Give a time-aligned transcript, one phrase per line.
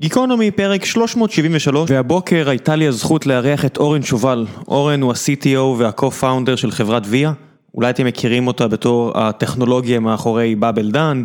[0.00, 4.46] גיקונומי, פרק 373, והבוקר הייתה לי הזכות לארח את אורן שובל.
[4.68, 7.32] אורן הוא ה-CTO וה-co-founder של חברת ויה.
[7.74, 11.22] אולי אתם מכירים אותה בתור הטכנולוגיה מאחורי באבל דן.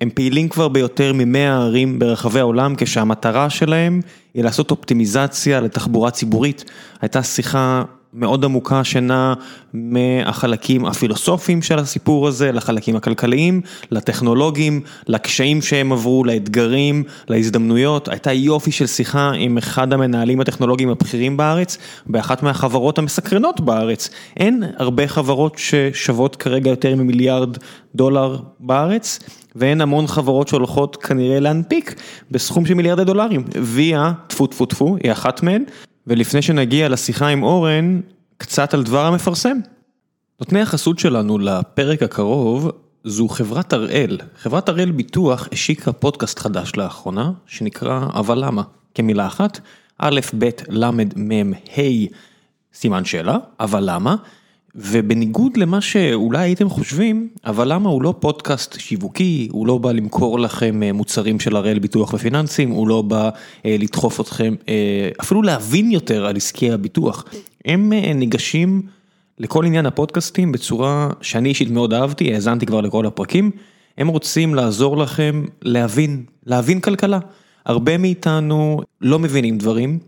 [0.00, 4.00] הם פעילים כבר ביותר מ-100 ערים ברחבי העולם, כשהמטרה שלהם
[4.34, 6.64] היא לעשות אופטימיזציה לתחבורה ציבורית.
[7.00, 7.82] הייתה שיחה
[8.12, 9.34] מאוד עמוקה שנעה
[9.72, 18.08] מהחלקים הפילוסופיים של הסיפור הזה, לחלקים הכלכליים, לטכנולוגיים, לקשיים שהם עברו, לאתגרים, להזדמנויות.
[18.08, 24.10] הייתה יופי של שיחה עם אחד המנהלים הטכנולוגיים הבכירים בארץ, באחת מהחברות המסקרנות בארץ.
[24.36, 27.56] אין הרבה חברות ששוות כרגע יותר ממיליארד
[27.94, 29.18] דולר בארץ.
[29.56, 31.94] ואין המון חברות שהולכות כנראה להנפיק
[32.30, 33.44] בסכום של מיליארדי דולרים.
[33.62, 35.64] ויה, טפו טפו טפו, היא אחת מהן,
[36.08, 38.00] ולפני שנגיע לשיחה עם אורן,
[38.36, 39.58] קצת על דבר המפרסם.
[40.40, 42.70] נותני החסות שלנו לפרק הקרוב
[43.04, 44.18] זו חברת הראל.
[44.38, 48.62] חברת הראל ביטוח השיקה פודקאסט חדש לאחרונה, שנקרא אבל למה,
[48.94, 49.60] כמילה אחת,
[49.98, 52.06] א', ב', ל', מ', ה',
[52.74, 54.16] סימן שאלה, אבל למה?
[54.74, 60.40] ובניגוד למה שאולי הייתם חושבים, אבל למה הוא לא פודקאסט שיווקי, הוא לא בא למכור
[60.40, 63.30] לכם מוצרים של הראל ביטוח ופיננסים, הוא לא בא
[63.64, 64.54] לדחוף אתכם,
[65.20, 67.24] אפילו להבין יותר על עסקי הביטוח.
[67.64, 68.82] הם ניגשים
[69.38, 73.50] לכל עניין הפודקאסטים בצורה שאני אישית מאוד אהבתי, האזנתי כבר לכל הפרקים,
[73.98, 77.18] הם רוצים לעזור לכם להבין, להבין כלכלה.
[77.66, 79.98] הרבה מאיתנו לא מבינים דברים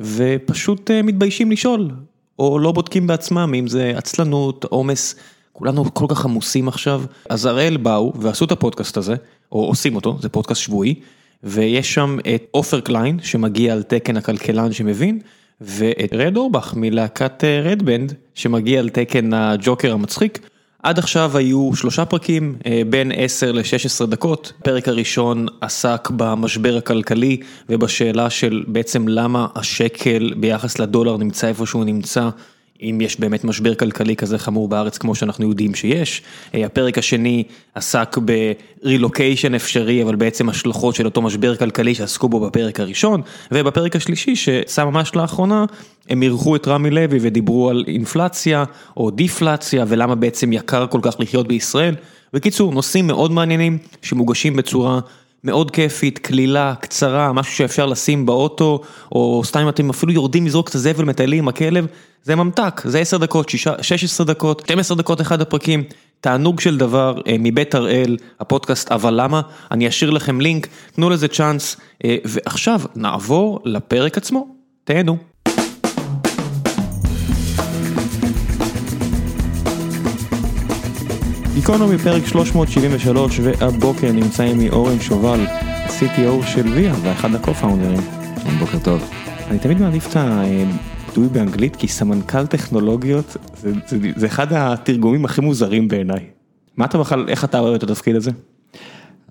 [0.00, 1.90] ופשוט מתביישים לשאול.
[2.38, 5.14] או לא בודקים בעצמם, אם זה עצלנות, עומס,
[5.52, 7.02] כולנו כל כך עמוסים עכשיו.
[7.30, 9.14] אז הראל באו ועשו את הפודקאסט הזה,
[9.52, 10.94] או עושים אותו, זה פודקאסט שבועי,
[11.42, 15.20] ויש שם את עופר קליין, שמגיע על תקן הכלכלן שמבין,
[15.60, 20.48] ואת רד אורבך מלהקת רדבנד, שמגיע על תקן הג'וקר המצחיק.
[20.86, 22.56] עד עכשיו היו שלושה פרקים
[22.90, 27.36] בין 10 ל-16 דקות, הפרק הראשון עסק במשבר הכלכלי
[27.68, 32.28] ובשאלה של בעצם למה השקל ביחס לדולר נמצא איפה שהוא נמצא,
[32.82, 36.22] אם יש באמת משבר כלכלי כזה חמור בארץ כמו שאנחנו יודעים שיש.
[36.54, 42.80] הפרק השני עסק ברילוקיישן אפשרי אבל בעצם השלכות של אותו משבר כלכלי שעסקו בו בפרק
[42.80, 45.64] הראשון, ובפרק השלישי שיצא ממש לאחרונה
[46.08, 48.64] הם אירחו את רמי לוי ודיברו על אינפלציה
[48.96, 51.94] או דיפלציה ולמה בעצם יקר כל כך לחיות בישראל.
[52.32, 55.00] בקיצור נושאים מאוד מעניינים שמוגשים בצורה
[55.44, 58.80] מאוד כיפית, קלילה, קצרה, משהו שאפשר לשים באוטו,
[59.12, 61.86] או סתם אם אתם אפילו יורדים לזרוק את הזבל, מטיילים עם הכלב,
[62.22, 65.84] זה ממתק, זה 10 דקות, 16 דקות, 12 דקות אחד הפרקים,
[66.20, 71.76] תענוג של דבר מבית הראל, הפודקאסט אבל למה, אני אשאיר לכם לינק, תנו לזה צ'אנס,
[72.24, 74.48] ועכשיו נעבור לפרק עצמו,
[74.84, 75.35] תהנו.
[81.56, 85.46] גיקונומי פרק 373 והבוקר נמצא עמי אורן שובל,
[85.86, 88.00] CTO של ויה ואחד הקו-פאונדרים.
[88.58, 89.10] בוקר טוב.
[89.46, 95.40] אני תמיד מעדיף את הביטוי באנגלית כי סמנכ"ל טכנולוגיות זה, זה, זה אחד התרגומים הכי
[95.40, 96.24] מוזרים בעיניי.
[96.76, 98.30] מה אתה בכלל, איך אתה רואה את התפקיד הזה?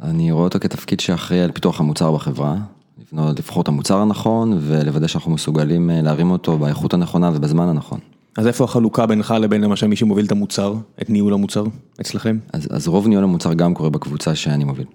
[0.03, 2.55] אני רואה אותו כתפקיד שאחראי על פיתוח המוצר בחברה,
[3.01, 7.99] לבנות, לבחור את המוצר הנכון ולוודא שאנחנו מסוגלים להרים אותו באיכות הנכונה ובזמן הנכון.
[8.37, 11.63] אז איפה החלוקה בינך לבין למשל מי שמוביל את המוצר, את ניהול המוצר,
[12.01, 12.37] אצלכם?
[12.53, 14.85] אז, אז רוב ניהול המוצר גם קורה בקבוצה שאני מוביל.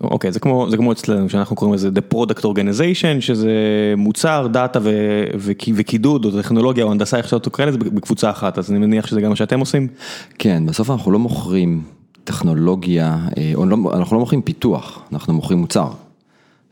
[0.00, 3.52] אוקיי, זה כמו, זה כמו אצלנו שאנחנו קוראים לזה The Product Organization, שזה
[3.96, 4.78] מוצר, דאטה
[5.74, 9.20] וקידוד או טכנולוגיה או הנדסה, איך שאתה קורא לזה, בקבוצה אחת, אז אני מניח שזה
[9.20, 9.88] גם מה שאתם עושים?
[10.38, 11.82] כן, בסוף אנחנו לא מוכרים
[12.24, 13.18] טכנולוגיה,
[13.54, 15.88] או לא, אנחנו לא מוכרים פיתוח, אנחנו מוכרים מוצר.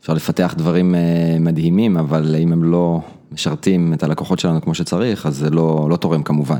[0.01, 0.95] אפשר לפתח דברים
[1.39, 3.01] מדהימים, אבל אם הם לא
[3.31, 6.59] משרתים את הלקוחות שלנו כמו שצריך, אז זה לא, לא תורם כמובן.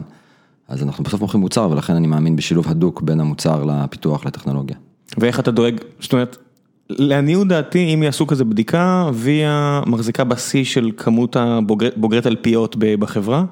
[0.68, 4.78] אז אנחנו בסוף מוכרים מוצר, ולכן אני מאמין בשילוב הדוק בין המוצר לפיתוח לטכנולוגיה.
[5.18, 6.38] ואיך אתה דואג, זאת אומרת,
[6.90, 13.44] לעניות דעתי, אם יעשו כזה בדיקה, ויה מחזיקה בשיא של כמות הבוגרי תלפיות בחברה,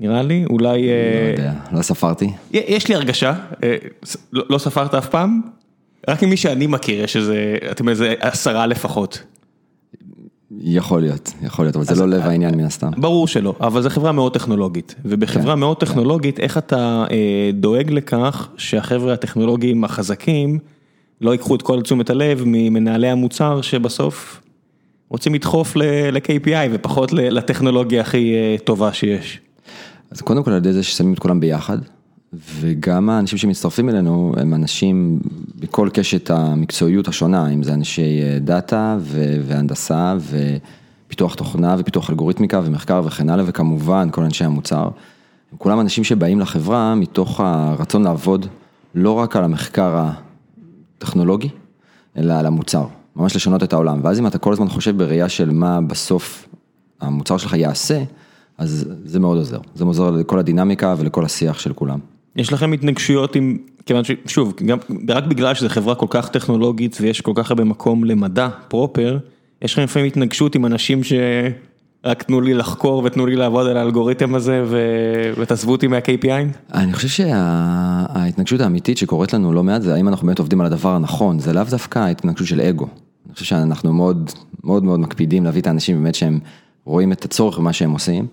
[0.00, 0.82] נראה לי, אולי...
[0.86, 2.30] לא יודע, לא ספרתי.
[2.52, 3.34] יש לי הרגשה,
[4.32, 5.40] לא ספרת אף פעם?
[6.08, 9.22] רק עם מי שאני מכיר, יש איזה, אתם איזה עשרה לפחות.
[10.60, 12.90] יכול להיות, יכול להיות, אבל זה לא לב העניין מן הסתם.
[12.96, 17.04] ברור שלא, אבל זו חברה מאוד טכנולוגית, ובחברה מאוד טכנולוגית, איך אתה
[17.52, 20.58] דואג לכך שהחבר'ה הטכנולוגיים החזקים
[21.20, 24.40] לא ייקחו את כל תשומת הלב ממנהלי המוצר שבסוף
[25.08, 28.34] רוצים לדחוף ל-KPI ופחות לטכנולוגיה הכי
[28.64, 29.40] טובה שיש.
[30.10, 31.78] אז קודם כל על ידי זה ששמים את כולם ביחד,
[32.34, 35.20] וגם האנשים שמצטרפים אלינו הם אנשים
[35.60, 38.98] בכל קשת המקצועיות השונה, אם זה אנשי דאטה
[39.42, 40.16] והנדסה
[41.06, 44.88] ופיתוח תוכנה ופיתוח אלגוריתמיקה ומחקר וכן הלאה, וכמובן כל אנשי המוצר.
[45.58, 48.46] כולם אנשים שבאים לחברה מתוך הרצון לעבוד
[48.94, 50.04] לא רק על המחקר
[50.98, 51.48] הטכנולוגי,
[52.16, 52.86] אלא על המוצר.
[53.16, 56.48] ממש לשנות את העולם, ואז אם אתה כל הזמן חושב בראייה של מה בסוף
[57.00, 58.02] המוצר שלך יעשה,
[58.58, 61.98] אז זה מאוד עוזר, זה עוזר לכל הדינמיקה ולכל השיח של כולם.
[62.36, 63.56] יש לכם התנגשויות עם,
[63.86, 68.04] כיוון ששוב, גם, רק בגלל שזו חברה כל כך טכנולוגית ויש כל כך הרבה מקום
[68.04, 69.18] למדע פרופר,
[69.62, 74.34] יש לכם לפעמים התנגשות עם אנשים שרק תנו לי לחקור ותנו לי לעבוד על האלגוריתם
[74.34, 74.78] הזה ו...
[75.36, 76.74] ותעזבו אותי מה-KPI?
[76.74, 78.64] אני חושב שההתנגשות שה...
[78.64, 81.64] האמיתית שקורית לנו לא מעט זה האם אנחנו באמת עובדים על הדבר הנכון, זה לאו
[81.70, 82.86] דווקא ההתנגשות של אגו.
[83.26, 84.30] אני חושב שאנחנו מאוד
[84.64, 86.38] מאוד מאוד מקפידים להביא את האנשים באמת שהם
[86.84, 88.26] רואים את הצורך במה שהם עושים,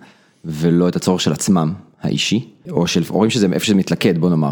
[0.45, 1.73] ולא את הצורך של עצמם.
[2.01, 4.51] האישי, או של, רואים שזה איפה שזה מתלכד בוא נאמר,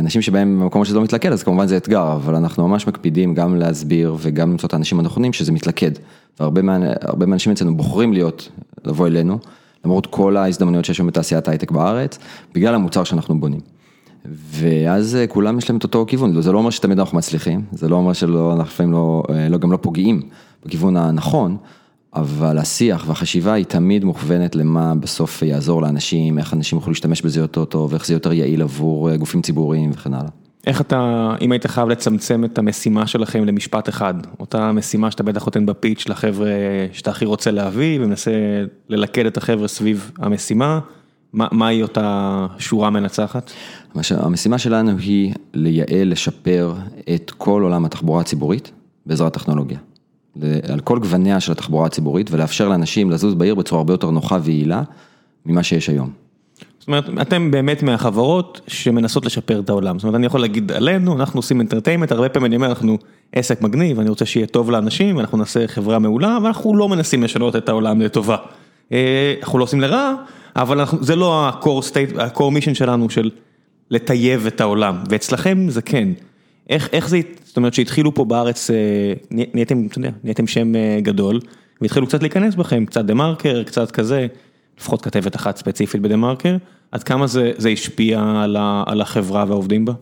[0.00, 3.56] אנשים שבאים במקומות שזה לא מתלכד אז כמובן זה אתגר, אבל אנחנו ממש מקפידים גם
[3.56, 5.90] להסביר וגם למצוא את האנשים הנכונים שזה מתלכד,
[6.40, 6.62] והרבה
[7.26, 8.48] מהאנשים אצלנו בוחרים להיות,
[8.84, 9.38] לבוא אלינו,
[9.84, 12.18] למרות כל ההזדמנויות שיש שם בתעשיית ההייטק בארץ,
[12.54, 13.60] בגלל המוצר שאנחנו בונים.
[14.50, 17.96] ואז כולם יש להם את אותו כיוון, זה לא אומר שתמיד אנחנו מצליחים, זה לא
[17.96, 20.22] אומר שלא, אנחנו לפעמים לא, לא, גם לא פוגעים
[20.66, 21.56] בכיוון הנכון.
[22.18, 27.40] אבל השיח והחשיבה היא תמיד מוכוונת למה בסוף יעזור לאנשים, איך אנשים יוכלו להשתמש בזה
[27.40, 30.30] יותר טוב, איך זה יותר יעיל עבור אה, גופים ציבוריים וכן הלאה.
[30.66, 35.44] איך אתה, אם היית חייב לצמצם את המשימה שלכם למשפט אחד, אותה משימה שאתה בטח
[35.44, 36.50] נותן בפיץ' לחבר'ה
[36.92, 38.30] שאתה הכי רוצה להביא ומנסה
[38.88, 40.80] ללכד את החבר'ה סביב המשימה,
[41.32, 43.52] מה, מהי אותה שורה מנצחת?
[44.10, 46.74] המשימה שלנו היא לייעל, לשפר
[47.14, 48.70] את כל עולם התחבורה הציבורית
[49.06, 49.78] בעזרת טכנולוגיה.
[50.72, 54.82] על כל גווניה של התחבורה הציבורית ולאפשר לאנשים לזוז בעיר בצורה הרבה יותר נוחה ויעילה
[55.46, 56.10] ממה שיש היום.
[56.78, 61.16] זאת אומרת, אתם באמת מהחברות שמנסות לשפר את העולם, זאת אומרת, אני יכול להגיד עלינו,
[61.16, 62.98] אנחנו עושים אינטרטיימנט, הרבה פעמים אני אומר, אנחנו
[63.32, 67.22] עסק מגניב, אני רוצה שיהיה טוב לאנשים, ואנחנו נעשה חברה מעולה, אבל אנחנו לא מנסים
[67.22, 68.36] לשנות את העולם לטובה.
[68.92, 70.14] אה, אנחנו לא עושים לרע,
[70.56, 73.30] אבל אנחנו, זה לא ה-core mission שלנו של
[73.90, 76.08] לטייב את העולם, ואצלכם זה כן.
[76.68, 78.76] איך, איך זה, זאת אומרת שהתחילו פה בארץ, אה,
[79.30, 81.40] נהייתם, אתה יודע, נהייתם שם אה, גדול,
[81.80, 84.26] והתחילו קצת להיכנס בכם, קצת דה מרקר, קצת כזה,
[84.80, 86.56] לפחות כתבת אחת ספציפית בדה מרקר,
[86.92, 89.92] עד כמה זה, זה השפיע על, ה, על החברה והעובדים בה?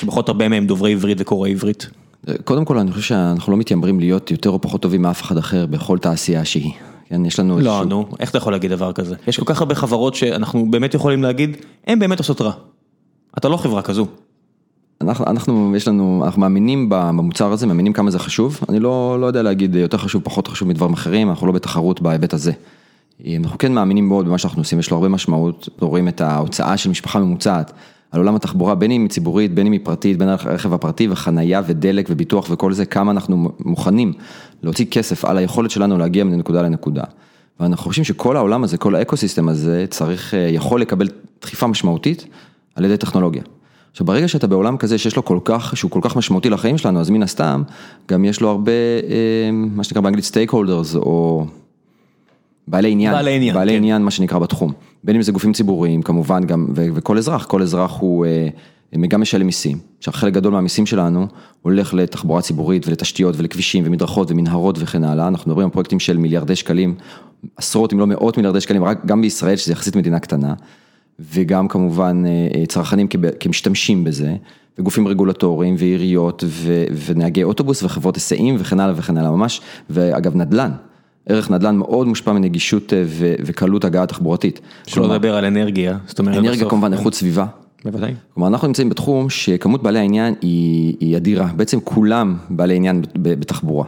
[0.00, 1.90] שבכל הרבה מהם דוברי עברית וקוראי עברית.
[2.44, 5.66] קודם כל אני חושב שאנחנו לא מתיימרים להיות יותר או פחות טובים מאף אחד אחר
[5.66, 6.72] בכל תעשייה שהיא.
[7.08, 7.60] כן, יש לנו...
[7.60, 9.14] לא, נו, איך אתה יכול להגיד דבר כזה?
[9.28, 12.52] יש כל כך הרבה חברות שאנחנו באמת יכולים להגיד, הן באמת עושות רע.
[13.38, 14.06] אתה לא חברה כזו.
[15.00, 19.26] אנחנו, אנחנו, יש לנו, אנחנו מאמינים במוצר הזה, מאמינים כמה זה חשוב, אני לא, לא
[19.26, 22.52] יודע להגיד יותר חשוב, פחות חשוב מדברים אחרים, אנחנו לא בתחרות בהיבט הזה.
[23.38, 26.90] אנחנו כן מאמינים מאוד במה שאנחנו עושים, יש לו הרבה משמעות, רואים את ההוצאה של
[26.90, 27.72] משפחה ממוצעת
[28.10, 31.62] על עולם התחבורה, בין אם היא ציבורית, בין אם היא פרטית, בין הרכב הפרטי וחנייה
[31.66, 34.12] ודלק וביטוח וכל זה, כמה אנחנו מוכנים
[34.62, 37.02] להוציא כסף על היכולת שלנו להגיע מנקודה לנקודה.
[37.60, 41.08] ואנחנו חושבים שכל העולם הזה, כל האקוסיסטם הזה, צריך, יכול לקבל
[41.42, 42.26] דחיפה משמעותית
[42.74, 43.42] על ידי טכנולוגיה.
[43.96, 47.00] עכשיו ברגע שאתה בעולם כזה שיש לו כל כך, שהוא כל כך משמעותי לחיים שלנו,
[47.00, 47.62] אז מן הסתם,
[48.08, 51.46] גם יש לו הרבה, אה, מה שנקרא באנגלית stakeholders, או
[52.68, 53.76] בעלי עניין, בעלי עניין, בעלי כן.
[53.76, 54.72] עניין מה שנקרא בתחום,
[55.04, 59.20] בין אם זה גופים ציבוריים כמובן גם, ו- וכל אזרח, כל אזרח הוא אה, גם
[59.20, 61.26] משלם מיסים, עכשיו חלק גדול מהמיסים שלנו
[61.62, 66.56] הולך לתחבורה ציבורית ולתשתיות ולכבישים ומדרכות ומנהרות וכן הלאה, אנחנו מדברים על פרויקטים של מיליארדי
[66.56, 66.94] שקלים,
[67.56, 70.54] עשרות אם לא מאות מיליארדי שקלים, רק גם בישראל שזה יחסית מדינה קטנה.
[71.18, 73.06] וגם כמובן אה, אה, צרכנים
[73.40, 74.34] כמשתמשים בזה,
[74.78, 76.44] וגופים רגולטוריים ועיריות
[77.06, 79.60] ונהגי אוטובוס וחברות היסעים וכן הלאה וכן הלאה ממש,
[79.90, 80.70] ואגב נדל"ן,
[81.26, 83.02] ערך נדל"ן מאוד מושפע מנגישות אה,
[83.46, 84.60] וקלות הגעה תחבורתית.
[84.86, 87.46] שלא לדבר על אנרגיה, זאת אומרת אנרגיה בסוף, כמובן איכות סביבה.
[87.84, 88.14] בוודאי.
[88.34, 93.84] כלומר אנחנו נמצאים בתחום שכמות בעלי העניין היא, היא אדירה, בעצם כולם בעלי עניין בתחבורה.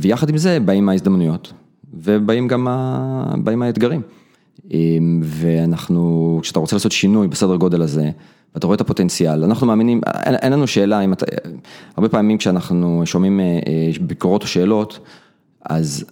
[0.00, 1.52] ויחד עם זה באים ההזדמנויות,
[1.94, 2.66] ובאים גם
[3.44, 4.02] באים האתגרים.
[4.70, 8.10] אמ, ואנחנו, כשאתה רוצה לעשות שינוי בסדר גודל הזה,
[8.54, 11.26] ואתה רואה את הפוטנציאל, אנחנו מאמינים, אין, אין לנו שאלה אם אתה,
[11.96, 14.98] הרבה פעמים כשאנחנו שומעים אה, אה, ביקורות או שאלות,
[15.64, 16.04] אז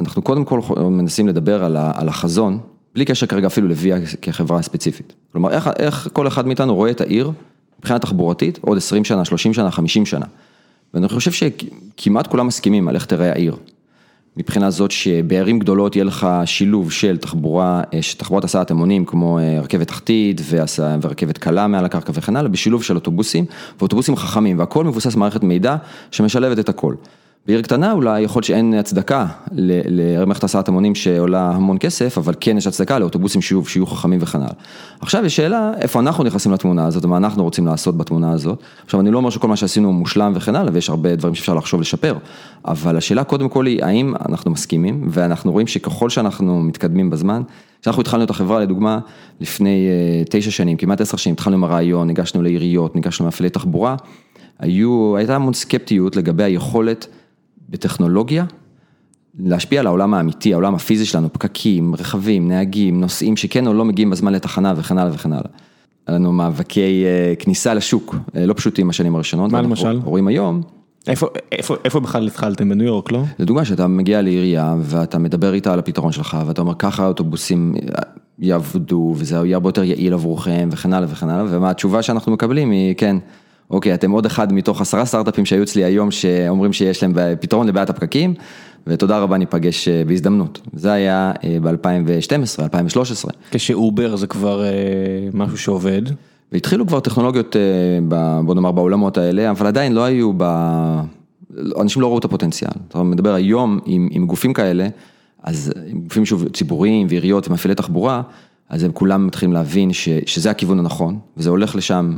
[0.00, 2.58] אנחנו קודם כל מנסים לדבר על, על החזון,
[2.94, 5.12] בלי קשר כרגע אפילו לוויה כחברה ספציפית.
[5.32, 7.32] כלומר, איך, איך כל אחד מאיתנו רואה את העיר
[7.78, 10.26] מבחינה תחבורתית עוד 20 שנה, 30 שנה, 50 שנה.
[10.94, 13.56] ואני חושב שכמעט כולם מסכימים על איך תראה העיר.
[14.36, 19.60] מבחינה זאת שבערים גדולות יהיה לך שילוב של תחבורה, אה, תחבורת הסעת המונים כמו אה,
[19.60, 20.40] רכבת תחתית
[21.02, 23.44] ורכבת קלה מעל הקרקע וכן הלאה, בשילוב של אוטובוסים
[23.78, 25.76] ואוטובוסים חכמים והכל מבוסס מערכת מידע
[26.10, 26.94] שמשלבת את הכל.
[27.46, 32.58] בעיר קטנה אולי יכול להיות שאין הצדקה למערכת הסעת המונים שעולה המון כסף, אבל כן
[32.58, 34.52] יש הצדקה לאוטובוסים שוב שיהיו חכמים וכן הלאה.
[35.00, 38.62] עכשיו יש שאלה איפה אנחנו נכנסים לתמונה הזאת ומה אנחנו רוצים לעשות בתמונה הזאת.
[38.84, 41.80] עכשיו אני לא אומר שכל מה שעשינו מושלם וכן הלאה ויש הרבה דברים שאפשר לחשוב
[41.80, 42.16] לשפר,
[42.64, 47.42] אבל השאלה קודם כל היא האם אנחנו מסכימים ואנחנו רואים שככל שאנחנו מתקדמים בזמן,
[47.82, 48.98] כשאנחנו התחלנו את החברה לדוגמה
[49.40, 53.96] לפני אה, תשע שנים, כמעט עשר שנים, התחלנו עם הרעיון, ניגשנו לעיריות, ניגשנו למפעילי תחבורה,
[54.58, 57.06] היו, הייתה המון סקפטיות לגבי היכולת
[57.68, 58.44] בטכנולוגיה,
[59.38, 64.10] להשפיע על העולם האמיתי, העולם הפיזי שלנו, פקקים, רכבים, נהגים, נוסעים שכן או לא מגיעים
[64.10, 65.50] בזמן לתחנה וכן הלאה וכן הלאה.
[66.06, 67.04] היה לנו מאבקי
[67.38, 69.52] כניסה לשוק, לא פשוטים בשנים הראשונות.
[69.52, 70.00] מה למשל?
[70.04, 70.62] רואים היום.
[71.06, 72.68] איפה, איפה, איפה בכלל התחלתם?
[72.68, 73.22] בניו יורק, לא?
[73.38, 77.74] לדוגמה, שאתה מגיע לעירייה ואתה מדבר איתה על הפתרון שלך ואתה אומר ככה האוטובוסים
[78.38, 82.70] יעבדו וזה יהיה הרבה יותר יעיל עבורכם וכן הלאה וכן הלאה, ומה התשובה שאנחנו מקבלים
[82.70, 83.16] היא כן,
[83.70, 87.90] אוקיי, אתם עוד אחד מתוך עשרה סטארט-אפים שהיו אצלי היום שאומרים שיש להם פתרון לבעיית
[87.90, 88.34] הפקקים,
[88.86, 90.60] ותודה רבה ניפגש בהזדמנות.
[90.72, 91.32] זה היה
[91.62, 93.32] ב-2012, 2013.
[93.50, 94.64] כשאובר זה כבר
[95.34, 96.02] משהו שעובד.
[96.52, 97.56] והתחילו כבר טכנולוגיות,
[98.44, 100.44] בוא נאמר בעולמות האלה, אבל עדיין לא היו, ב...
[101.80, 102.70] אנשים לא ראו את הפוטנציאל.
[102.88, 104.88] אתה מדבר היום עם, עם גופים כאלה,
[105.42, 108.22] אז עם גופים ציבוריים ועיריות ומפעילי תחבורה,
[108.68, 112.16] אז הם כולם מתחילים להבין ש, שזה הכיוון הנכון, וזה הולך לשם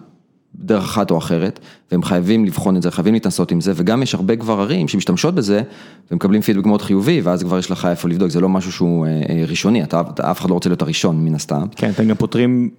[0.54, 4.14] דרך אחת או אחרת, והם חייבים לבחון את זה, חייבים להתנסות עם זה, וגם יש
[4.14, 5.62] הרבה כבר ערים שמשתמשות בזה,
[6.10, 9.06] ומקבלים פידבק מאוד חיובי, ואז כבר יש לך איפה לבדוק, זה לא משהו שהוא
[9.48, 11.62] ראשוני, אתה, אף אחד לא רוצה להיות הראשון מן הסתם.
[11.76, 12.70] כן, אתם גם פותרים,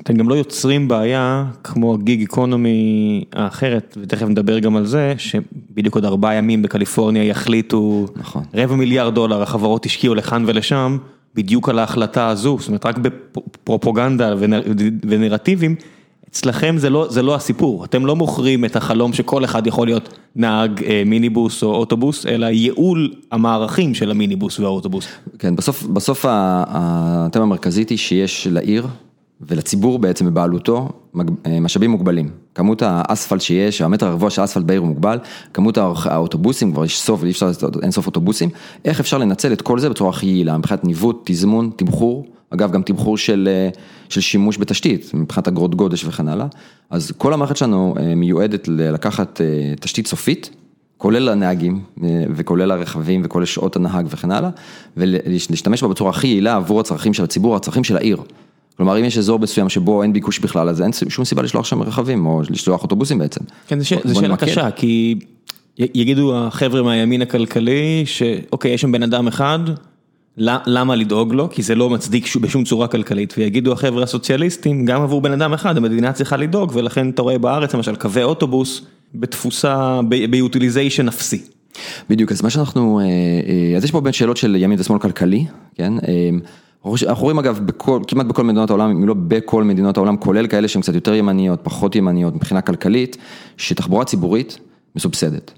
[0.00, 5.94] אתם גם לא יוצרים בעיה, כמו הגיג איקונומי האחרת, ותכף נדבר גם על זה, שבדיוק
[5.94, 8.42] עוד ארבעה ימים בקליפורניה יחליטו, נכון.
[8.54, 10.98] רבע מיליארד דולר, החברות השקיעו לכאן ולשם,
[11.34, 14.34] בדיוק על ההחלטה הזו, זאת אומרת רק בפרופוגנדה
[15.08, 15.74] ונרטיבים,
[16.36, 20.18] אצלכם זה לא, זה לא הסיפור, אתם לא מוכרים את החלום שכל אחד יכול להיות
[20.36, 25.06] נהג מיניבוס או אוטובוס, אלא ייעול המערכים של המיניבוס והאוטובוס.
[25.38, 28.86] כן, בסוף, בסוף התמה המרכזית היא שיש לעיר
[29.40, 30.88] ולציבור בעצם בבעלותו
[31.60, 32.30] משאבים מוגבלים.
[32.54, 35.18] כמות האספלט שיש, המטר הרבוע של האספלט בעיר הוא מוגבל,
[35.54, 38.48] כמות האוטובוסים, כבר יש סוף, אי אפשר לעשות אין סוף אוטובוסים,
[38.84, 42.26] איך אפשר לנצל את כל זה בצורה הכי יעילה, מבחינת ניווט, תזמון, תמחור.
[42.50, 43.48] אגב, גם תמחור של
[44.08, 46.46] של שימוש בתשתית, מבחינת אגרות גודש וכן הלאה,
[46.90, 49.40] אז כל המערכת שלנו מיועדת לקחת
[49.80, 50.50] תשתית סופית,
[50.98, 51.80] כולל הנהגים
[52.36, 54.50] וכולל הרכבים וכולל שעות הנהג וכן הלאה,
[54.96, 58.18] ולהשתמש בה בצורה הכי יעילה עבור הצרכים של הציבור, הצרכים של העיר.
[58.76, 61.82] כלומר, אם יש אזור מסוים שבו אין ביקוש בכלל, אז אין שום סיבה לשלוח שם
[61.82, 63.40] רכבים, או לשלוח אוטובוסים בעצם.
[63.66, 65.18] כן, זו שאלה קשה, כי
[65.78, 69.58] יגידו החבר'ה מהימין הכלכלי, שאוקיי, יש שם בן אדם אחד,
[70.38, 71.50] למה לדאוג לו?
[71.50, 75.76] כי זה לא מצדיק בשום צורה כלכלית, ויגידו החבר'ה הסוציאליסטים, גם עבור בן אדם אחד,
[75.76, 78.82] המדינה צריכה לדאוג, ולכן אתה רואה בארץ למשל קווי אוטובוס
[79.14, 80.00] בתפוסה,
[80.30, 81.42] ביוטיליזיישן אפסי.
[82.10, 83.00] בדיוק, אז מה שאנחנו,
[83.76, 85.92] אז יש פה בין שאלות של ימין ושמאל כלכלי, כן?
[87.06, 90.68] אנחנו רואים אגב בכל, כמעט בכל מדינות העולם, אם לא בכל מדינות העולם, כולל כאלה
[90.68, 93.16] שהן קצת יותר ימניות, פחות ימניות מבחינה כלכלית,
[93.56, 94.58] שתחבורה ציבורית
[94.96, 95.52] מסובסדת.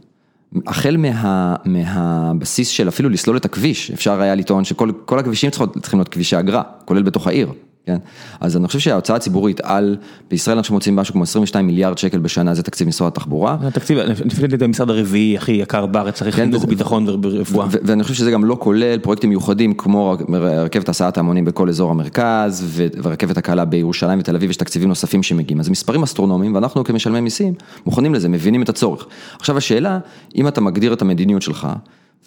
[0.67, 6.09] החל מה, מהבסיס של אפילו לסלול את הכביש, אפשר היה לטעון שכל הכבישים צריכים להיות
[6.09, 7.53] כבישי אגרה, כולל בתוך העיר.
[7.89, 7.99] כן,
[8.41, 9.97] אז אני חושב שההוצאה הציבורית על,
[10.31, 13.57] בישראל אנחנו מוצאים משהו כמו 22 מיליארד שקל בשנה, זה תקציב משרד התחבורה.
[13.61, 17.67] התקציב, לפי דעתי המשרד הרביעי הכי יקר בארץ, צריך חינוך, ביטחון ורפואה.
[17.71, 22.81] ואני חושב שזה גם לא כולל פרויקטים מיוחדים כמו רכבת הסעת ההמונים בכל אזור המרכז,
[23.03, 27.55] ורכבת הקלה בירושלים ותל אביב, יש תקציבים נוספים שמגיעים, אז מספרים אסטרונומיים, ואנחנו כמשלמי מיסים
[27.87, 29.07] מוכנים לזה, מבינים את הצורך.
[29.39, 29.99] עכשיו השאלה,
[30.37, 31.69] אם אתה מגדיר את המדיניות שלך,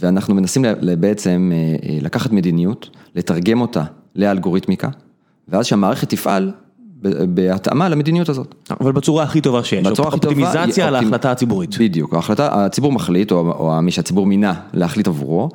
[0.01, 0.65] ואנחנו מנסים
[0.99, 1.51] בעצם
[2.01, 3.83] לקחת מדיניות, לתרגם אותה
[4.15, 4.89] לאלגוריתמיקה.
[5.47, 6.51] ואז שהמערכת תפעל
[7.27, 8.55] בהתאמה למדיניות הזאת.
[8.81, 11.77] אבל בצורה הכי טובה שיש, בצורה הכי טובה, אופטימיזציה על ההחלטה הציבורית.
[11.77, 15.49] בדיוק, ההחלטה, הציבור מחליט, או מי שהציבור מינה להחליט עבורו,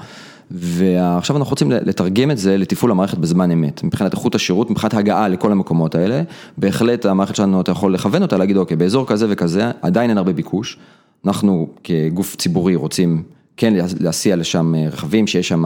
[0.50, 5.28] ועכשיו אנחנו רוצים לתרגם את זה לתפעול המערכת בזמן אמת, מבחינת איכות השירות, מבחינת הגעה
[5.28, 6.22] לכל המקומות האלה,
[6.58, 10.32] בהחלט המערכת שלנו, אתה יכול לכוון אותה, להגיד אוקיי, באזור כזה וכזה, עדיין אין הרבה
[10.32, 10.78] ביקוש,
[11.26, 13.22] אנחנו כגוף ציבורי רוצים
[13.56, 15.64] כן להסיע לשם רכבים, שיש שם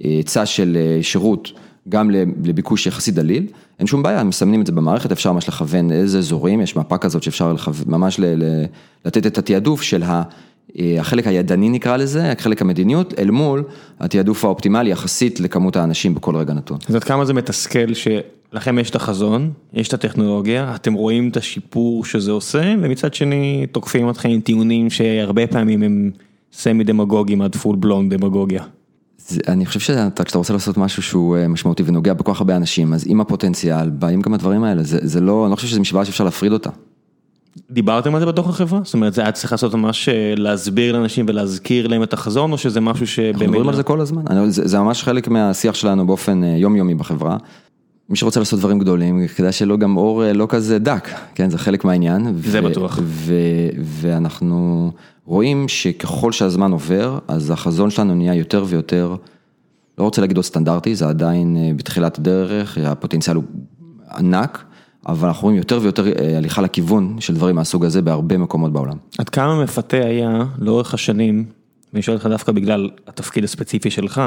[0.00, 1.52] היצע של שירות.
[1.88, 2.10] גם
[2.44, 3.46] לביקוש יחסית דליל,
[3.78, 7.22] אין שום בעיה, מסמנים את זה במערכת, אפשר ממש לכוון איזה אזורים, יש מפה כזאת
[7.22, 7.54] שאפשר
[7.86, 8.20] ממש
[9.04, 10.02] לתת את התעדוף של
[10.78, 13.64] החלק הידני נקרא לזה, חלק המדיניות, אל מול
[14.00, 16.78] התעדוף האופטימלי יחסית לכמות האנשים בכל רגע נתון.
[16.88, 21.36] אז עד כמה זה מתסכל שלכם יש את החזון, יש את הטכנולוגיה, אתם רואים את
[21.36, 26.10] השיפור שזה עושה, ומצד שני תוקפים אתכם עם טיעונים שהרבה פעמים הם
[26.52, 28.62] סמי דמגוגים עד פול בלונד דמגוגיה.
[29.48, 33.20] אני חושב שאתה רוצה לעשות משהו שהוא משמעותי ונוגע בכל כך הרבה אנשים, אז עם
[33.20, 36.70] הפוטנציאל, באים גם הדברים האלה, זה לא, אני לא חושב שזו משוואה שאפשר להפריד אותה.
[37.70, 38.80] דיברתם על זה בתוך החברה?
[38.84, 42.80] זאת אומרת, זה היה צריך לעשות ממש להסביר לאנשים ולהזכיר להם את החזון, או שזה
[42.80, 43.34] משהו שבאמת...
[43.34, 47.36] אנחנו מדברים על זה כל הזמן, זה ממש חלק מהשיח שלנו באופן יומיומי בחברה.
[48.08, 51.84] מי שרוצה לעשות דברים גדולים, כדאי שלא גם אור לא כזה דק, כן, זה חלק
[51.84, 52.38] מהעניין.
[52.38, 52.98] זה בטוח.
[53.84, 54.90] ואנחנו
[55.24, 59.16] רואים שככל שהזמן עובר, אז החזון שלנו נהיה יותר ויותר,
[59.98, 63.44] לא רוצה להגיד עוד סטנדרטי, זה עדיין בתחילת הדרך, הפוטנציאל הוא
[64.16, 64.64] ענק,
[65.08, 66.04] אבל אנחנו רואים יותר ויותר
[66.36, 68.96] הליכה לכיוון של דברים מהסוג הזה בהרבה מקומות בעולם.
[69.18, 71.44] עד כמה מפתה היה לאורך השנים,
[71.92, 74.22] ואני שואל אותך דווקא בגלל התפקיד הספציפי שלך,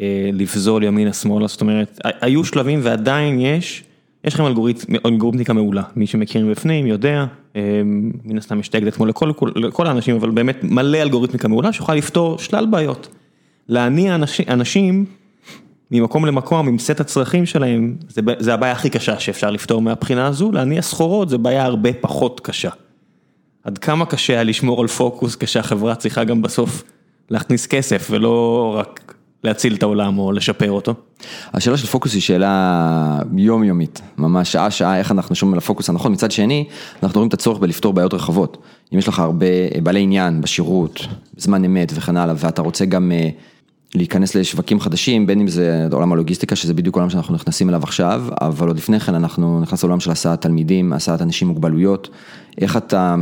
[0.00, 3.84] אה, לפזול ימינה שמאלה, זאת אומרת, היו שלבים ועדיין יש,
[4.24, 4.44] יש לכם
[5.06, 7.82] אלגוריתמיקה מעולה, מי שמכיר מבפנים יודע, אה,
[8.24, 12.38] מן הסתם יש טקדט כמו לכל, לכל האנשים, אבל באמת מלא אלגוריתמיקה מעולה שיכולה לפתור
[12.38, 13.08] שלל בעיות.
[13.68, 15.04] להניע אנשים, אנשים
[15.90, 20.52] ממקום למקום עם סט הצרכים שלהם, זה, זה הבעיה הכי קשה שאפשר לפתור מהבחינה הזו,
[20.52, 22.70] להניע סחורות זה בעיה הרבה פחות קשה.
[23.64, 26.82] עד כמה קשה היה לשמור על פוקוס כשהחברה צריכה גם בסוף
[27.30, 29.03] להכניס כסף ולא רק
[29.44, 30.94] להציל את העולם או לשפר אותו?
[31.54, 36.12] השאלה של פוקוס היא שאלה יומיומית, ממש שעה שעה איך אנחנו שומעים על הפוקוס הנכון,
[36.12, 36.64] מצד שני
[37.02, 38.58] אנחנו רואים את הצורך בלפתור בעיות רחבות.
[38.94, 39.46] אם יש לך הרבה
[39.82, 41.00] בעלי עניין בשירות,
[41.36, 43.28] בזמן אמת וכן הלאה, ואתה רוצה גם אה,
[43.94, 48.22] להיכנס לשווקים חדשים, בין אם זה עולם הלוגיסטיקה, שזה בדיוק עולם שאנחנו נכנסים אליו עכשיו,
[48.40, 52.08] אבל עוד לפני כן אנחנו נכנס לעולם של הסעת תלמידים, הסעת אנשים עם מוגבלויות,
[52.60, 53.16] איך אתה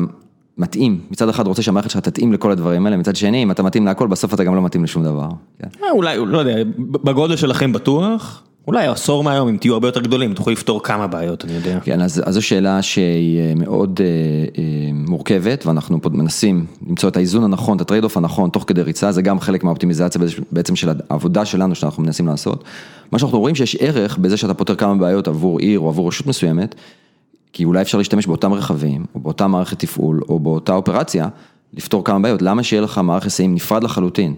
[0.58, 3.86] מתאים, מצד אחד רוצה שהמערכת שלך תתאים לכל הדברים האלה, מצד שני אם אתה מתאים
[3.86, 5.28] להכל בסוף אתה גם לא מתאים לשום דבר.
[5.58, 5.68] כן.
[5.84, 10.34] אה, אולי, לא יודע, בגודל שלכם בטוח, אולי עשור מהיום אם תהיו הרבה יותר גדולים
[10.34, 11.78] תוכלו לפתור כמה בעיות אני יודע.
[11.84, 17.44] כן אז זו שאלה שהיא אה, מאוד אה, מורכבת ואנחנו פה מנסים למצוא את האיזון
[17.44, 20.20] הנכון, את ה trade-off הנכון תוך כדי ריצה, זה גם חלק מהאופטימיזציה
[20.52, 22.64] בעצם של העבודה שלנו שאנחנו מנסים לעשות.
[23.12, 26.26] מה שאנחנו רואים שיש ערך בזה שאתה פותר כמה בעיות עבור עיר או עבור רשות
[26.26, 26.74] מסוימת.
[27.52, 31.28] כי אולי אפשר להשתמש באותם רכבים, או באותה מערכת תפעול, או באותה אופרציה,
[31.74, 32.42] לפתור כמה בעיות.
[32.42, 34.34] למה שיהיה לך מערכת היסעים נפרד לחלוטין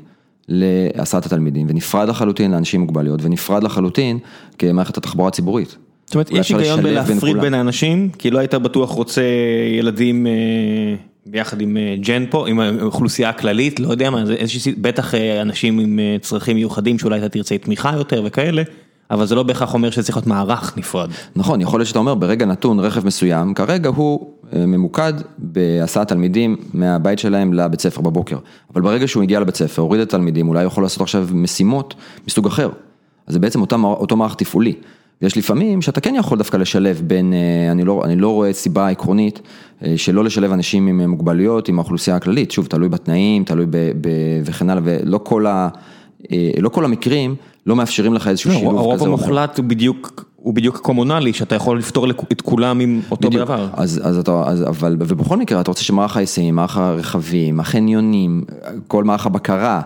[0.49, 4.18] להסעת התלמידים, ונפרד לחלוטין לאנשים עם מוגבלויות, ונפרד לחלוטין
[4.59, 5.76] כמערכת התחבורה הציבורית.
[6.06, 9.23] זאת אומרת, יש היגיון בלהפריד בין האנשים, כי לא היית בטוח רוצה
[9.78, 10.33] ילדים אה,
[11.26, 14.25] ביחד עם אה, ג'ן פה, עם האוכלוסייה הכללית, לא יודע מה,
[14.78, 18.62] בטח אה, אנשים עם צרכים מיוחדים שאולי אתה תרצה תמיכה יותר וכאלה.
[19.11, 21.11] אבל זה לא בהכרח אומר שצריך להיות מערך נפרד.
[21.37, 26.56] נכון, יכול להיות שאתה אומר ברגע נתון רכב מסוים, כרגע הוא אה, ממוקד בהסעת תלמידים
[26.75, 28.38] מהבית שלהם לבית ספר בבוקר.
[28.75, 31.94] אבל ברגע שהוא הגיע לבית ספר, הוריד את התלמידים, אולי יכול לעשות עכשיו משימות
[32.28, 32.70] מסוג אחר.
[33.26, 34.75] אז זה בעצם אותו, אותו מערך תפעולי.
[35.22, 38.88] יש לפעמים שאתה כן יכול דווקא לשלב בין, אה, אני לא, אני לא רואה סיבה
[38.88, 39.40] עקרונית
[39.85, 44.09] אה, שלא לשלב אנשים עם מוגבלויות עם האוכלוסייה הכללית, שוב, תלוי בתנאים, תלוי ב, ב,
[44.44, 45.68] וכן הלאה, ולא כל ה...
[46.60, 47.34] לא כל המקרים
[47.66, 48.80] לא מאפשרים לך איזשהו לא, שילוב כזה.
[48.80, 53.44] הרוב המוחלט הוא בדיוק, הוא בדיוק קומונלי, שאתה יכול לפתור את כולם עם אותו בדיוק.
[53.44, 53.68] דבר.
[53.72, 58.44] אז, אז אתה, אז, אבל, ובכל מקרה אתה רוצה שמערך ההיסעים, מערך הרכבים, החניונים,
[58.88, 59.80] כל מערך הבקרה,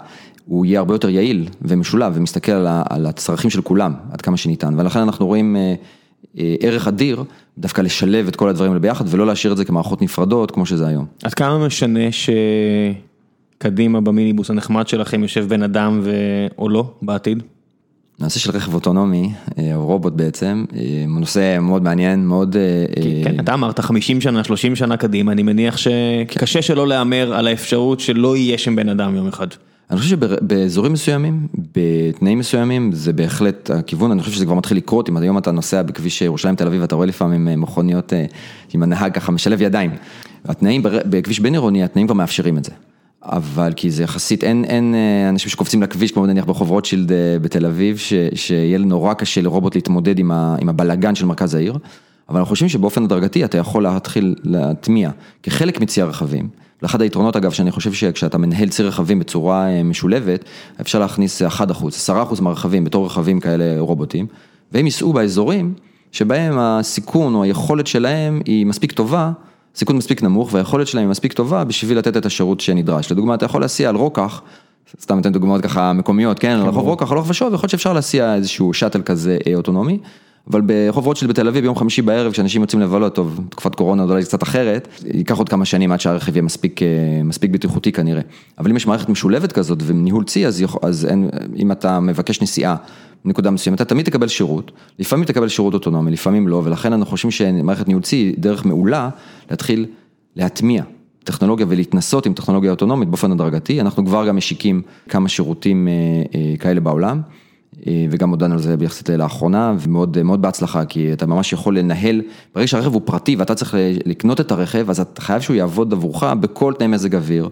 [0.46, 4.80] הוא יהיה הרבה יותר יעיל ומשולב ומסתכל על, על הצרכים של כולם, עד כמה שניתן,
[4.80, 5.74] ולכן אנחנו רואים אה,
[6.38, 7.24] אה, ערך אדיר
[7.58, 10.86] דווקא לשלב את כל הדברים האלה ביחד ולא להשאיר את זה כמערכות נפרדות כמו שזה
[10.86, 11.06] היום.
[11.22, 12.12] עד כמה משנה
[13.62, 16.12] שקדימה במיניבוס הנחמד שלכם יושב בן אדם ו...
[16.58, 17.42] או לא בעתיד?
[18.20, 22.56] הנושא של רכב אוטונומי, אה, או רובוט בעצם, אה, הוא נושא מאוד מעניין, מאוד...
[22.56, 27.46] אה, כן, אתה אמרת 50 שנה, 30 שנה קדימה, אני מניח שקשה שלא להמר על
[27.46, 29.46] האפשרות שלא יהיה שם בן אדם יום אחד.
[29.90, 35.08] אני חושב שבאזורים מסוימים, בתנאים מסוימים, זה בהחלט הכיוון, אני חושב שזה כבר מתחיל לקרות,
[35.08, 38.12] אם היום אתה נוסע בכביש ירושלים תל אביב, אתה רואה לפעמים מכוניות
[38.74, 39.90] עם הנהג ככה משלב ידיים.
[40.44, 42.72] התנאים בכביש בין עירוני, התנאים כבר מאפשרים את זה.
[43.22, 47.38] אבל כי זה יחסית, אין, אין אה, אנשים שקופצים לכביש, כמו נניח ברחוב רוטשילד אה,
[47.42, 51.78] בתל אביב, ש, שיהיה נורא קשה לרובוט להתמודד עם, ה, עם הבלגן של מרכז העיר,
[52.28, 55.10] אבל אנחנו חושבים שבאופן הדרגתי אתה יכול להתחיל להטמיע
[55.42, 56.48] כחלק מצי הרכבים.
[56.82, 60.44] לאחד היתרונות אגב, שאני חושב שכשאתה מנהל צי רכבים בצורה אה, משולבת,
[60.80, 61.44] אפשר להכניס 1%,
[62.08, 64.26] 10% מהרכבים בתור רכבים כאלה רובוטים,
[64.72, 65.74] והם ייסעו באזורים
[66.12, 69.32] שבהם הסיכון או היכולת שלהם היא מספיק טובה.
[69.78, 73.12] סיכון מספיק נמוך והיכולת שלהם היא מספיק טובה בשביל לתת את השירות שנדרש.
[73.12, 74.42] לדוגמה, אתה יכול להסיע על רוקח,
[75.00, 78.34] סתם נותן דוגמאות ככה מקומיות, כן, על רחוב רוקח, הלוך ושוב, יכול להיות שאפשר להסיע
[78.34, 79.98] איזשהו שאטל כזה אה, אוטונומי.
[80.50, 84.22] אבל ברחוב רוטשילד בתל אביב ביום חמישי בערב כשאנשים יוצאים לבלות, טוב, תקופת קורונה אולי
[84.22, 86.88] קצת אחרת, ייקח עוד כמה שנים עד שהרכב יהיה מספיק, אה,
[87.24, 88.22] מספיק בטיחותי כנראה.
[88.58, 92.76] אבל אם יש מערכת משולבת כזאת וניהול צי, אז, אז אין, אם אתה מבקש נסיעה
[93.24, 97.30] נקודה מסוימת, אתה תמיד תקבל שירות, לפעמים תקבל שירות אוטונומי, לפעמים לא, ולכן אנחנו חושבים
[97.30, 99.08] שמערכת ניהול צי היא דרך מעולה
[99.50, 99.86] להתחיל
[100.36, 100.82] להטמיע
[101.24, 105.92] טכנולוגיה ולהתנסות עם טכנולוגיה אוטונומית באופן הדרגתי, אנחנו כבר גם משיקים כמה שירותים אה,
[106.34, 107.20] אה, כאלה בעולם.
[107.86, 112.22] אה, וגם הודענו על זה ביחסית לאחרונה, ומאוד מאוד בהצלחה, כי אתה ממש יכול לנהל,
[112.54, 113.74] ברגע שהרכב הוא פרטי ואתה צריך
[114.06, 117.48] לקנות את הרכב, אז אתה חייב שהוא יעבוד עבורך בכל תנאי מזג אוויר,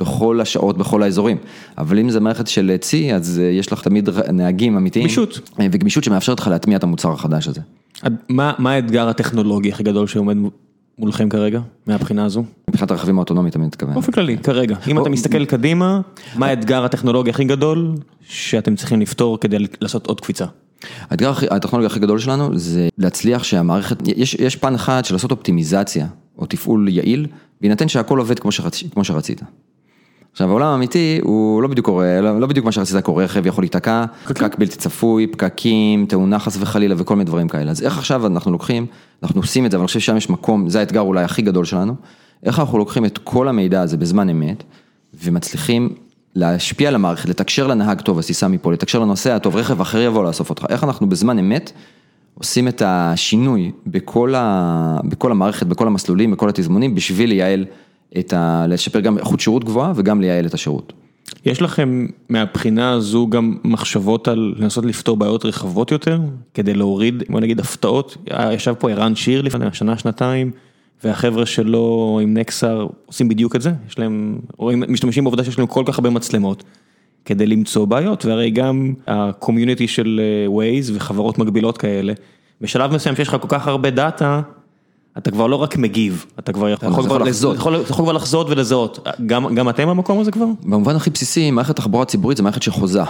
[0.00, 1.36] בכל השעות, בכל האזורים.
[1.78, 5.04] אבל אם זה מערכת של צי, אז אה, יש לך תמיד נהגים אמיתיים.
[5.04, 5.40] גמישות.
[5.60, 7.60] אה, וגמישות שמאפשרת לך להטמיע את המוצר החדש הזה.
[8.28, 10.36] מה, מה האתגר הטכנולוגי הכי גדול שעומד
[11.00, 12.44] מולכם כרגע, מהבחינה הזו?
[12.70, 13.94] מבחינת הרכבים האוטונומיים אתה מתכוון.
[13.94, 14.76] באופן כללי, כרגע.
[14.88, 16.00] אם אתה מסתכל קדימה,
[16.36, 20.44] מה האתגר הטכנולוגי הכי גדול שאתם צריכים לפתור כדי לעשות עוד קפיצה?
[21.10, 26.06] האתגר הטכנולוגי הכי גדול שלנו זה להצליח שהמערכת, יש, יש פן אחד של לעשות אופטימיזציה
[26.38, 27.26] או תפעול יעיל,
[27.60, 29.42] בהינתן שהכל עובד כמו, שרצ, כמו שרצית.
[30.32, 33.64] עכשיו העולם האמיתי הוא לא בדיוק קורה, לא, לא בדיוק מה שרצית קורה, רכב יכול
[33.64, 37.70] להיתקע, פקק בלתי צפוי, פקקים, תאונה חס וחלילה וכל מיני דברים כאלה.
[37.70, 38.86] אז איך עכשיו אנחנו לוקחים,
[39.22, 41.64] אנחנו עושים את זה, אבל אני חושב ששם יש מקום, זה האתגר אולי הכי גדול
[41.64, 41.94] שלנו,
[42.42, 44.64] איך אנחנו לוקחים את כל המידע הזה בזמן אמת,
[45.24, 45.94] ומצליחים
[46.34, 50.50] להשפיע על המערכת, לתקשר לנהג טוב, אז מפה, לתקשר לנוסע טוב, רכב אחר יבוא לאסוף
[50.50, 51.72] אותך, איך אנחנו בזמן אמת
[52.34, 57.64] עושים את השינוי בכל, ה, בכל המערכת, בכל המסלולים, בכל התזמונים, בשביל לייעל
[58.18, 58.66] את ה...
[58.68, 60.92] לשפר גם איכות שירות גבוהה וגם לייעל את השירות.
[61.46, 66.20] יש לכם מהבחינה הזו גם מחשבות על לנסות לפתור בעיות רחבות יותר,
[66.54, 68.16] כדי להוריד, בוא נגיד הפתעות,
[68.52, 70.50] ישב פה ערן שיר לפני שנה, שנתיים,
[71.04, 75.66] והחבר'ה שלו עם נקסר עושים בדיוק את זה, יש להם, רואים, משתמשים בעובדה שיש להם
[75.66, 76.64] כל כך הרבה מצלמות,
[77.24, 82.12] כדי למצוא בעיות, והרי גם ה community של ווייז וחברות מקבילות כאלה,
[82.60, 84.40] בשלב מסוים שיש לך כל כך הרבה דאטה,
[85.18, 89.08] אתה כבר לא רק מגיב, אתה כבר יכול כבר לחזות, אתה יכול כבר לחזות ולזהות,
[89.26, 90.46] גם אתם במקום הזה כבר?
[90.62, 93.02] במובן הכי בסיסי, מערכת תחבורה ציבורית זה מערכת שחוזה,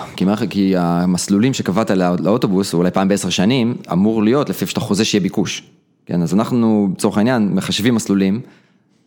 [0.50, 5.62] כי המסלולים שקבעת לאוטובוס, אולי פעם בעשר שנים, אמור להיות לפי שאתה חוזה שיהיה ביקוש.
[6.06, 8.40] כן, אז אנחנו, לצורך העניין, מחשבים מסלולים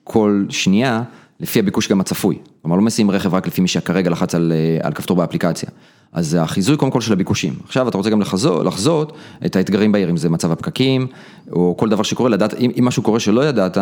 [0.04, 1.04] כל שנייה
[1.40, 2.38] לפי הביקוש גם הצפוי.
[2.62, 5.70] כלומר, לא מסיעים רכב רק לפי מי שכרגע לחץ על, על כפתור באפליקציה.
[6.14, 7.54] אז זה החיזוי קודם כל של הביקושים.
[7.64, 9.14] עכשיו אתה רוצה גם לחזות, לחזות
[9.46, 11.08] את האתגרים בעיר, אם זה מצב הפקקים,
[11.52, 13.78] או כל דבר שקורה, לדעת, אם, אם משהו קורה שלא ידעת,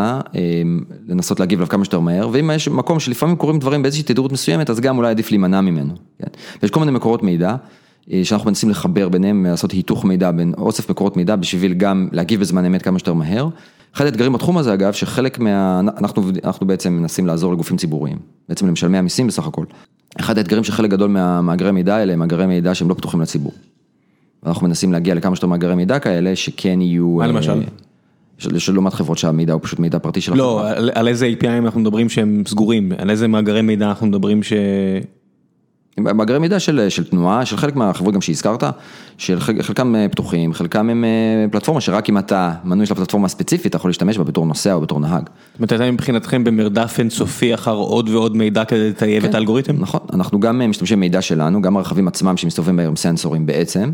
[1.08, 4.70] לנסות להגיב אליו כמה שיותר מהר, ואם יש מקום שלפעמים קורים דברים באיזושהי תדירות מסוימת,
[4.70, 5.94] אז גם אולי עדיף להימנע ממנו.
[6.20, 6.28] כן?
[6.62, 7.56] ויש כל מיני מקורות מידע.
[8.24, 12.66] שאנחנו מנסים לחבר ביניהם, לעשות היתוך מידע בין אוסף מקורות מידע בשביל גם להגיב בזמן
[12.66, 13.48] אמת כמה שיותר מהר.
[13.95, 15.80] אחד האתגרים בתחום הזה אגב, שחלק מה...
[15.97, 18.17] אנחנו, אנחנו בעצם מנסים לעזור לגופים ציבוריים,
[18.49, 19.65] בעצם למשלמי המיסים בסך הכל.
[20.19, 23.54] אחד האתגרים שחלק גדול מהמאגרי מידע האלה הם מאגרי מידע שהם לא פתוחים לציבור.
[24.45, 27.08] אנחנו מנסים להגיע לכמה שיותר מאגרי מידע כאלה שכן יהיו...
[27.08, 27.62] מה למשל?
[28.38, 30.71] של לעומת חברות שהמידע הוא פשוט מידע פרטי של לא, החברה.
[30.73, 34.43] לא, על, על איזה API אנחנו מדברים שהם סגורים, על איזה מאגרי מידע אנחנו מדברים
[34.43, 34.54] ש...
[35.99, 38.63] מאגרי מידע של של תנועה, של חלק מהחברות גם שהזכרת,
[39.17, 41.06] של חלקם פתוחים, חלקם הם
[41.51, 44.82] פלטפורמה שרק אם אתה מנוי של הפלטפורמה הספציפית, אתה יכול להשתמש בה בתור נוסע או
[44.82, 45.30] בתור נהג.
[45.54, 49.75] זאת אומרת, אתם מבחינתכם במרדף אינסופי אחר עוד ועוד מידע כדי לטייב כן, את האלגוריתם?
[49.80, 53.91] נכון, אנחנו גם משתמשים במידע שלנו, גם הרכבים עצמם שמסתובבים בהם סנסורים בעצם,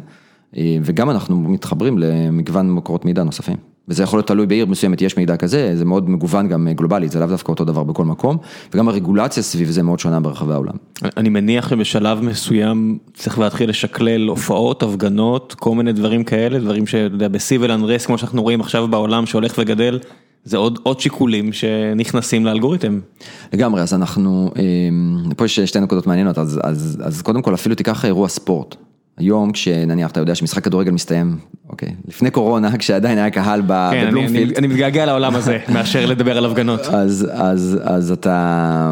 [0.83, 3.57] וגם אנחנו מתחברים למגוון מקורות מידע נוספים.
[3.87, 7.19] וזה יכול להיות תלוי בעיר מסוימת, יש מידע כזה, זה מאוד מגוון גם גלובלית, זה
[7.19, 8.37] לאו דווקא אותו דבר בכל מקום,
[8.73, 10.73] וגם הרגולציה סביב זה מאוד שונה ברחבי העולם.
[11.17, 17.15] אני מניח שבשלב מסוים צריך להתחיל לשקלל הופעות, הפגנות, כל מיני דברים כאלה, דברים שאתה
[17.15, 19.99] יודע, בסיביל אנרס, כמו שאנחנו רואים עכשיו בעולם שהולך וגדל,
[20.43, 22.99] זה עוד עוד שיקולים שנכנסים לאלגוריתם.
[23.53, 24.51] לגמרי, אז אנחנו,
[25.37, 28.75] פה יש שתי נקודות מעניינות, אז, אז, אז קודם כל אפילו תיקח אירוע ספורט.
[29.17, 31.37] היום כשנניח אתה יודע שמשחק כדורגל מסתיים,
[31.69, 34.51] אוקיי, לפני קורונה כשעדיין היה קהל בבלומפילד.
[34.51, 36.81] כן, אני מתגעגע לעולם הזה מאשר לדבר על הפגנות.
[37.83, 38.91] אז אתה,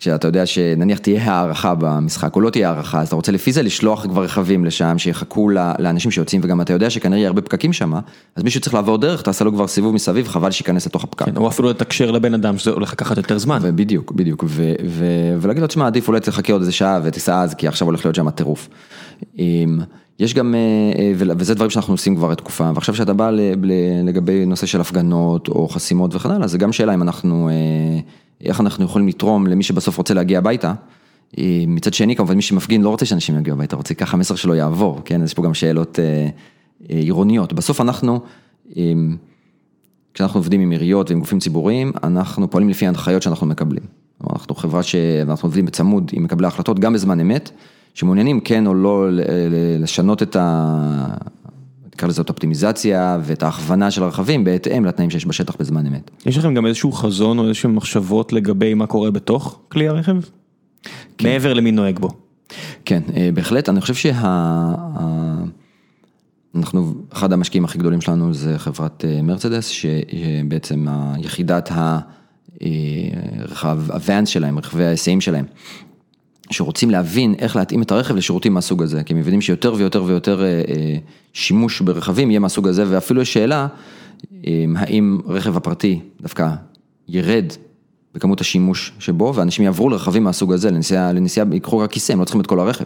[0.00, 3.62] כשאתה יודע שנניח תהיה הערכה במשחק או לא תהיה הערכה, אז אתה רוצה לפי זה
[3.62, 7.92] לשלוח כבר רכבים לשם שיחכו לאנשים שיוצאים וגם אתה יודע שכנראה יהיה הרבה פקקים שם,
[8.36, 11.24] אז מישהו צריך לעבור דרך, תעשה לו כבר סיבוב מסביב, חבל שייכנס לתוך הפקק.
[11.24, 13.58] כן, או אפילו לתקשר לבן אדם שזה הולך לקחת יותר זמן.
[13.74, 14.44] בדיוק, בדיוק,
[15.40, 18.14] ולהגיד לו, תשמע, עדיף אולי תחכה עוד איזה שעה ותיסע אז, כי עכשיו הולך להיות
[18.14, 18.68] שם הטירוף.
[20.18, 23.30] יש גם, אה, אה, וזה דברים שאנחנו עושים כבר תקופה, ועכשיו שאתה בא
[24.04, 28.00] לגבי נושא של הפגנות או חסימות וכן הלאה, זה גם שאלה אם אנחנו, אה,
[28.40, 30.74] איך אנחנו יכולים לתרום למי שבסוף רוצה להגיע הביתה.
[31.66, 35.00] מצד שני, כמובן מי שמפגין לא רוצה שאנשים יגיעו הביתה, רוצה ככה המסר שלו יעבור,
[35.04, 35.98] כן, יש פה גם שאלות
[36.88, 37.52] עירוניות.
[37.52, 38.20] בסוף אנחנו,
[40.14, 43.82] כשאנחנו עובדים עם עיריות ועם גופים ציבוריים, אנחנו פועלים לפי ההנחיות שאנחנו מקבלים.
[44.32, 47.50] אנחנו חברה שאנחנו עובדים בצמוד עם מקבלי ההחלטות גם בזמן אמת.
[47.94, 49.08] שמעוניינים כן או לא
[49.80, 51.16] לשנות את ה...
[51.94, 56.10] נקרא לזה את האופטימיזציה ואת ההכוונה של הרכבים בהתאם לתנאים שיש בשטח בזמן אמת.
[56.26, 60.16] יש לכם גם איזשהו חזון או איזשהו מחשבות לגבי מה קורה בתוך כלי הרכב?
[61.18, 61.28] כן.
[61.28, 62.08] מעבר למי נוהג בו.
[62.84, 64.12] כן, אה, בהחלט, אני חושב שה...
[66.54, 71.70] אנחנו, אחד המשקיעים הכי גדולים שלנו זה חברת אה, מרצדס, שבעצם היחידת
[72.60, 75.44] הרכב, הוואנס שלהם, רכבי ההיסעים שלהם.
[76.50, 80.42] שרוצים להבין איך להתאים את הרכב לשירותים מהסוג הזה, כי הם מבינים שיותר ויותר ויותר
[80.42, 80.96] אה, אה,
[81.32, 83.66] שימוש ברכבים יהיה מהסוג הזה, ואפילו יש שאלה,
[84.46, 86.48] אה, האם רכב הפרטי דווקא
[87.08, 87.44] ירד
[88.14, 92.24] בכמות השימוש שבו, ואנשים יעברו לרכבים מהסוג הזה, לנסיעה, לנסיעה, ייקחו רק כיסא, הם לא
[92.24, 92.84] צריכים את כל הרכב.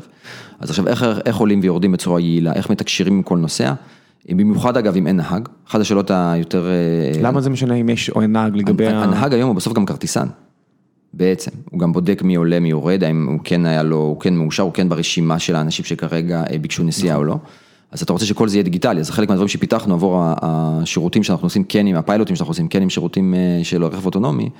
[0.61, 3.73] אז עכשיו, איך, איך עולים ויורדים בצורה יעילה, איך מתקשרים עם כל נוסע,
[4.29, 6.67] במיוחד אגב אם אין נהג, אחת השאלות היותר...
[7.23, 9.03] למה זה משנה אם יש או אין נהג לגבי ה...
[9.03, 10.27] הנהג היום הוא בסוף גם כרטיסן.
[11.19, 14.35] בעצם, הוא גם בודק מי עולה, מי יורד, האם הוא כן היה לו, הוא כן
[14.35, 17.37] מאושר, הוא כן ברשימה של האנשים שכרגע אה, ביקשו נסיעה או לא.
[17.93, 21.65] אז אתה רוצה שכל זה יהיה דיגיטלי, אז חלק מהדברים שפיתחנו עבור השירותים שאנחנו עושים
[21.65, 24.51] כן עם הפיילוטים שאנחנו עושים כן עם שירותים אה, של רכב אוטונומי,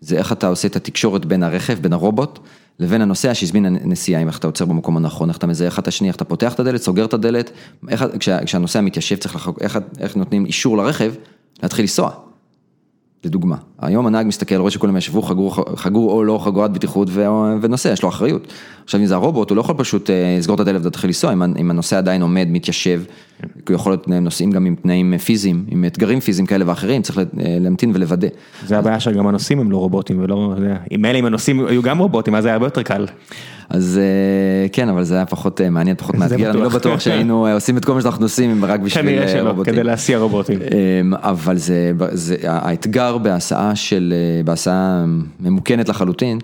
[0.00, 2.38] זה איך אתה עושה את התקשורת בין הרכב, בין הרובוט,
[2.80, 5.88] לבין הנוסע שהזמין נסיעה, אם איך אתה עוצר במקום הנכון, איך אתה מזהה אחד את
[5.88, 7.50] השני, איך אתה פותח את הדלת, סוגר את הדלת,
[7.88, 11.12] איך, כשה, כשהנוסע מתיישב צריך לחוק, איך, איך נותנים אישור לרכב
[11.62, 12.27] להתחיל לנסוע.
[13.24, 17.08] לדוגמה, היום הנהג מסתכל, רואה שכולם ישבו, חגרו, חגרו או לא חגורת בטיחות
[17.60, 18.52] ונוסע, יש לו אחריות.
[18.84, 21.70] עכשיו אם זה הרובוט, הוא לא יכול פשוט אה, לסגור את הדלת ולהתחיל לנסוע, אם
[21.70, 23.02] הנוסע עדיין עומד, מתיישב,
[23.68, 27.24] הוא יכול להיות נוסעים גם עם תנאים פיזיים, עם אתגרים פיזיים כאלה ואחרים, צריך אה,
[27.38, 28.28] להמתין ולוודא.
[28.66, 30.54] זה הבעיה שגם הנוסעים הם לא רובוטים ולא,
[31.04, 33.06] אלה אם הנוסעים היו גם רובוטים, אז היה הרבה יותר קל.
[33.68, 37.76] אז אה, כן, אבל זה היה פחות מעניין, פחות מאתגר, אני לא בטוח שהיינו עושים
[37.76, 39.72] את כל מה שאנחנו עושים רק בשביל רובוטים.
[39.72, 40.58] כדי להסיע רובוטים.
[41.12, 41.92] אבל זה,
[42.44, 45.04] האתגר בהסעה של, בהסעה
[45.40, 46.38] ממוכנת לחלוטין,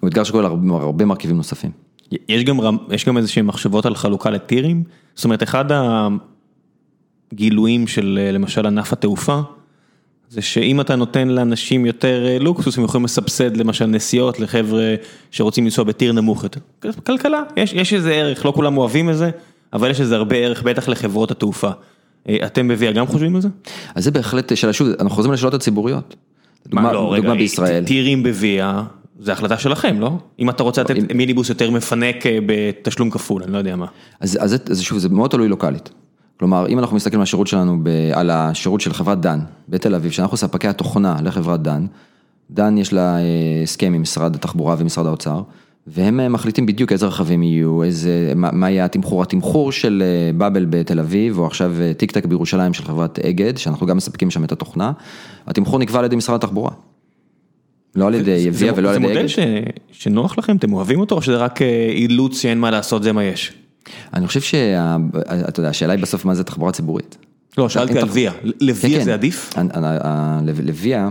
[0.00, 1.70] הוא אתגר שכולל הרבה מרכיבים נוספים.
[2.28, 2.58] יש גם,
[2.90, 4.82] יש גם איזה שהם מחשבות על חלוקה לטירים?
[5.14, 5.64] זאת אומרת, אחד
[7.32, 9.40] הגילויים של למשל ענף התעופה,
[10.30, 14.94] זה שאם אתה נותן לאנשים יותר אה, לוקסוס, הם יכולים לסבסד למשל נסיעות לחבר'ה
[15.30, 16.60] שרוצים לנסוע בטיר נמוך יותר.
[17.06, 19.30] כלכלה, יש, יש איזה ערך, לא כולם אוהבים את זה,
[19.72, 21.70] אבל יש איזה הרבה ערך, בטח לחברות התעופה.
[22.28, 23.48] אה, אתם בוויה גם חושבים על זה?
[23.94, 26.16] אז זה בהחלט שאלה, שוב, אנחנו חוזרים לשאלות הציבוריות.
[26.66, 27.84] דוגמה, לא, דוגמה רגע, בישראל.
[27.84, 28.82] טירים בוויה,
[29.20, 30.10] זה החלטה שלכם, לא?
[30.38, 33.86] אם אתה רוצה לתת מיניבוס יותר מפנק אה, בתשלום כפול, אני לא יודע מה.
[34.20, 35.90] אז, אז, אז שוב, זה מאוד תלוי לוקאלית.
[36.36, 40.12] כלומר, אם אנחנו מסתכלים על השירות שלנו, ב, על השירות של חברת דן בתל אביב,
[40.12, 41.86] שאנחנו ספקי התוכנה לחברת דן,
[42.50, 43.22] דן יש לה אה,
[43.62, 45.42] הסכם עם משרד התחבורה ומשרד האוצר,
[45.86, 50.02] והם אה, מחליטים בדיוק איזה רכבים יהיו, איזה, מה, מה יהיה התמחור, התמחור של
[50.36, 54.44] באבל בתל אביב, או עכשיו טיק טק בירושלים של חברת אגד, שאנחנו גם מספקים שם
[54.44, 54.92] את התוכנה,
[55.46, 56.70] התמחור נקבע על ידי משרד התחבחורה.
[57.96, 59.28] לא על ידי יביע ולא על ידי אגד.
[59.28, 63.02] זה מודל שנוח לכם, אתם אוהבים אותו, או שזה רק אה, אילוץ שאין מה לעשות,
[63.02, 63.52] זה מה יש?
[64.14, 67.16] אני חושב שאתה יודע, השאלה היא בסוף מה זה תחבורה ציבורית.
[67.58, 69.04] לא, שאלתי על ויה, לוויה כן, כן.
[69.04, 69.54] זה עדיף?
[70.62, 71.08] לוויה,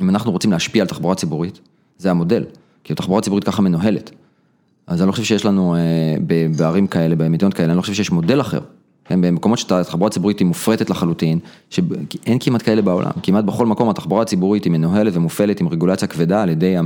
[0.00, 1.60] אם אנחנו רוצים להשפיע על תחבורה ציבורית,
[1.98, 2.44] זה המודל,
[2.84, 4.10] כי תחבורה ציבורית ככה מנוהלת.
[4.86, 5.80] אז אני לא חושב שיש לנו אה,
[6.56, 8.60] בערים כאלה, במדינות כאלה, אני לא חושב שיש מודל אחר.
[9.04, 11.38] כן, במקומות שהתחבורה הציבורית היא מופרטת לחלוטין,
[11.70, 16.42] שאין כמעט כאלה בעולם, כמעט בכל מקום התחבורה הציבורית היא מנוהלת ומופעלת עם רגולציה כבדה
[16.42, 16.76] על ידי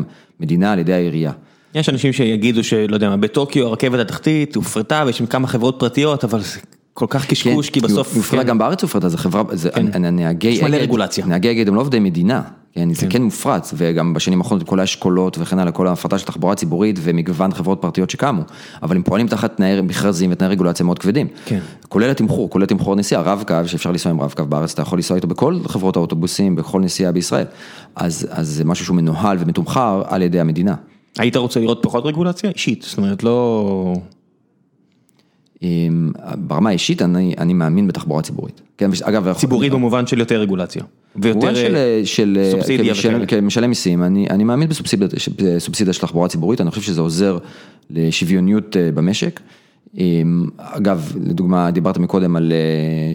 [0.41, 1.33] המדינה, על ידי העירייה.
[1.75, 6.25] יש אנשים שיגידו שלא יודע מה, בטוקיו הרכבת התחתית הופרטה ויש שם כמה חברות פרטיות,
[6.25, 6.59] אבל זה
[6.95, 8.09] כל כך קשקוש, כן, כי בסוף...
[8.13, 8.49] היא הופרטה כן.
[8.49, 10.05] גם בארץ הופרטה, זה חברה, זה כן.
[10.05, 12.43] נהגי אגד, נהגי אגד הם לא עובדי מדינה.
[12.73, 16.55] כן, זה כן מופרץ, וגם בשנים האחרונות כל האשכולות וכן הלאה, כל ההפרטה של תחבורה
[16.55, 18.43] ציבורית ומגוון חברות פרטיות שקמו,
[18.83, 21.27] אבל הם פועלים תחת תנאי מכרזים ותנאי רגולציה מאוד כבדים.
[21.45, 21.59] כן.
[21.89, 25.27] כולל התמחור, כולל תמחור נסיעה, רב-קו, שאפשר לנסוע עם רב-קו בארץ, אתה יכול לנסוע איתו
[25.27, 27.47] בכל חברות האוטובוסים, בכל נסיעה בישראל.
[27.97, 30.75] אז, אז זה משהו שהוא מנוהל ומתומחר על ידי המדינה.
[31.19, 32.83] היית רוצה לראות פחות רגולציה אישית?
[32.83, 33.95] זאת אומרת, לא...
[36.35, 38.61] ברמה האישית אני, אני מאמין בתחבורה ציבורית.
[38.79, 40.83] כן, אגב, ציבורית במובן של יותר רגולציה.
[41.17, 43.27] ויותר של, אה, של, אה, סובסידיה וכאלה.
[43.27, 47.39] כמשלם מיסים, אני, אני מאמין בסובסידיה של תחבורה ציבורית, אני חושב שזה עוזר
[47.91, 49.41] לשוויוניות אה, במשק.
[50.59, 52.53] אגב, לדוגמה, דיברת מקודם על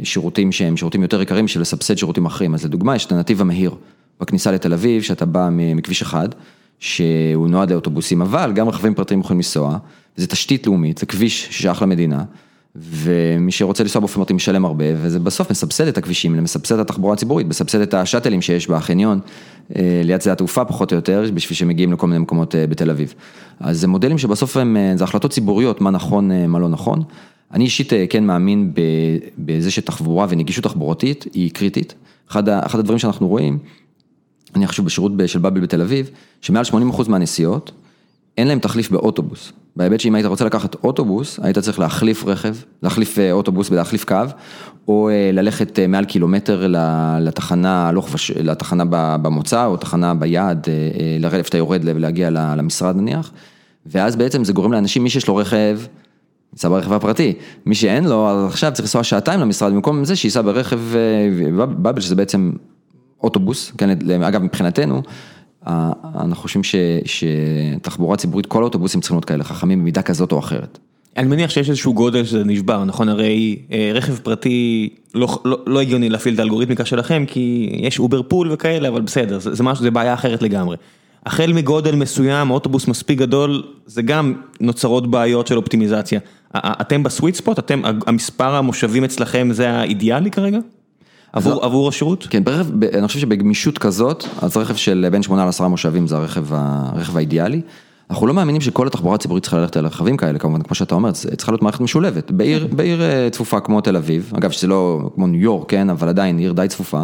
[0.03, 3.71] שירותים שהם שירותים יותר יקרים בשביל לסבסד שירותים אחרים, אז לדוגמה, יש את הנתיב המהיר
[4.19, 6.29] בכניסה לתל אביב, שאתה בא מכביש אחד,
[6.79, 9.77] שהוא נועד לאוטובוסים, אבל גם רכבים פרטיים יכולים לנסוע,
[10.15, 12.23] זה תשתית לאומית, זה כביש ששייך למדינה.
[12.75, 17.13] ומי שרוצה לנסוע באופן פרטי משלם הרבה, וזה בסוף מסבסד את הכבישים, מסבסד את התחבורה
[17.13, 19.19] הציבורית, מסבסד את השאטלים שיש בחניון,
[19.75, 23.13] אה, ליד שדה התעופה פחות או יותר, בשביל שמגיעים לכל מיני מקומות אה, בתל אביב.
[23.59, 27.01] אז זה מודלים שבסוף הם, אה, זה החלטות ציבוריות, מה נכון, מה לא נכון.
[27.53, 28.73] אני אישית כן מאמין
[29.37, 31.93] בזה שתחבורה ונגישות תחבורתית היא קריטית.
[32.29, 33.57] אחד, אחד הדברים שאנחנו רואים,
[34.55, 36.09] אני חושב בשירות של באבל בתל אביב,
[36.41, 37.71] שמעל 80% מהנסיעות,
[38.37, 39.51] אין להם תחליף באוטובוס.
[39.75, 44.15] בהיבט שאם היית רוצה לקחת אוטובוס, היית צריך להחליף רכב, להחליף אה, אוטובוס ולהחליף קו,
[44.87, 46.67] או אה, ללכת אה, מעל קילומטר
[47.21, 47.91] לתחנה.
[48.43, 48.83] לתחנה
[49.17, 50.67] במוצא, או תחנה ביעד,
[51.19, 53.31] לרדת איפה אתה יורד ולהגיע למשרד נניח,
[53.85, 55.79] ואז בעצם זה גורם לאנשים, מי שיש לו רכב,
[56.53, 57.33] ייסע ברכב הפרטי,
[57.65, 60.79] מי שאין לו, אז עכשיו צריך לנסוע שעתיים למשרד, במקום זה שייסע ברכב
[61.81, 62.51] באבל, שזה בעצם
[63.23, 63.89] אוטובוס, כן,
[64.23, 65.01] אגב מבחינתנו,
[65.67, 66.61] אנחנו חושבים
[67.05, 70.79] שתחבורה ציבורית, כל האוטובוסים צריכים להיות כאלה חכמים במידה כזאת או אחרת.
[71.17, 73.09] אני מניח שיש איזשהו גודל שזה נשבר, נכון?
[73.09, 78.51] הרי אה, רכב פרטי לא, לא, לא הגיוני להפעיל את האלגוריתמיקה שלכם, כי יש overkill
[78.51, 80.77] וכאלה, אבל בסדר, זה, זה משהו, זה בעיה אחרת לגמרי.
[81.25, 86.19] החל מגודל מסוים, אוטובוס מספיק גדול, זה גם נוצרות בעיות של אופטימיזציה.
[86.55, 87.59] אתם בסוויט ספוט?
[87.59, 90.59] אתם, המספר המושבים אצלכם זה האידיאלי כרגע?
[91.33, 91.65] עבור לא.
[91.65, 92.27] עבור השירות?
[92.29, 96.45] כן, ברכב, אני חושב שבגמישות כזאת, אז רכב של בין 8 ל-10 מושבים זה הרכב
[96.53, 97.61] הרכב האידיאלי.
[98.09, 101.11] אנחנו לא מאמינים שכל התחבורה הציבורית צריכה ללכת על רכבים כאלה, כמובן, כמו שאתה אומר,
[101.11, 102.31] צריכה להיות מערכת משולבת.
[102.31, 106.09] בעיר, בעיר אה, צפופה כמו תל אביב, אגב, שזה לא כמו ניו יורק, כן, אבל
[106.09, 107.03] עדיין עיר די צפופה,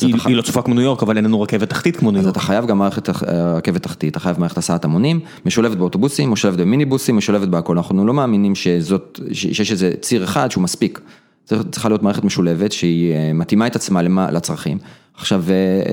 [0.00, 2.26] היא לא צופה כמו ניו יורק, אבל אין לנו רכבת תחתית כמו ניו יורק.
[2.26, 3.08] אז אתה חייב גם מערכת
[3.56, 8.14] רכבת תחתית, אתה חייב מערכת הסעת המונים, משולבת באוטובוסים, משולבת במיניבוסים, משולבת בהכל, אנחנו לא
[8.14, 11.00] מאמינים שזאת, שיש איזה ציר אחד שהוא מספיק.
[11.44, 14.78] צריכה להיות מערכת משולבת שהיא מתאימה את עצמה לצרכים.
[15.14, 15.44] עכשיו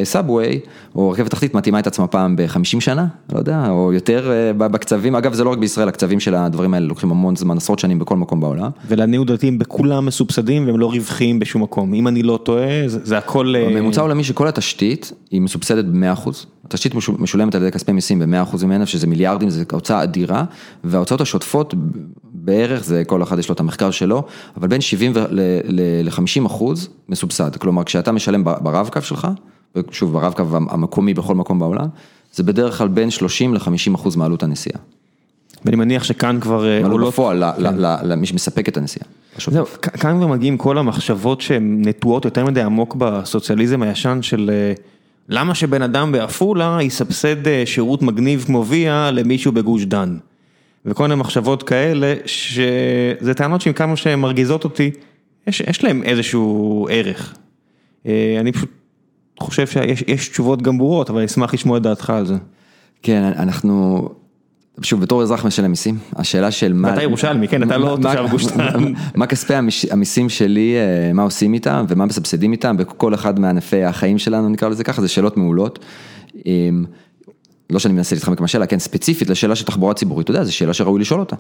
[0.04, 0.60] סאבווי,
[0.96, 5.34] או רכבת תחתית מתאימה את עצמה פעם ב-50 שנה, לא יודע, או יותר בקצבים, אגב
[5.34, 8.40] זה לא רק בישראל, הקצבים של הדברים האלה לוקחים המון זמן, עשרות שנים בכל מקום
[8.40, 8.70] בעולם.
[8.88, 13.18] ולעניות דעתי הם בכולם מסובסדים והם לא רווחיים בשום מקום, אם אני לא טועה, זה
[13.18, 13.56] הכל...
[13.76, 16.30] בממוצע עולמי שכל התשתית היא מסובסדת ב-100%,
[16.66, 20.44] התשתית משולמת על ידי כספי מיסים ב-100% ממנה, שזה מיליארדים, זו הוצאה אדירה,
[20.84, 21.74] וההוצאות השוטפות
[22.50, 24.24] בערך, זה כל אחד יש לו את המחקר שלו,
[24.58, 25.14] אבל בין 70
[25.70, 29.28] ל-50 אחוז מסובסד, כלומר כשאתה משלם ברב-קו שלך,
[29.92, 31.88] שוב ברב-קו המקומי בכל מקום בעולם,
[32.34, 34.80] זה בדרך כלל בין 30 ל-50 אחוז מעלות הנסיעה.
[35.66, 36.84] ואני מניח שכאן כבר עולות...
[36.84, 37.44] מעלות בפועל,
[38.04, 39.06] למי שמספק את הנסיעה.
[39.48, 44.52] זהו, כאן כבר מגיעים כל המחשבות שהן נטועות יותר מדי עמוק בסוציאליזם הישן של
[45.30, 50.18] למה שבן אדם בעפולה יסבסד שירות מגניב כמו ויה למישהו בגוש דן.
[50.86, 54.92] וכל מיני מחשבות כאלה, שזה טענות שעם כמה שהן מרגיזות אותי,
[55.48, 57.36] יש, יש להם איזשהו ערך.
[58.40, 58.70] אני פשוט
[59.40, 62.36] חושב שיש תשובות גם ברורות, אבל אני אשמח לשמוע את דעתך על זה.
[63.04, 64.10] כן, אנחנו,
[64.82, 66.88] שוב, בתור אזרח משלם מיסים, השאלה של מה...
[66.88, 68.94] ואתה ירושלמי, כן, אתה לא תושב גוש דן.
[69.16, 69.54] מה כספי
[69.92, 70.76] המיסים שלי,
[71.14, 75.08] מה עושים איתם ומה מסבסדים איתם, בכל אחד מענפי החיים שלנו, נקרא לזה ככה, זה
[75.08, 75.86] שאלות מעולות.
[77.70, 80.74] לא שאני מנסה להתחמק מהשאלה, כן, ספציפית לשאלה של תחבורה ציבורית, אתה יודע, זו שאלה
[80.74, 81.36] שראוי לשאול אותה.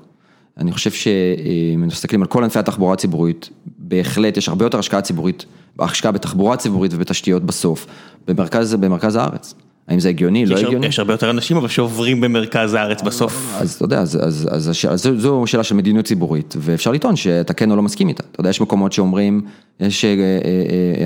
[0.57, 5.45] אני חושב שאם מסתכלים על כל ענפי התחבורה הציבורית, בהחלט יש הרבה יותר השקעה ציבורית,
[5.79, 7.85] השקעה בתחבורה ציבורית ובתשתיות בסוף,
[8.27, 9.53] במרכז, במרכז הארץ.
[9.89, 10.87] האם זה הגיוני, לא הגיוני?
[10.87, 13.55] יש הרבה יותר אנשים אבל שעוברים במרכז הארץ בסוף.
[13.59, 14.71] אז אתה יודע, אז
[15.17, 18.23] זו שאלה של מדיניות ציבורית, ואפשר לטעון שאתה כן או לא מסכים איתה.
[18.31, 19.41] אתה יודע, יש מקומות שאומרים,
[19.79, 20.05] יש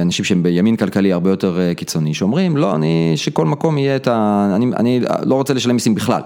[0.01, 4.51] אנשים שהם בימין כלכלי הרבה יותר קיצוני, שאומרים, לא, אני, שכל מקום יהיה את ה...
[4.55, 6.21] אני, אני לא רוצה לשלם מיסים בכלל.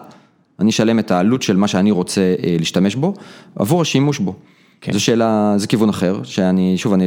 [0.59, 3.13] אני אשלם את העלות של מה שאני רוצה להשתמש בו,
[3.55, 4.35] עבור השימוש בו.
[4.81, 4.91] כן.
[4.93, 7.05] זו שאלה, זה כיוון אחר, שאני, שוב, אני,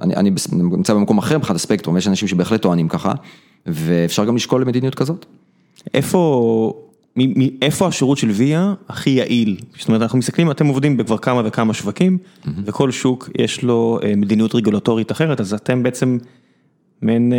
[0.00, 3.12] אני, אני נמצא במקום אחר מבחינת הספקטרום, ויש אנשים שבהחלט טוענים ככה.
[3.66, 5.26] ואפשר גם לשקול למדיניות כזאת.
[5.94, 6.72] איפה,
[7.62, 9.56] איפה השירות של ויה הכי יעיל?
[9.78, 12.18] זאת אומרת, אנחנו מסתכלים, אתם עובדים בכבר כמה וכמה שווקים,
[12.64, 16.18] וכל שוק יש לו מדיניות רגולטורית אחרת, אז אתם בעצם
[17.02, 17.32] מעין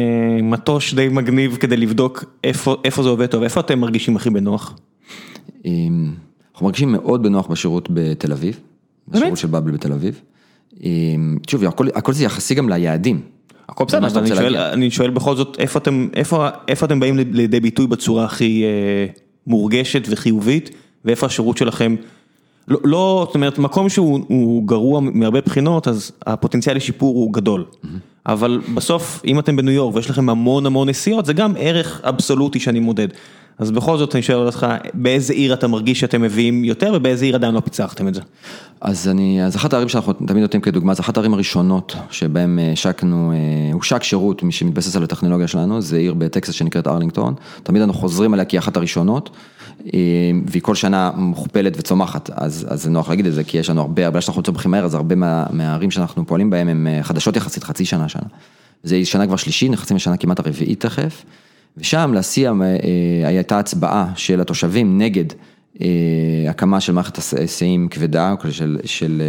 [0.44, 4.76] מטוש די מגניב כדי לבדוק איפה, איפה זה עובד טוב, איפה אתם מרגישים הכי בנוח?
[5.66, 8.60] אנחנו מרגישים מאוד בנוח בשירות בתל אביב,
[9.08, 10.22] בשירות של באבל בתל אביב.
[11.50, 13.22] שוב, הכל, הכל זה יחסי גם ליעדים.
[13.70, 17.60] הכל בסדר, אני שואל, אני שואל בכל זאת, איפה אתם, איפה, איפה אתם באים לידי
[17.60, 19.14] ביטוי בצורה הכי אה,
[19.48, 20.70] מורגשת וחיובית,
[21.06, 21.96] ואיפה השירות שלכם,
[22.68, 27.66] לא, לא, זאת אומרת, מקום שהוא גרוע מהרבה בחינות, אז הפוטנציאל לשיפור הוא גדול.
[27.70, 27.88] Mm-hmm.
[28.26, 32.60] אבל בסוף, אם אתם בניו יורק ויש לכם המון המון נסיעות, זה גם ערך אבסולוטי
[32.60, 33.08] שאני מודד.
[33.60, 37.36] אז בכל זאת אני שואל אותך, באיזה עיר אתה מרגיש שאתם מביאים יותר, ובאיזה עיר
[37.36, 38.22] עדיין לא פיצחתם את זה?
[38.82, 43.34] אז אני, אז אחת הערים שאנחנו תמיד נותנים כדוגמה, זה אחת הערים הראשונות שבהם השקנו,
[43.74, 48.34] הושק שירות, מי שמתבסס על הטכנולוגיה שלנו, זה עיר בטקסס שנקראת ארלינגטון, תמיד אנחנו חוזרים
[48.34, 49.30] עליה כי אחת הראשונות,
[50.48, 53.82] והיא כל שנה מוכפלת וצומחת, אז, אז זה נוח להגיד את זה, כי יש לנו
[53.82, 57.64] הרבה, הרבה שאנחנו צומחים מהר, אז הרבה מה, מהערים שאנחנו פועלים בהם הם חדשות יחסית,
[57.64, 58.28] חצי שנה, שנה.
[58.84, 61.24] זה שנה כבר שלישי, נכנסים לשנה כמעט הרביעית תכף.
[61.78, 62.54] ושם להסיע
[63.26, 65.26] הייתה הצבעה של התושבים נגד
[66.50, 69.22] הקמה של מערכת היסעים כבדה, של של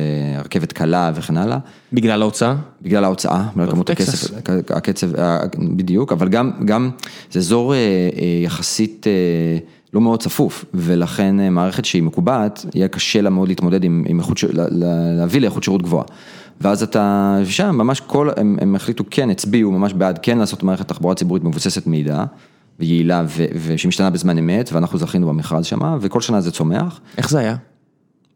[0.44, 1.58] רכבת קלה וכן הלאה.
[1.92, 2.54] בגלל ההוצאה?
[2.82, 4.30] בגלל ההוצאה, בגלל כמות הכסף,
[4.70, 5.06] הקצב,
[5.58, 6.90] בדיוק, אבל גם גם
[7.30, 7.74] זה אזור
[8.42, 9.06] יחסית
[9.94, 14.38] לא מאוד צפוף, ולכן מערכת שהיא מקובעת, יהיה קשה לה מאוד להתמודד עם איכות,
[15.18, 16.04] להביא לאיכות שירות גבוהה.
[16.60, 20.88] ואז אתה שם, ממש כל, הם הם החליטו כן, הצביעו ממש בעד כן לעשות מערכת
[20.88, 22.24] תחבורה ציבורית מבוססת מידע,
[22.80, 23.24] ויעילה
[23.64, 27.00] ושמשתנה בזמן אמת, ואנחנו זכינו במכרז שמה, וכל שנה זה צומח.
[27.18, 27.56] איך זה היה?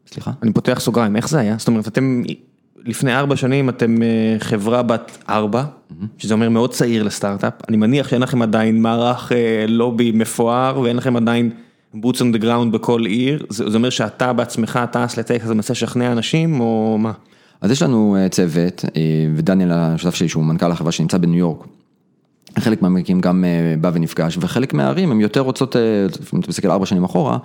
[0.07, 0.31] סליחה?
[0.43, 1.55] אני פותח סוגריים, איך זה היה?
[1.59, 2.23] זאת אומרת, אתם
[2.85, 3.95] לפני ארבע שנים אתם
[4.39, 5.63] חברה בת ארבע,
[6.17, 9.31] שזה אומר מאוד צעיר לסטארט-אפ, אני מניח שאין לכם עדיין מערך
[9.67, 11.49] לובי מפואר, ואין לכם עדיין
[11.95, 16.59] boots on the ground בכל עיר, זה אומר שאתה בעצמך טס לטקסס ומנסה לשכנע אנשים,
[16.59, 17.11] או מה?
[17.63, 18.85] אז יש לנו צוות,
[19.35, 21.67] ודניאל השותף שלי שהוא מנכ"ל החברה שנמצא בניו יורק,
[22.59, 23.45] חלק מהמקים גם
[23.81, 25.75] בא ונפגש, וחלק מהערים הם יותר רוצות,
[26.33, 27.37] אם אתה מסתכל ארבע שנים אחורה,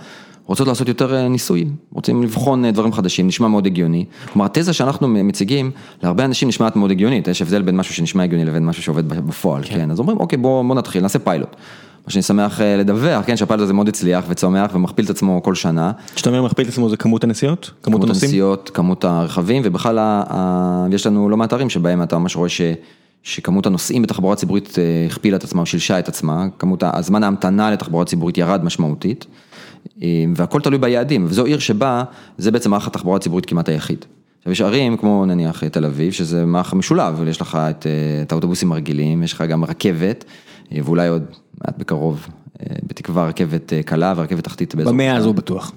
[0.46, 5.70] רוצות לעשות יותר ניסויים, רוצים לבחון דברים חדשים, נשמע מאוד הגיוני, כלומר התזה שאנחנו מציגים,
[6.02, 9.62] להרבה אנשים נשמעת מאוד הגיונית, יש הבדל בין משהו שנשמע הגיוני לבין משהו שעובד בפועל,
[9.64, 11.56] כן, אז אומרים אוקיי בוא נתחיל, נעשה פיילוט.
[12.08, 15.92] מה שאני שמח לדווח, כן, שהפיילוט הזה מאוד הצליח וצומח ומכפיל את עצמו כל שנה.
[16.14, 17.70] כשאתה אומר מכפיל את עצמו זה כמות הנסיעות?
[17.82, 20.22] כמות הנסיעות, כמות הרכבים ובכלל
[20.92, 22.48] יש לנו לא מעט ערים שבהם אתה ממש רואה
[23.22, 28.04] שכמות הנוסעים בתחבורה ציבורית אה, הכפילה את עצמה שילשה את עצמה, כמות הזמן ההמתנה לתחבורה
[28.04, 29.26] ציבורית ירד משמעותית,
[30.02, 32.02] אה, והכל תלוי ביעדים, וזו עיר שבה
[32.38, 34.04] זה בעצם מערך התחבורה הציבורית כמעט היחיד.
[34.38, 37.86] עכשיו יש ערים כמו נניח תל אביב, שזה מערך משולב, יש לך את,
[38.22, 40.24] את האוטובוסים הרגילים, יש לך גם רכבת,
[40.72, 41.24] ואולי עוד
[41.64, 42.28] מעט בקרוב,
[42.86, 44.92] בתקווה רכבת קלה ורכבת תחתית באזור.
[44.92, 45.72] במאה הזו בטוח.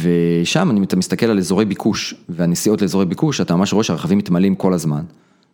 [0.00, 4.54] ושם אני, אתה מסתכל על אזורי ביקוש, והנסיעות לאזורי ביקוש, אתה ממש רואה שהרכבים מתמלאים
[4.54, 5.02] כל הזמן.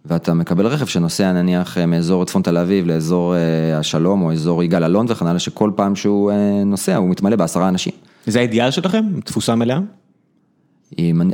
[0.04, 4.84] ואתה מקבל רכב שנוסע נניח מאזור צפון תל אביב לאזור אה, השלום או אזור יגאל
[4.84, 7.92] אלון וכן הלאה, שכל פעם שהוא אה, נוסע הוא מתמלא בעשרה אנשים.
[8.26, 9.04] זה האידיאל שלכם?
[9.24, 9.78] תפוסה מלאה?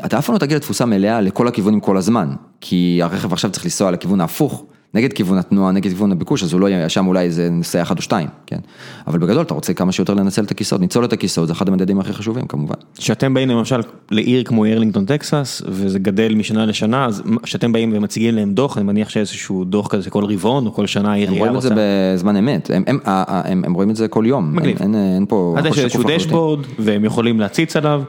[0.04, 2.28] אתה אף פעם לא תגיע לתפוסה מלאה לכל הכיוונים כל הזמן,
[2.60, 4.64] כי הרכב עכשיו צריך לנסוע לכיוון ההפוך.
[4.96, 7.96] נגד כיוון התנועה, נגד כיוון הביקוש, אז הוא לא יהיה שם אולי איזה נושא אחד
[7.96, 8.58] או שתיים, כן?
[9.06, 12.00] אבל בגדול אתה רוצה כמה שיותר לנצל את הכיסאות, ניצול את הכיסאות, זה אחד המדדים
[12.00, 12.74] הכי חשובים כמובן.
[12.96, 13.80] כשאתם באים למשל
[14.10, 18.86] לעיר כמו ארלינגטון טקסס, וזה גדל משנה לשנה, אז כשאתם באים ומציגים להם דוח, אני
[18.86, 21.44] מניח שאיזשהו דוח כזה כל רבעון או כל שנה העירייה רוצה.
[21.44, 24.56] הם רואים את זה בזמן אמת, הם, הם, הם, הם רואים את זה כל יום.
[24.56, 24.78] מגניב.
[24.82, 25.54] אין, אין, אין פה...
[25.58, 28.02] אז יש איזשהו דשבורד, והם יכולים להציץ עליו,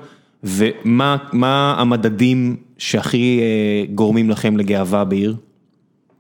[0.43, 5.35] ומה המדדים שהכי אה, גורמים לכם לגאווה בעיר?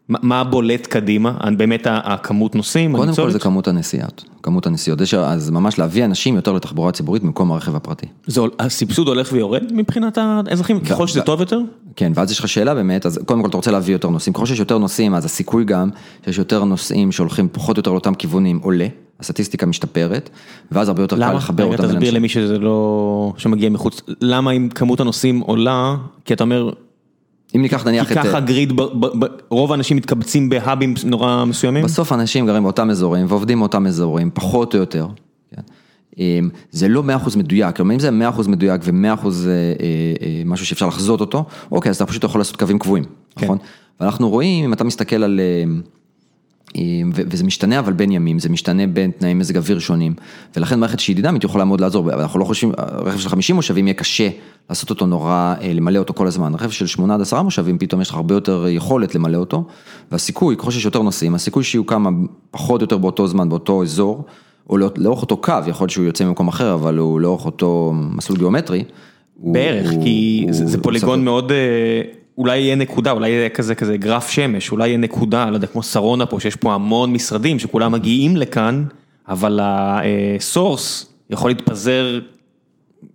[0.09, 5.79] מה בולט קדימה, באמת הכמות נוסעים, קודם כל זה כמות הנסיעות, כמות הנסיעות, אז ממש
[5.79, 8.05] להביא אנשים יותר לתחבורה ציבורית במקום הרכב הפרטי.
[8.59, 11.59] הסבסוד הולך ויורד מבחינת האזרחים, ככל שזה טוב יותר?
[11.95, 14.45] כן, ואז יש לך שאלה באמת, אז קודם כל אתה רוצה להביא יותר נוסעים, ככל
[14.45, 15.89] שיש יותר נוסעים, אז הסיכוי גם
[16.25, 18.87] שיש יותר נוסעים שהולכים פחות או יותר לאותם כיוונים עולה,
[19.19, 20.29] הסטטיסטיקה משתפרת,
[20.71, 21.83] ואז הרבה יותר קל לחבר אותם.
[21.83, 21.83] למה?
[21.89, 25.95] רגע תסביר למי שזה לא, שמגיע מחוץ, למה אם כמות הנוסעים עולה,
[26.25, 26.69] כי אתה אומר...
[27.55, 28.17] אם ניקח נניח את...
[28.17, 28.73] כי ככה גריד,
[29.49, 31.83] רוב האנשים מתקבצים בהאבים נורא מסוימים?
[31.83, 35.07] בסוף אנשים גרים באותם אזורים ועובדים באותם אזורים, פחות או יותר.
[35.55, 35.61] כן.
[36.19, 39.23] אמ, זה לא 100% מדויק, כלומר אם זה 100% מדויק ו-100% אה, אה,
[40.21, 43.45] אה, משהו שאפשר לחזות אותו, אוקיי, אז אתה פשוט יכול לעשות קווים קבועים, כן.
[43.45, 43.57] נכון?
[43.99, 45.39] ואנחנו רואים, אם אתה מסתכל על...
[47.13, 50.13] וזה משתנה אבל בין ימים, זה משתנה בין תנאי מזג אוויר שונים,
[50.55, 53.93] ולכן מערכת שהיא דינמית יכולה מאוד לעזור, אנחנו לא חושבים, רכב של 50 מושבים יהיה
[53.93, 54.29] קשה
[54.69, 58.01] לעשות אותו נורא, אה, למלא אותו כל הזמן, רכב של 8 עד 10 מושבים פתאום
[58.01, 59.63] יש לך הרבה יותר יכולת למלא אותו,
[60.11, 62.09] והסיכוי, ככל שיש יותר נוסעים, הסיכוי שיהיו כמה
[62.51, 64.25] פחות או יותר באותו זמן, באותו אזור,
[64.69, 67.93] או לא, לאורך אותו קו, יכול להיות שהוא יוצא ממקום אחר, אבל הוא לאורך אותו
[67.95, 68.83] מסלול גיאומטרי.
[69.39, 71.51] בערך, הוא, כי הוא, זה, זה פוליגון מאוד...
[72.37, 75.67] אה, אולי יהיה נקודה, אולי יהיה כזה כזה גרף שמש, אולי יהיה נקודה, לא יודע,
[75.67, 78.83] כמו שרונה פה, שיש פה המון משרדים שכולם מגיעים לכאן,
[79.27, 82.19] אבל הסורס יכול להתפזר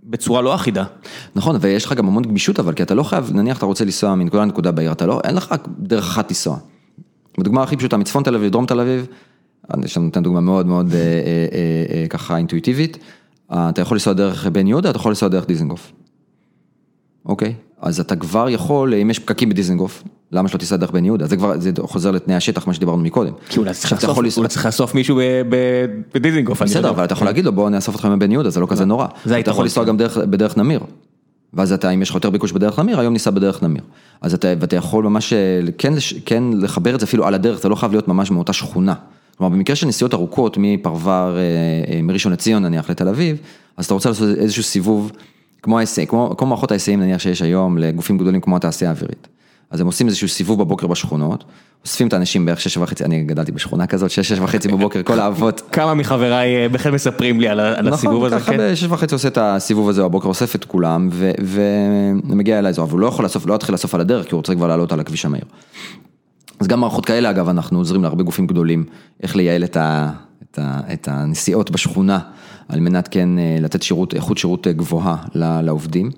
[0.05, 0.85] בצורה לא אחידה.
[1.35, 4.15] נכון, ויש לך גם המון גמישות, אבל כי אתה לא חייב, נניח אתה רוצה לנסוע
[4.15, 6.59] מנקודה לנקודה בעיר, אתה לא, אין לך דרך אחת לנסוע.
[7.39, 9.07] בדוגמה הכי פשוטה, מצפון תל אביב לדרום תל אביב,
[9.75, 11.05] אני נותן דוגמה מאוד מאוד אה, אה,
[11.95, 12.99] אה, ככה אינטואיטיבית,
[13.53, 15.93] אתה יכול לנסוע דרך בן יהודה, אתה יכול לנסוע דרך דיזנגוף.
[17.27, 17.55] אוקיי?
[17.83, 20.03] אז אתה כבר יכול, אם יש פקקים בדיזנגוף,
[20.33, 21.27] למה שלא תיסע דרך בן יהודה?
[21.27, 23.33] זה כבר, זה חוזר לתנאי השטח, מה שדיברנו מקודם.
[23.49, 23.75] כי אולי
[24.49, 25.21] צריך לאסוף מישהו
[26.15, 26.63] בדיזנגוף.
[26.63, 29.07] בסדר, אבל אתה יכול להגיד לו, בוא נאסוף אותך מבן יהודה, זה לא כזה נורא.
[29.41, 29.97] אתה יכול לנסוע גם
[30.31, 30.81] בדרך נמיר.
[31.55, 33.83] ואז אתה, אם יש לך יותר ביקוש בדרך נמיר, היום ניסע בדרך נמיר.
[34.21, 35.33] אז אתה, ואתה יכול ממש,
[35.79, 35.93] כן,
[36.27, 38.95] כן לחבר את זה אפילו על הדרך, זה לא חייב להיות ממש מאותה שכונה.
[39.39, 41.41] כלומר, במקרה של נסיעות ארוכות מפרוור, אה,
[41.95, 43.37] אה, מראשון לציון נניח לתל אביב,
[43.77, 45.13] אז אתה רוצה לעשות איזשהו סיבוב
[45.63, 49.29] כמו ההיסעים, כמו, כמו מערכות ההיסעים נניח שיש היום לגופים גדולים כמו התעשייה האווירית.
[49.71, 51.45] אז הם עושים איזשהו סיבוב בבוקר בשכונות,
[51.85, 55.21] אוספים את האנשים בערך שש וחצי, אני גדלתי בשכונה כזאת, שש, שש וחצי בבוקר, כל
[55.21, 55.63] האבות.
[55.73, 58.43] כמה מחבריי אה, בכלל מספרים לי על, על נכון, הסיבוב הזה, כן?
[58.43, 61.09] נכון, ככה בשש וחצי עושה את הסיבוב הזה בבוקר, אוסף את כולם,
[61.43, 64.39] ומגיע אל האזור, אבל הוא לא יכול לאסוף, לא יתחיל לאסוף על הדרך, כי הוא
[64.39, 65.45] רוצה כבר לעלות על הכביש המהיר.
[66.61, 68.85] אז גם מערכות כאלה, אגב, אנחנו עוזרים להרבה גופים גדולים,
[69.23, 70.11] איך לייעל את, ה,
[70.43, 72.19] את, ה, את הנסיעות בשכונה.
[72.69, 76.11] על מנת כן אה, לתת שירות, איכות שירות אה, גבוהה לעובדים,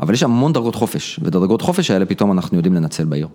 [0.00, 3.28] אבל יש המון דרגות חופש, ודרגות חופש האלה פתאום אנחנו יודעים לנצל בעיר.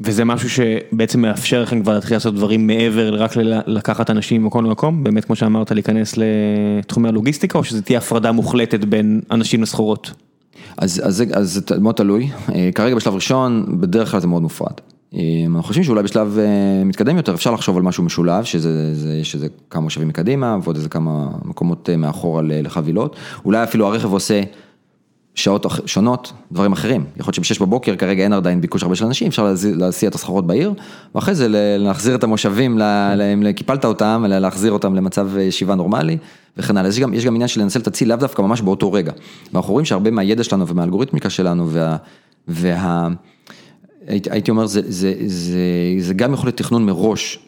[0.00, 3.36] וזה משהו שבעצם מאפשר לכם כבר להתחיל לעשות דברים מעבר רק
[3.66, 8.84] לקחת אנשים ממקום למקום, באמת כמו שאמרת להיכנס לתחומי הלוגיסטיקה, או שזה תהיה הפרדה מוחלטת
[8.84, 10.12] בין אנשים לסחורות?
[10.76, 14.72] אז, זה מאוד תלוי, אה, כרגע בשלב ראשון בדרך כלל זה מאוד מופרד.
[15.14, 19.48] אנחנו חושבים שאולי בשלב אה, מתקדם יותר אפשר לחשוב על משהו משולב, שזה, זה, שזה
[19.70, 24.40] כמה מושבים מקדימה ועוד איזה כמה מקומות אה, מאחורה לחבילות, אולי אפילו הרכב עושה
[25.34, 29.28] שעות שונות, דברים אחרים, יכול להיות שבשש בבוקר כרגע אין עדיין ביקוש הרבה של אנשים,
[29.28, 30.72] אפשר להסיע את הסחרות בעיר,
[31.14, 31.46] ואחרי זה
[31.78, 36.18] להחזיר את המושבים, אם קיפלת אותם, להחזיר אותם למצב אה, ישיבה נורמלי
[36.56, 38.92] וכן הלאה, יש גם, יש גם עניין של לנצל את הציל לאו דווקא ממש באותו
[38.92, 39.12] רגע,
[39.52, 41.96] ואנחנו רואים שהרבה מהידע שלנו ומהאלגוריתמיקה שלנו וה...
[42.48, 43.08] וה
[44.08, 45.60] הייתי אומר, זה זה, זה,
[45.98, 47.38] זה גם יכול להיות תכנון מראש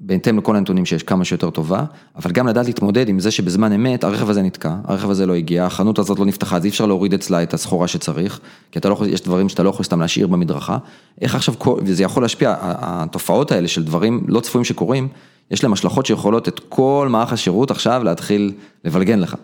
[0.00, 1.84] בהתאם לכל הנתונים שיש כמה שיותר טובה,
[2.16, 5.66] אבל גם לדעת להתמודד עם זה שבזמן אמת הרכב הזה נתקע, הרכב הזה לא הגיע,
[5.66, 8.40] החנות הזאת לא נפתחה, אז אי אפשר להוריד אצלה את הסחורה שצריך,
[8.72, 10.78] כי לא יש דברים שאתה לא יכול סתם להשאיר במדרכה,
[11.20, 15.08] איך עכשיו, וזה יכול להשפיע, התופעות האלה של דברים לא צפויים שקורים,
[15.50, 18.52] יש להם השלכות שיכולות את כל מערך השירות עכשיו להתחיל
[18.84, 19.34] לבלגן לך.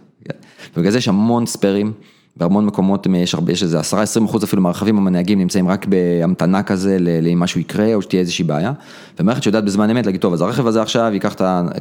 [0.76, 1.92] ובגלל זה יש המון ספיירים.
[2.36, 3.82] בהמון מקומות יש הרבה, יש איזה 10-20
[4.24, 8.72] אחוז אפילו מהרכבים המנהגים נמצאים רק בהמתנה כזה, לאם משהו יקרה או שתהיה איזושהי בעיה.
[9.20, 11.34] ומערכת שיודעת בזמן אמת להגיד, טוב, אז הרכב הזה עכשיו ייקח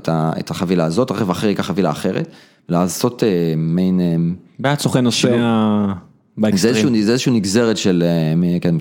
[0.10, 2.28] את החבילה הזאת, הרכב אחר ייקח חבילה אחרת,
[2.70, 3.24] לעשות
[3.58, 4.36] מיין...
[4.60, 5.28] בעד סוכן נוסע
[6.38, 7.04] באקסטרים.
[7.04, 8.04] זה איזשהו נגזרת של,
[8.62, 8.76] כן,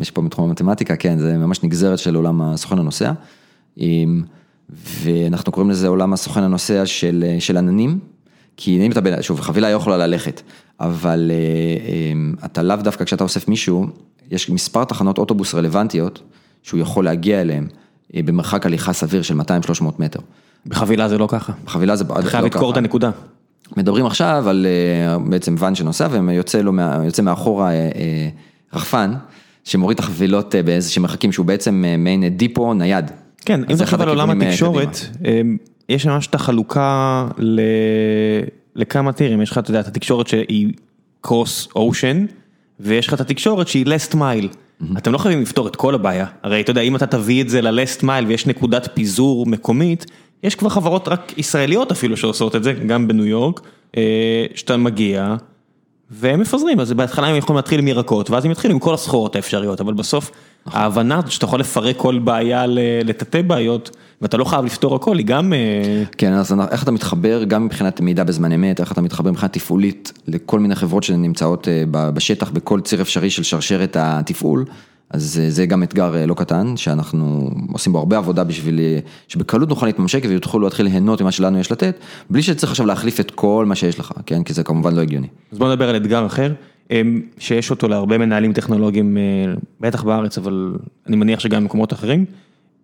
[0.00, 3.12] יש פה מתחום המתמטיקה, כן, זה ממש נגזרת של עולם הסוכן הנוסע.
[4.70, 7.98] ואנחנו קוראים לזה עולם הסוכן הנוסע של, של עננים.
[8.56, 10.42] כי אם אתה, שוב, חבילה יכולה ללכת,
[10.80, 11.36] אבל אה,
[11.92, 13.86] אה, אתה לאו דווקא כשאתה אוסף מישהו,
[14.30, 16.22] יש מספר תחנות אוטובוס רלוונטיות
[16.62, 17.66] שהוא יכול להגיע אליהן
[18.14, 19.44] אה, במרחק הליכה סביר של 200-300
[19.98, 20.20] מטר.
[20.66, 21.52] בחבילה זה לא ככה.
[21.64, 22.30] בחבילה זה לא ככה.
[22.30, 23.10] חייב לתקור את הנקודה.
[23.76, 24.66] מדברים עכשיו על
[25.28, 26.72] בעצם ואן שנוסע ויוצא לו,
[27.04, 27.70] יוצא מאחורה
[28.72, 29.12] רחפן
[29.64, 33.10] שמוריד את החבילות באיזשהם מרחקים שהוא בעצם מעין דיפו נייד.
[33.44, 34.98] כן, אם אתה חושב על עולם התקשורת,
[35.88, 37.60] יש ממש את החלוקה ל...
[38.76, 40.72] לכמה טירים, יש לך, אתה יודע, את התקשורת שהיא
[41.20, 42.26] קרוס אושן,
[42.80, 44.48] ויש לך את התקשורת שהיא לסט מייל.
[44.98, 47.60] אתם לא חייבים לפתור את כל הבעיה, הרי אתה יודע, אם אתה תביא את זה
[47.60, 50.06] ללסט מייל ויש נקודת פיזור מקומית,
[50.42, 53.60] יש כבר חברות רק ישראליות אפילו שעושות את זה, גם בניו יורק,
[53.96, 55.36] אה, שאתה מגיע,
[56.10, 59.36] והם מפזרים, אז בהתחלה הם יכולים להתחיל עם ירקות, ואז הם יתחילו עם כל הסחורות
[59.36, 60.30] האפשריות, אבל בסוף
[60.66, 62.64] ההבנה שאתה יכול לפרק כל בעיה
[63.04, 65.52] לתתי בעיות, ואתה לא חייב לפתור הכל, היא גם...
[65.52, 69.52] אה, כן, אז איך אתה מתחבר גם מבחינת מידע בזמן אמת, איך אתה מתחבר מבחינת
[69.52, 74.64] תפעולית לכל מיני חברות שנמצאות אה, בשטח בכל ציר אפשרי של שרשרת התפעול.
[75.10, 78.80] אז אה, זה גם אתגר לא קטן, שאנחנו עושים בו הרבה עבודה בשביל
[79.28, 81.98] שבקלות נוכל להתממשק ויוכלו להתחיל ליהנות ממה שלנו יש לתת,
[82.30, 84.42] בלי שצריך עכשיו להחליף את כל מה שיש לך, כן?
[84.42, 85.26] כי זה כמובן לא הגיוני.
[85.52, 86.52] אז בוא נדבר על אתגר אחר,
[87.38, 89.18] שיש אותו להרבה מנהלים טכנולוגיים,
[89.80, 90.74] בטח בארץ, אבל
[91.06, 92.24] אני מניח שגם במקומות אחרים.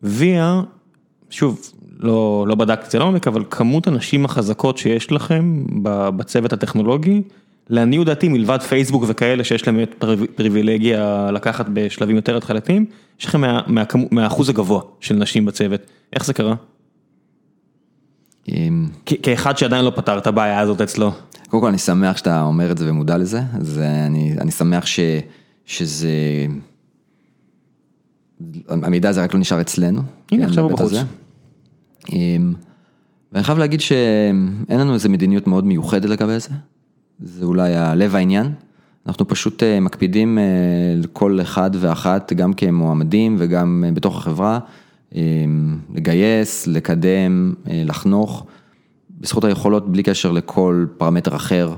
[0.02, 0.62] ויה
[1.30, 1.60] שוב,
[1.98, 5.64] לא לא בדקתי את זה לעומק, אבל כמות הנשים החזקות שיש לכם
[6.16, 7.22] בצוות הטכנולוגי,
[7.68, 10.04] לעניות דעתי מלבד פייסבוק וכאלה שיש להם את
[10.34, 12.86] פריבילגיה לקחת בשלבים יותר התחלתיים,
[13.20, 13.40] יש לכם
[14.10, 15.80] מהאחוז הגבוה של נשים בצוות,
[16.12, 16.54] איך זה קרה?
[19.22, 21.12] כאחד שעדיין לא פתר את הבעיה הזאת אצלו.
[21.48, 25.00] קודם כל אני שמח שאתה אומר את זה ומודע לזה, אז אני אני שמח ש,
[25.66, 26.08] שזה...
[28.68, 30.02] המידע הזה רק לא נשאר אצלנו.
[30.32, 30.92] הנה עכשיו הוא בחוץ.
[32.12, 32.54] אמ,
[33.32, 36.48] ואני חייב להגיד שאין לנו איזה מדיניות מאוד מיוחדת לגבי זה,
[37.22, 38.52] זה אולי הלב העניין.
[39.06, 40.44] אנחנו פשוט אה, מקפידים אה,
[40.96, 44.58] לכל אחד ואחת, גם כמועמדים וגם אה, בתוך החברה,
[45.14, 48.46] אמ, לגייס, לקדם, לחנוך,
[49.20, 51.74] בזכות היכולות בלי קשר לכל פרמטר אחר.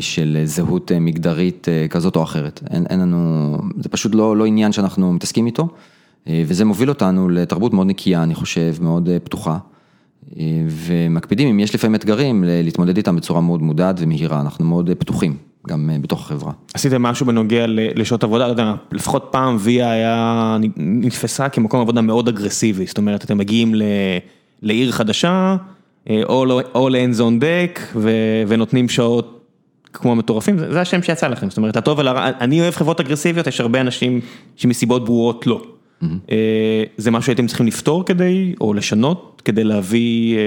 [0.00, 5.12] של זהות מגדרית כזאת או אחרת, אין, אין לנו, זה פשוט לא, לא עניין שאנחנו
[5.12, 5.68] מתעסקים איתו,
[6.26, 9.58] וזה מוביל אותנו לתרבות מאוד נקייה, אני חושב, מאוד פתוחה,
[10.68, 15.36] ומקפידים, אם יש לפעמים אתגרים, להתמודד איתם בצורה מאוד מודעת ומהירה, אנחנו מאוד פתוחים,
[15.68, 16.52] גם בתוך החברה.
[16.74, 22.28] עשיתם משהו בנוגע לשעות עבודה, לא יודע, לפחות פעם ויה היה, נתפסה כמקום עבודה מאוד
[22.28, 23.74] אגרסיבי, זאת אומרת, אתם מגיעים
[24.62, 25.56] לעיר חדשה,
[26.08, 27.98] all hands on deck,
[28.48, 29.38] ונותנים שעות
[29.92, 33.60] כמו מטורפים, זה השם שיצא לכם, זאת אומרת, הטוב ולרע, אני אוהב חברות אגרסיביות, יש
[33.60, 34.20] הרבה אנשים
[34.56, 35.62] שמסיבות ברורות לא.
[36.96, 40.38] זה משהו שהייתם צריכים לפתור כדי, או לשנות, כדי להביא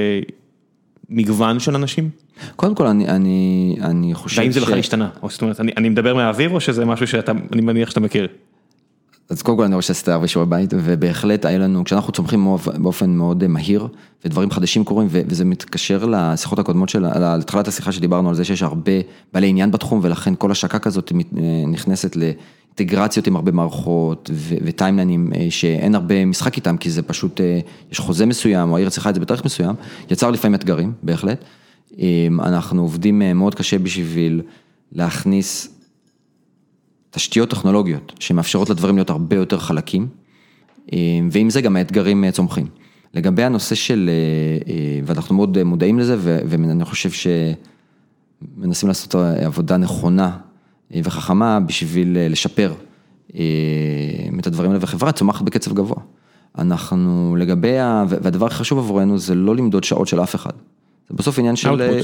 [1.10, 2.10] מגוון של אנשים?
[2.56, 4.40] קודם כל אני, אני, אני חושב ש...
[4.40, 5.10] והאם זה בכלל השתנה?
[5.30, 8.28] זאת אומרת, אני אני מדבר מהאוויר או שזה משהו שאתה, אני מניח שאתה מכיר?
[9.30, 12.48] אז קודם כל אני רואה שעשית הרבה שיעורי בית, ובהחלט היה לנו, כשאנחנו צומחים
[12.78, 13.88] באופן מאוד מהיר,
[14.26, 18.92] ודברים חדשים קורים, וזה מתקשר לשיחות הקודמות של, להתחלת השיחה שדיברנו על זה שיש הרבה
[19.34, 21.12] בעלי עניין בתחום, ולכן כל השקה כזאת
[21.68, 24.30] נכנסת לאינטגרציות עם הרבה מערכות
[24.64, 27.42] וטיימלנים שאין הרבה משחק איתם, כי זה פשוט,
[27.92, 29.76] יש חוזה מסוים, או העיר צריכה את זה בתאריך מסוים,
[30.12, 31.44] יצר לפעמים אתגרים, בהחלט.
[32.40, 34.42] אנחנו עובדים מאוד קשה בשביל
[34.92, 35.75] להכניס
[37.16, 40.08] תשתיות טכנולוגיות שמאפשרות לדברים להיות הרבה יותר חלקים,
[40.94, 40.98] אה,
[41.32, 42.68] ועם זה גם האתגרים אה, צומחים.
[43.14, 44.10] לגבי הנושא של,
[44.68, 50.38] אה, ואנחנו מאוד מודעים לזה, ואני חושב שמנסים לעשות עבודה נכונה
[51.04, 52.74] וחכמה בשביל לשפר
[54.40, 55.98] את הדברים האלה, וחברה צומחת בקצב גבוה.
[56.58, 57.74] אנחנו לגבי,
[58.10, 60.54] והדבר הכי חשוב עבורנו זה לא למדוד שעות של אף אחד.
[61.10, 62.02] זה בסוף עניין של אה,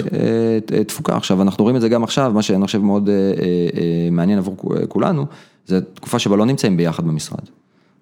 [0.73, 4.39] אה, תפוקה, עכשיו אנחנו רואים את זה גם עכשיו, מה שאני חושב מאוד אה, מעניין
[4.39, 5.25] עבור כולנו,
[5.65, 7.49] זה תקופה שבה לא נמצאים ביחד במשרד.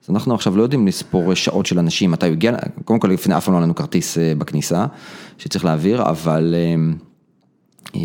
[0.04, 3.38] אז אנחנו עכשיו לא יודעים לספור שעות של אנשים, מתי הוא הגיע, קודם כל לפני
[3.38, 4.86] אף פעם לא היה לנו כרטיס אה, בכניסה,
[5.38, 6.56] שצריך להעביר, אבל
[7.96, 8.02] אה,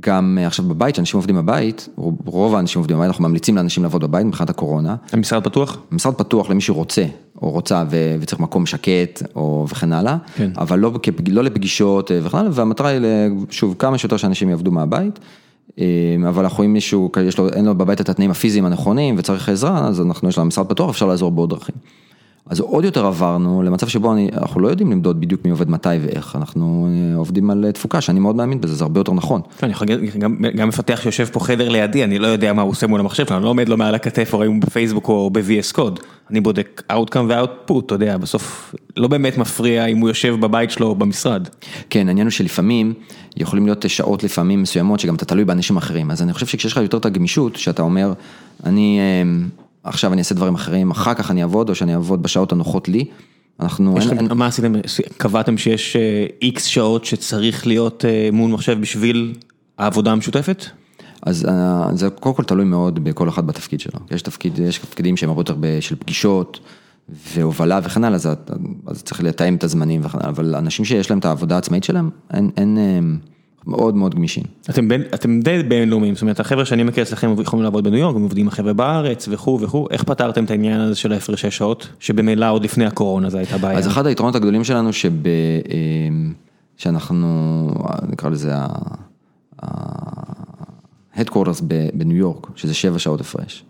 [0.00, 1.88] גם עכשיו בבית, כשאנשים עובדים בבית,
[2.24, 4.96] רוב האנשים עובדים בבית, אנחנו ממליצים לאנשים לעבוד בבית מבחינת הקורונה.
[5.12, 5.78] המשרד פתוח?
[5.90, 7.04] המשרד פתוח למי שרוצה,
[7.42, 7.84] או רוצה
[8.20, 10.50] וצריך מקום שקט, או וכן הלאה, כן.
[10.58, 10.92] אבל לא,
[11.28, 13.00] לא לפגישות וכן הלאה, והמטרה היא,
[13.50, 15.18] שוב, כמה שיותר שאנשים יעבדו מהבית.
[16.28, 19.88] אבל אנחנו אם מישהו, יש לו, אין לו בבית את התנאים הפיזיים הנכונים וצריך עזרה,
[19.88, 21.74] אז אנחנו, יש לנו משרד פתוח, אפשר לעזור בעוד דרכים.
[22.48, 25.88] אז עוד יותר עברנו למצב שבו אני, אנחנו לא יודעים למדוד בדיוק מי עובד מתי
[26.02, 29.40] ואיך, אנחנו אה, עובדים על תפוקה, שאני מאוד מאמין בזה, זה הרבה יותר נכון.
[29.62, 30.16] אני יכול להגיד,
[30.56, 33.44] גם מפתח שיושב פה חדר לידי, אני לא יודע מה הוא עושה מול המחשב אני
[33.44, 37.84] לא עומד לו מעל הכתף או אם בפייסבוק או ב-VS Code, אני בודק Outcome ו-Output,
[37.86, 41.48] אתה יודע, בסוף לא באמת מפריע אם הוא יושב בבית שלו או במשרד.
[41.90, 42.94] כן, העניין הוא שלפעמים,
[43.36, 46.78] יכולים להיות שעות לפעמים מסוימות שגם אתה תלוי באנשים אחרים, אז אני חושב שכשיש לך
[46.78, 48.12] יותר את הגמישות, שאתה אומר,
[48.64, 49.00] אני...
[49.88, 53.04] עכשיו אני אעשה דברים אחרים, אחר כך אני אעבוד או שאני אעבוד בשעות הנוחות לי.
[53.60, 53.98] אנחנו...
[53.98, 54.32] לכם, אין...
[54.32, 54.72] מה עשיתם?
[55.16, 55.96] קבעתם שיש
[56.42, 59.34] איקס אה, שעות שצריך להיות אה, מול מחשב בשביל
[59.78, 60.64] העבודה המשותפת?
[61.22, 64.00] אז אה, זה קודם כל תלוי מאוד בכל אחד בתפקיד שלו.
[64.10, 66.60] יש תפקיד, יש תפקידים שהם הרבה יותר של פגישות
[67.34, 68.28] והובלה וכן הלאה, אז,
[68.86, 72.10] אז צריך לתאם את הזמנים וכן הלאה, אבל אנשים שיש להם את העבודה העצמאית שלהם,
[72.32, 72.50] אין...
[72.56, 72.78] אין
[73.68, 74.44] מאוד מאוד גמישים.
[74.70, 78.16] אתם, בין, אתם די בינלאומיים, זאת אומרת החבר'ה שאני מכיר אצלכם יכולים לעבוד בניו יורק,
[78.16, 81.88] הם עובדים עם החבר'ה בארץ וכו' וכו', איך פתרתם את העניין הזה של ההפרשי שעות,
[82.00, 83.78] שבמילא עוד לפני הקורונה זה הייתה בעיה?
[83.78, 85.26] אז אחד היתרונות הגדולים שלנו שב...
[85.26, 86.32] אמ,
[86.76, 87.70] שאנחנו,
[88.08, 88.52] נקרא לזה
[89.62, 91.62] ה-headquarters
[91.94, 93.64] בניו יורק, שזה שבע שעות הפרש.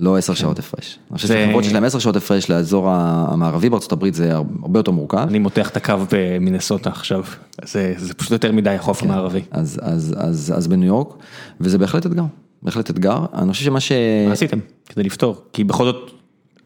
[0.00, 0.98] לא עשר שעות הפרש.
[1.10, 4.32] אני חושב שחברות שיש להם עשר שעות הפרש לאזור המערבי בארצות הברית זה
[4.62, 5.18] הרבה יותר מורכב.
[5.18, 7.24] אני מותח את הקו במינסוטה עכשיו,
[7.64, 9.10] זה פשוט יותר מדי החוף כן.
[9.10, 9.40] המערבי.
[9.50, 11.14] אז בניו יורק,
[11.60, 12.24] וזה בהחלט אתגר,
[12.62, 13.92] בהחלט אתגר, אני חושב שמה ש...
[14.26, 15.42] מה עשיתם כדי לפתור?
[15.52, 16.10] כי בכל זאת,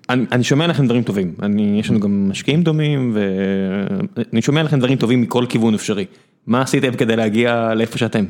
[0.09, 1.35] אני שומע לכם דברים טובים,
[1.78, 6.05] יש לנו גם משקיעים דומים, ואני שומע לכם דברים טובים מכל כיוון אפשרי.
[6.47, 8.24] מה עשיתם כדי להגיע לאיפה שאתם,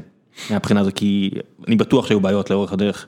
[0.51, 1.31] מהבחינה הזו, כי
[1.69, 3.07] אני בטוח שהיו בעיות לאורך הדרך.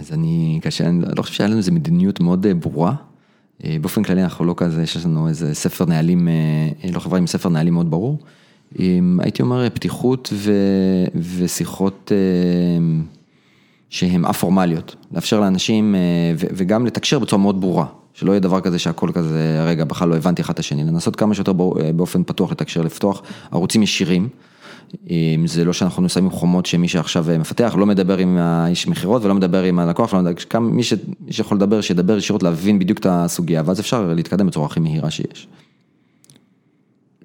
[0.00, 2.94] אז אני, קשה, אני לא חושב שהיה לנו איזה מדיניות מאוד אה, ברורה.
[3.64, 7.26] אה, באופן כללי אנחנו לא כזה, יש לנו איזה ספר נהלים, אה, לא חברה עם
[7.26, 8.18] ספר נהלים מאוד ברור.
[9.18, 10.52] הייתי אומר פתיחות ו,
[11.14, 12.12] ושיחות
[13.88, 15.94] שהן א-פורמליות, לאפשר לאנשים
[16.38, 20.16] ו, וגם לתקשר בצורה מאוד ברורה, שלא יהיה דבר כזה שהכל כזה, רגע, בכלל לא
[20.16, 21.52] הבנתי אחד את השני, לנסות כמה שיותר
[21.96, 24.28] באופן פתוח לתקשר, לפתוח ערוצים ישירים.
[25.46, 29.34] זה לא שאנחנו שמים חומות שמי שעכשיו אה, מפתח לא מדבר עם האיש מכירות ולא
[29.34, 30.20] מדבר עם הלקוח, לא
[30.60, 30.82] מי
[31.30, 35.48] שיכול לדבר, שידבר ישירות להבין בדיוק את הסוגיה, ואז אפשר להתקדם בצורה הכי מהירה שיש.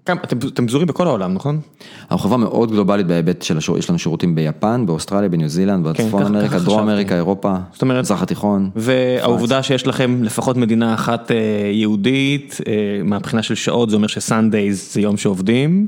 [0.03, 1.59] אתם פזורים בכל העולם, נכון?
[2.01, 6.03] אנחנו חברה מאוד גלובלית בהיבט של השירות, יש לנו שירותים ביפן, באוסטרליה, בניו זילנד, כן,
[6.03, 8.69] בצפון אמריקה, דרום אמריקה, אירופה, מזרח התיכון.
[8.75, 11.37] והעובדה שיש לכם לפחות מדינה אחת אה,
[11.71, 15.87] יהודית, אה, מהבחינה של שעות, זה אומר שסנדייז זה יום שעובדים.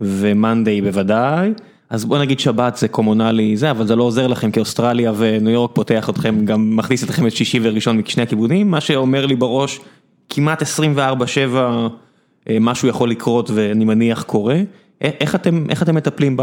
[0.00, 1.52] ומאנדיי בוודאי,
[1.90, 5.52] אז בוא נגיד שבת זה קומונלי זה, אבל זה לא עוזר לכם כי אוסטרליה וניו
[5.52, 9.80] יורק פותח אתכם, גם מכניס אתכם את שישי וראשון משני הכיוונים, מה שאומר לי בראש,
[10.28, 10.66] כמעט 24-7
[12.48, 14.60] אה, משהו יכול לקרות ואני מניח קורה,
[15.00, 16.40] איך אתם, איך אתם מטפלים ב,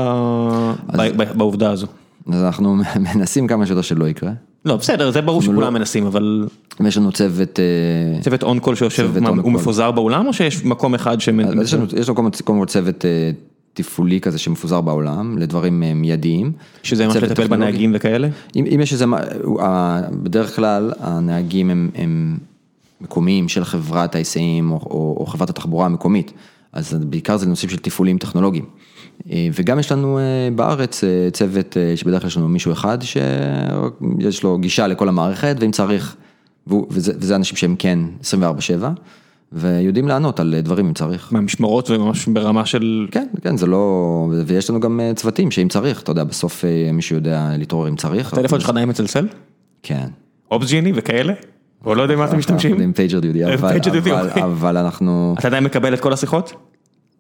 [0.88, 1.88] אז, ב, ב, בעובדה הזו?
[2.28, 2.76] אז אנחנו
[3.16, 4.32] מנסים כמה שיותר שלא יקרה.
[4.66, 5.70] לא בסדר, זה ברור שכולם לא...
[5.70, 6.47] מנסים, אבל...
[6.88, 7.59] יש לנו צוות...
[7.59, 11.30] אה, צוות און קול שיושב, מה, הוא מפוזר באולם או שיש מקום אחד ש...
[11.64, 13.32] יש לנו, יש קודם כל צוות אה,
[13.74, 16.51] תפעולי כזה שמפוזר בעולם, לדברים אה, מיידיים.
[16.84, 18.28] שזה ממש לטפל בנהגים וכאלה?
[18.55, 19.05] אם, אם יש איזה,
[20.12, 22.38] בדרך כלל הנהגים הם, הם
[23.01, 26.32] מקומיים של חברת ההיסעים או, או, או חברת התחבורה המקומית,
[26.74, 28.66] אז בעיקר זה נושאים של תפעולים טכנולוגיים.
[29.32, 31.03] אה, וגם יש לנו אה, בארץ
[31.34, 36.16] צוות שבדרך כלל יש לנו מישהו אחד שיש לו גישה לכל המערכת ואם צריך,
[36.68, 38.84] וזה, וזה אנשים שהם כן 24/7.
[39.51, 41.34] ויודעים לענות על דברים אם צריך.
[41.34, 43.07] מהמשמרות וממש ברמה של...
[43.12, 44.34] כן, כן, זה לא...
[44.45, 47.95] ויש לנו גם אה, צוותים שאם צריך, אתה יודע, בסוף אה, מישהו יודע להתעורר אם
[47.95, 48.34] צריך.
[48.34, 49.28] הטלפון שלך עדיין מצלצל?
[49.84, 50.07] כן.
[50.51, 51.34] Opsgenie וכאלה?
[51.86, 52.82] או לא יודע מה אתם משתמשים?
[52.82, 53.43] עם PagerDuty,
[54.43, 55.36] אבל אנחנו...
[55.39, 56.53] אתה עדיין מקבל את כל השיחות?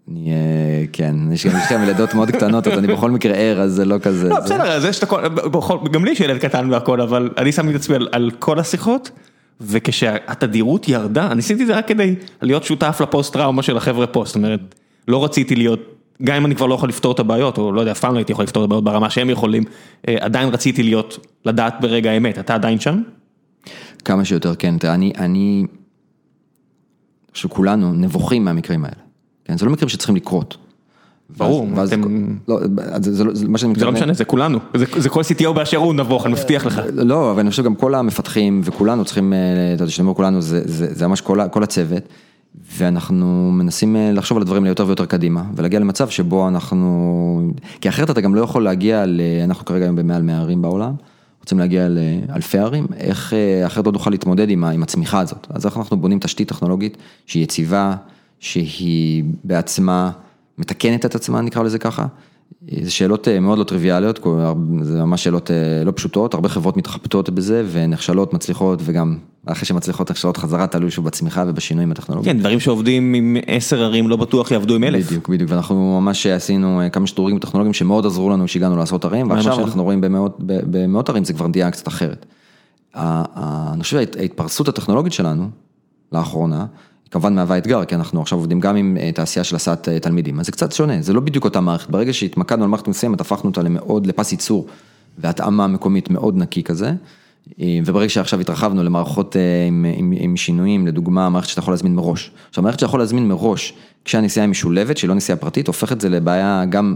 [0.09, 3.85] אני, אה, כן, יש גם ילדות מאוד קטנות, אז אני בכל מקרה ער, אז זה
[3.85, 4.29] לא כזה.
[4.29, 5.15] לא, בסדר, זה שאתה,
[5.91, 9.11] גם לי יש ילד קטן והכל, אבל אני שמתי את עצמי על כל השיחות.
[9.61, 14.23] וכשהתדירות ירדה, אני עשיתי את זה רק כדי להיות שותף לפוסט טראומה של החבר'ה פה,
[14.25, 14.75] זאת אומרת,
[15.07, 15.79] לא רציתי להיות,
[16.23, 18.17] גם אם אני כבר לא יכול לפתור את הבעיות, או לא יודע, אף פעם לא
[18.17, 19.63] הייתי יכול לפתור את הבעיות ברמה שהם יכולים,
[20.07, 23.01] אה, עדיין רציתי להיות, לדעת ברגע האמת, אתה עדיין שם?
[24.05, 25.65] כמה שיותר, כן, אני, אני,
[27.33, 29.01] שכולנו נבוכים מהמקרים האלה,
[29.51, 30.57] כן, זה לא מקרים שצריכים לקרות.
[31.37, 32.59] ברור, ואז- אתם- לא,
[33.01, 33.91] זה- זה לא- זה מה שאני זה לא.
[33.91, 36.81] משנה, זה כולנו, זה זה כל CTO באשר הוא נבוך, אני מבטיח לך.
[36.93, 39.37] לא, אבל אני חושב גם כל המפתחים וכולנו צריכים, אה,
[39.73, 42.03] אתה יודע, כשאני אומר כולנו, זה, זה, זה ממש כל, כל הצוות,
[42.77, 48.09] ואנחנו מנסים אה, לחשוב על הדברים ליותר ויותר קדימה, ולהגיע למצב שבו אנחנו, כי אחרת
[48.09, 50.93] אתה גם לא יכול להגיע, ל, אנחנו כרגע היום במעל 100 ערים בעולם,
[51.39, 51.87] רוצים להגיע
[52.29, 55.97] לאלפי ערים, איך אה, אחרת לא נוכל להתמודד עם, עם הצמיחה הזאת, אז איך אנחנו
[55.97, 57.95] בונים תשתית טכנולוגית שהיא יציבה,
[58.41, 60.11] שהיא בעצמה
[60.57, 62.05] מתקנת את עצמה, נקרא לזה ככה.
[62.81, 64.19] זה שאלות אה, מאוד לא טריוויאליות,
[64.81, 70.11] זה ממש שאלות אה, לא פשוטות, הרבה חברות מתחבטות בזה ונכשלות, מצליחות וגם אחרי שמצליחות
[70.11, 72.35] נכשלות חזרה, תלוי שוב בצמיחה ובשינויים הטכנולוגיים.
[72.35, 75.05] כן, דברים שעובדים עם עשר ערים לא בטוח יעבדו עם אלף.
[75.07, 79.29] בדיוק, בדיוק, ואנחנו ממש עשינו אה, כמה שדרוגים טכנולוגיים שמאוד עזרו לנו שהגענו לעשרות ערים,
[79.29, 79.59] ועכשיו?
[79.59, 82.25] אנחנו רואים במאות, במאות ערים זה כבר נהיה קצת אחרת.
[82.95, 85.49] אני חושב שההת- ההתפרסות הטכנולוגית שלנו,
[86.11, 86.65] לאחרונה,
[87.11, 90.39] כמובן מהווה אתגר, כי אנחנו עכשיו עובדים גם עם אה, תעשייה של הסעת אה, תלמידים,
[90.39, 93.49] אז זה קצת שונה, זה לא בדיוק אותה מערכת, ברגע שהתמקדנו על מערכת מסוימת, הפכנו
[93.49, 94.67] אותה למאוד, לפס ייצור
[95.17, 96.93] והתאמה מקומית מאוד נקי כזה,
[97.61, 99.35] אה, וברגע שעכשיו התרחבנו למערכות
[99.67, 102.31] עם, עם, עם שינויים, לדוגמה, מערכת שאתה יכול להזמין מראש.
[102.49, 103.73] עכשיו, מערכת שאתה יכול להזמין מראש,
[104.05, 106.95] כשהנסיעה היא משולבת, שהיא לא נסיעה פרטית, הופכת זה לבעיה גם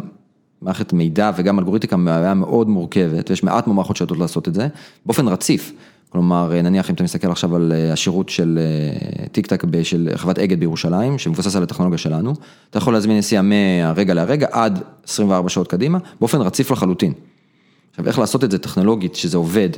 [0.61, 4.67] מערכת מידע וגם אלגוריתיקה בעיה מאוד מורכבת, ויש מעט מערכות שיודעות לעשות את זה,
[5.05, 5.73] באופן רציף.
[6.15, 10.39] כלומר, נניח אם אתה מסתכל עכשיו על אה, השירות של אה, טיק טק של חברת
[10.39, 12.33] אגד בירושלים, שמבוסס על הטכנולוגיה שלנו,
[12.69, 17.13] אתה יכול להזמין נסיעה מהרגע להרגע עד 24 שעות קדימה, באופן רציף לחלוטין.
[17.89, 19.69] עכשיו, איך לעשות את זה טכנולוגית, שזה עובד,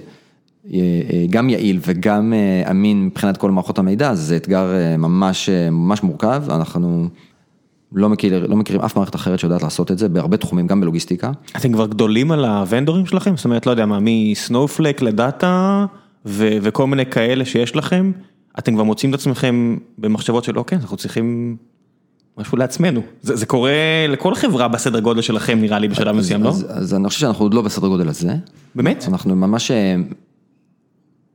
[0.73, 0.79] אה,
[1.13, 5.69] אה, גם יעיל וגם אה, אמין מבחינת כל מערכות המידע, זה אתגר אה, ממש, אה,
[5.69, 7.07] ממש מורכב, אנחנו
[7.91, 11.31] לא, מכיר, לא מכירים אף מערכת אחרת שיודעת לעשות את זה, בהרבה תחומים, גם בלוגיסטיקה.
[11.57, 13.38] אתם כבר גדולים על הוונדורים שלכם?
[13.38, 15.85] זאת אומרת, לא יודע מה, מ Snowflake לדאטה
[16.28, 18.11] וכל מיני כאלה שיש לכם,
[18.59, 21.57] אתם כבר מוצאים את עצמכם במחשבות של אוקיי, אנחנו צריכים
[22.38, 23.01] משהו לעצמנו.
[23.21, 23.71] זה, זה קורה
[24.09, 26.49] לכל חברה בסדר גודל שלכם נראה לי בשלב מסוים, לא?
[26.49, 28.36] אז, אז אני חושב שאנחנו עוד לא בסדר גודל הזה.
[28.75, 29.05] באמת?
[29.07, 29.95] אנחנו ממש אה,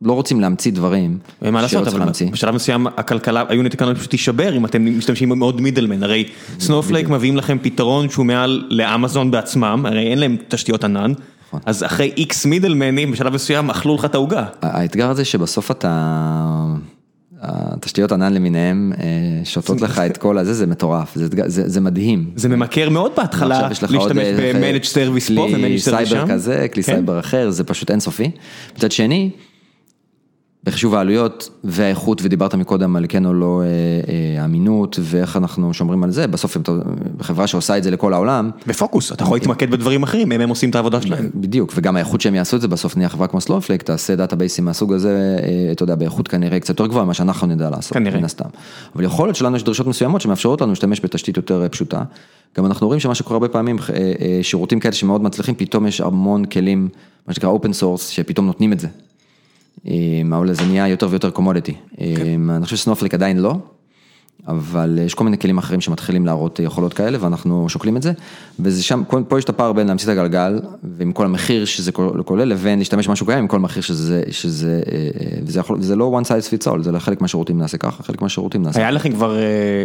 [0.02, 2.30] לא רוצים להמציא דברים מה לעשות, אבל להמציא.
[2.30, 6.24] בשלב מסוים הכלכלה, ה unit economy פשוט תישבר אם אתם משתמשים במאה middleman, הרי
[6.60, 11.12] Snowflake מביאים לכם פתרון שהוא מעל לאמזון בעצמם, הרי אין להם תשתיות ענן.
[11.66, 14.44] אז אחרי איקס מידלמנים בשלב מסוים אכלו לך את העוגה.
[14.62, 15.88] האתגר הזה שבסוף אתה,
[17.42, 22.30] התשתיות ענן למיניהם אה, שותות לך את כל הזה, זה מטורף, זה, זה, זה מדהים.
[22.36, 26.26] זה ממכר מאוד בהתחלה להשתמש אה, ב-managed service פה ו-managed כלי service סייבר שם.
[26.28, 26.92] כזה, כלי כן.
[26.92, 28.30] סייבר אחר, זה פשוט אינסופי.
[28.76, 29.30] מצד שני,
[30.64, 33.66] בחישוב העלויות והאיכות, ודיברת מקודם על כן או לא אה,
[34.38, 36.72] אה, אמינות, ואיך אנחנו שומרים על זה, בסוף אם אתה-
[37.16, 40.70] בחברה שעושה את זה לכל העולם, בפוקוס, אתה יכול להתמקד בדברים אחרים, הם הם עושים
[40.70, 41.30] את העבודה שלהם.
[41.34, 44.92] בדיוק, וגם האיכות שהם יעשו את זה, בסוף נהיה חברה כמו Snowflake, תעשה דאטאבייסים מהסוג
[44.92, 48.18] הזה, אה, אתה יודע, באיכות כנראה קצת יותר גבוהה ממה שאנחנו נדע לעשות, כנראה.
[48.18, 48.48] מן הסתם.
[48.96, 52.02] אבל יכול להיות שלנו יש דרישות מסוימות שמאפשרות לנו להשתמש בתשתית יותר פשוטה.
[52.58, 53.76] גם אנחנו רואים שמה שקורה הרבה פעמים,
[54.42, 56.88] שירותים כאלה שמאוד מצליחים, פתאום יש המון כלים,
[57.28, 58.88] מה שנקרא open source, שפתאום נותנים את זה.
[59.86, 59.92] אה,
[60.38, 61.74] אבל זה נהיה יותר ויותר commodity.
[62.50, 63.56] אני חושב ש Snowflake עדיין לא.
[64.48, 68.12] אבל יש כל מיני כלים אחרים שמתחילים להראות יכולות כאלה ואנחנו שוקלים את זה.
[68.60, 71.92] וזה שם, פה יש את הפער בין להמציא את הגלגל ועם כל המחיר שזה
[72.24, 75.08] כולל לבין להשתמש במשהו קיים עם כל מחיר שזה, שזה, אה,
[75.42, 78.62] וזה, יכול, וזה לא one size fits all, זה חלק מהשירותים נעשה ככה, חלק מהשירותים
[78.62, 78.80] נעשה.
[78.80, 79.84] היה לכם כבר, אה,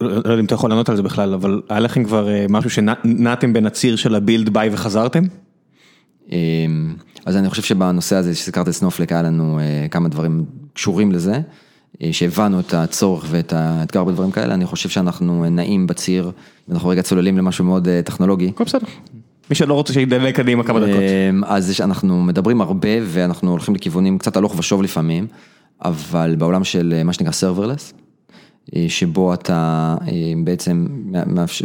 [0.00, 2.70] לא יודע אם אתה יכול לענות על זה בכלל, אבל היה לכם כבר אה, משהו
[2.70, 5.24] שנעתם בין הציר של ה build buy וחזרתם?
[7.26, 11.40] אז אני חושב שבנושא הזה שהזכרת את סנופלק היה לנו אה, כמה דברים קשורים לזה,
[12.02, 16.30] אה, שהבנו את הצורך ואת האתגר בדברים כאלה, אני חושב שאנחנו נעים בציר,
[16.68, 18.48] ואנחנו רגע צוללים למשהו מאוד אה, טכנולוגי.
[18.48, 18.86] הכל בסדר.
[19.50, 21.02] מי שלא רוצה שידלג קדימה כמה דקות.
[21.44, 25.26] אז אנחנו מדברים הרבה ואנחנו הולכים לכיוונים קצת הלוך ושוב לפעמים,
[25.84, 28.01] אבל בעולם של אה, מה שנקרא serverless, אה,
[28.88, 30.12] שבו אתה אה,
[30.44, 30.86] בעצם,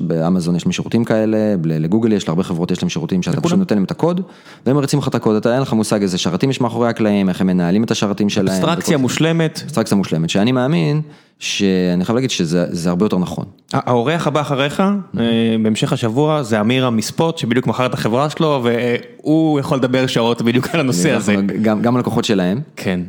[0.01, 3.83] באמזון יש שירותים כאלה, לגוגל יש, להרבה חברות יש להם שירותים שאתה פשוט נותן להם
[3.83, 4.21] את הקוד,
[4.65, 7.41] והם מריצים לך את הקוד, אתה אין לך מושג איזה שרתים יש מאחורי הקלעים, איך
[7.41, 8.47] הם מנהלים את השרתים שלהם.
[8.47, 9.61] אבסטרקציה מושלמת.
[9.63, 11.01] אבסטרקציה מושלמת, שאני מאמין,
[11.39, 13.45] שאני חייב להגיד שזה זה הרבה יותר נכון.
[13.73, 19.59] האורח הבא אחריך, אה, בהמשך השבוע, זה אמירה מספוט, שבדיוק מכר את החברה שלו, והוא
[19.59, 21.35] יכול לדבר שעות בדיוק על הנושא הזה.
[21.61, 22.61] גם, הלקוחות שלהם.
[22.75, 22.99] כן.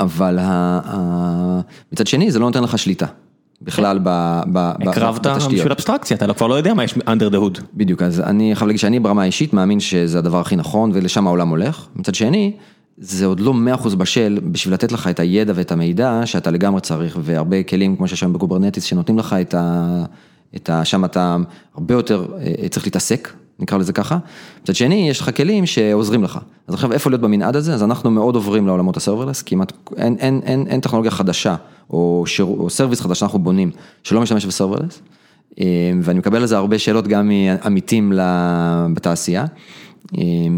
[0.00, 0.38] אבל
[1.92, 3.06] מצד שני זה לא נותן לך שליטה
[3.64, 5.26] בכלל ב, ב, הקרבת.
[5.26, 7.62] בשביל אבסטרקציה, אתה לא- כבר לא יודע מה יש under the hood.
[7.74, 11.48] בדיוק, אז אני חייב להגיד שאני ברמה האישית מאמין שזה הדבר הכי נכון ולשם העולם
[11.48, 11.86] הולך.
[11.96, 12.52] מצד שני,
[12.98, 17.18] זה עוד לא 100% בשל בשביל לתת לך את הידע ואת המידע שאתה לגמרי צריך,
[17.22, 20.04] והרבה כלים כמו שיש היום ב Kubernetes שנותנים לך את ה...
[20.56, 20.84] את ה...
[20.84, 21.36] שם אתה
[21.74, 22.26] הרבה יותר
[22.62, 23.32] אה, צריך להתעסק,
[23.62, 24.18] נקרא לזה ככה.
[24.62, 26.38] מצד שני, יש לך כלים שעוזרים לך.
[26.68, 27.74] אז עכשיו איפה להיות במנעד הזה?
[27.74, 31.56] אז אנחנו מאוד עוברים לעולמות ה serverless, כמעט אין, אין, אין, אין טכנולוגיה חדשה
[31.90, 33.70] או, שיר, או service חדש שאנחנו בונים
[34.02, 35.02] שלא משתמש ב serverless.
[36.02, 38.12] ואני מקבל על זה הרבה שאלות גם מעמיתים
[38.94, 39.44] בתעשייה,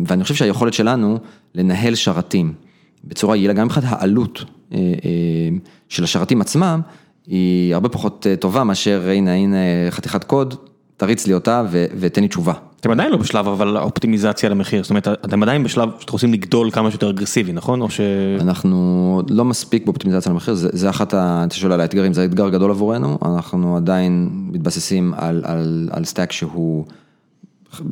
[0.07, 1.19] ואני חושב שהיכולת שלנו
[1.55, 2.53] לנהל שרתים
[3.05, 4.45] בצורה יעילה, גם מבחינת העלות
[5.89, 6.81] של השרתים עצמם,
[7.27, 9.57] היא הרבה פחות טובה מאשר הנה הנה
[9.91, 10.55] חתיכת קוד,
[10.97, 12.53] תריץ לי אותה ותן לי תשובה.
[12.80, 16.70] אתם עדיין לא בשלב אבל האופטימיזציה למחיר, זאת אומרת אתם עדיין בשלב שאתם רוצים לגדול
[16.70, 17.80] כמה שיותר אגרסיבי, נכון?
[17.80, 18.01] או ש...
[18.40, 23.18] אנחנו לא מספיק באופטימיזציה למחיר, זה אחת, אתה שואל על האתגרים, זה אתגר גדול עבורנו,
[23.24, 25.14] אנחנו עדיין מתבססים
[25.90, 26.84] על stack שהוא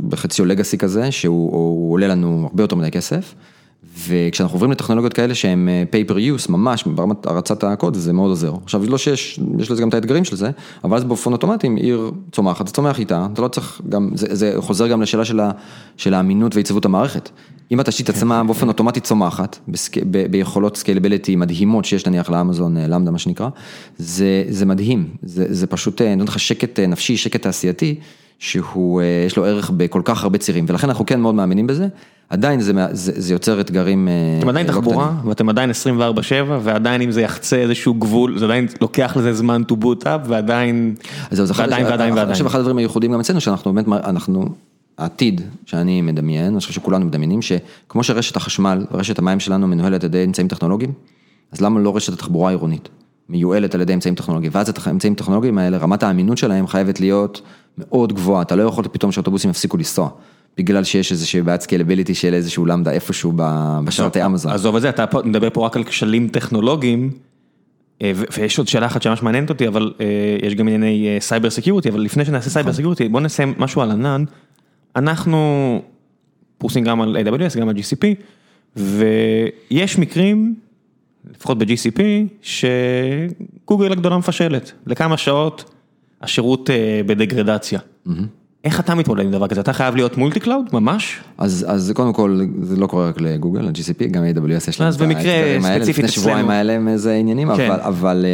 [0.09, 3.35] בחציו legacy כזה, שהוא עולה לנו הרבה יותר מדי כסף.
[4.09, 8.55] וכשאנחנו עוברים לטכנולוגיות כאלה שהן pay per use, ממש ברמת הרצת הקוד, זה מאוד עוזר.
[8.65, 10.51] עכשיו, לא שיש, יש לזה גם את האתגרים של זה,
[10.85, 14.27] אבל אז באופן אוטומטי, אם עיר צומחת, זה צומח איתה, אתה לא צריך גם, זה
[14.31, 15.41] זה חוזר גם לשאלה של
[15.97, 17.31] של האמינות ויציבות המערכת.
[17.71, 19.59] אם התשתית עצמה באופן אוטומטי צומחת,
[20.11, 23.49] ב, ביכולות scalability מדהימות שיש נניח לאמזון, Lambda מה שנקרא,
[23.99, 27.95] זה זה מדהים, זה זה פשוט נותן לך שקט נפשי, שקט תעשייתי,
[28.39, 31.89] שהוא, יש לו ערך בכל כך הרבה צירים, ולכן אנחנו כן מאוד מאמינים בזה.
[32.31, 34.09] עדיין זה זה יוצר אתגרים.
[34.39, 35.73] אתם עדיין תחבורה ואתם עדיין 24/7
[36.63, 40.95] ועדיין אם זה יחצה איזשהו גבול זה עדיין לוקח לזה זמן to boot up ועדיין
[41.33, 42.31] ועדיין ועדיין ועדיין.
[42.31, 44.49] עכשיו אחד הדברים הייחודים גם אצלנו שאנחנו באמת אנחנו
[44.99, 50.11] העתיד שאני מדמיין, אני חושב שכולנו מדמיינים שכמו שרשת החשמל, רשת המים שלנו מנוהלת על
[50.11, 50.93] ידי אמצעים טכנולוגיים,
[51.53, 52.89] אז למה לא רשת התחבורה העירונית
[53.29, 57.43] מיועלת על ידי אמצעים טכנולוגיים, ואז האמצעים טכנולוגיים האלה, רמת האמינות שלהם חייבת להיות
[57.79, 60.09] מאוד גבוהה, אתה לא יכול פתאום שאוטובוסים יפסיקו לנסוע.
[60.59, 63.33] בגלל שיש איזושהי בעיית scalability של איזשהו Lambda איפשהו
[63.85, 64.53] בשרתי אמזון.
[64.53, 67.11] עזוב את זה, אתה מדבר פה רק על כשלים טכנולוגיים,
[68.03, 69.93] ויש עוד שאלה אחת שממש מעניינת אותי, אבל
[70.43, 74.25] יש גם ענייני cyber security, אבל לפני שנעשה cyber security, בוא נסיים משהו על ענן.
[74.97, 75.83] אנחנו
[76.59, 78.07] פרוסים גם על AWS, גם על GCP,
[78.77, 80.55] ויש מקרים,
[81.31, 82.01] לפחות ב-GCP,
[82.43, 85.75] שגוגל הגדולה מפשלת, לכמה שעות
[86.23, 86.71] השירות
[87.07, 87.81] בדגרדציה.
[88.65, 89.61] איך אתה מתמודד עם דבר כזה?
[89.61, 90.65] אתה חייב להיות multi cloud?
[90.73, 91.21] ממש?
[91.39, 95.01] אז אז קודם כל זה לא קורה רק לגוגל, ל-GCP, גם AWS יש להם את
[95.01, 98.25] האתגרים האלה, לפני שבועיים האלה הם איזה עניינים, אבל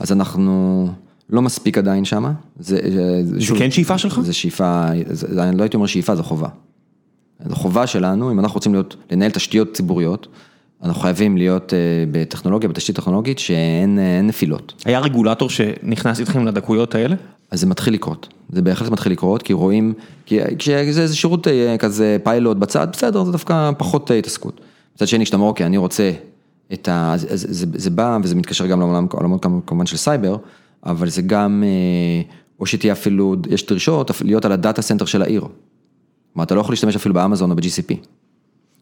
[0.00, 0.88] אז אנחנו
[1.30, 2.32] לא מספיק עדיין שמה.
[2.58, 2.80] זה
[3.58, 4.20] כן שאיפה שלך?
[4.20, 4.86] זה שאיפה,
[5.38, 6.48] אני לא הייתי אומר שאיפה, זו חובה.
[7.48, 10.28] זו חובה שלנו, אם אנחנו רוצים להיות, לנהל תשתיות ציבוריות,
[10.84, 11.72] אנחנו חייבים להיות
[12.10, 14.82] בטכנולוגיה, בתשתית טכנולוגית שאין נפילות.
[14.84, 17.16] היה רגולטור שנכנס איתכם לדקויות האלה?
[17.50, 19.94] אז זה מתחיל לקרות, זה בהחלט מתחיל לקרות, כי רואים,
[20.58, 21.46] כשזה איזה שירות
[21.78, 24.60] כזה פיילוט בצד, בסדר, זה דווקא פחות התעסקות.
[24.96, 26.10] מצד שני, כשאתה אומר, אוקיי, אני רוצה
[26.72, 27.14] את ה...
[27.74, 30.36] זה בא, וזה מתקשר גם לעולמות כמובן של סייבר,
[30.86, 31.64] אבל זה גם,
[32.60, 35.40] או שתהיה אפילו, יש דרישות, להיות על ה data center של העיר.
[36.32, 37.94] כלומר, אתה לא יכול להשתמש אפילו באמזון או ב-GCP.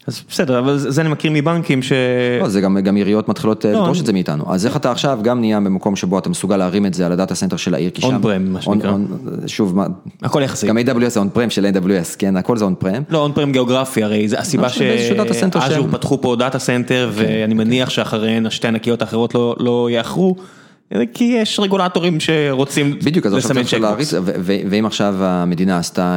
[0.07, 1.92] אז בסדר, אבל זה אני מכיר מבנקים ש...
[2.40, 5.61] לא, זה גם עיריות מתחילות לדרוש את זה מאיתנו, אז איך אתה עכשיו גם נהיה
[5.61, 8.09] במקום שבו אתה מסוגל להרים את זה על ה data center של העיר, כי שם...
[8.09, 8.92] on-prem, מה שנקרא.
[9.46, 9.78] שוב,
[10.22, 10.66] הכל יחסי.
[10.66, 13.03] גם AWS זה on-prem של AWS, כן, הכל זה on-prem.
[13.11, 17.90] לא, און פרם גיאוגרפי, הרי זה הסיבה ש Azure פתחו פה data center, ואני מניח
[17.90, 20.36] שאחריהן השתי ענקיות האחרות לא יאחרו.
[21.14, 26.16] כי יש רגולטורים שרוצים בדיוק, אז עכשיו צריך להריץ, ואם עכשיו המדינה עשתה,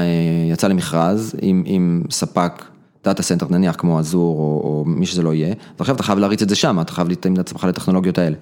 [0.52, 2.64] יצאה למכרז עם ספק
[3.06, 6.50] data center נניח כמו Azure או מי שזה לא יהיה, ועכשיו אתה חייב להריץ את
[6.50, 8.36] זה שם, אתה חייב להתאים את עצמך לטכנולוגיות האלה.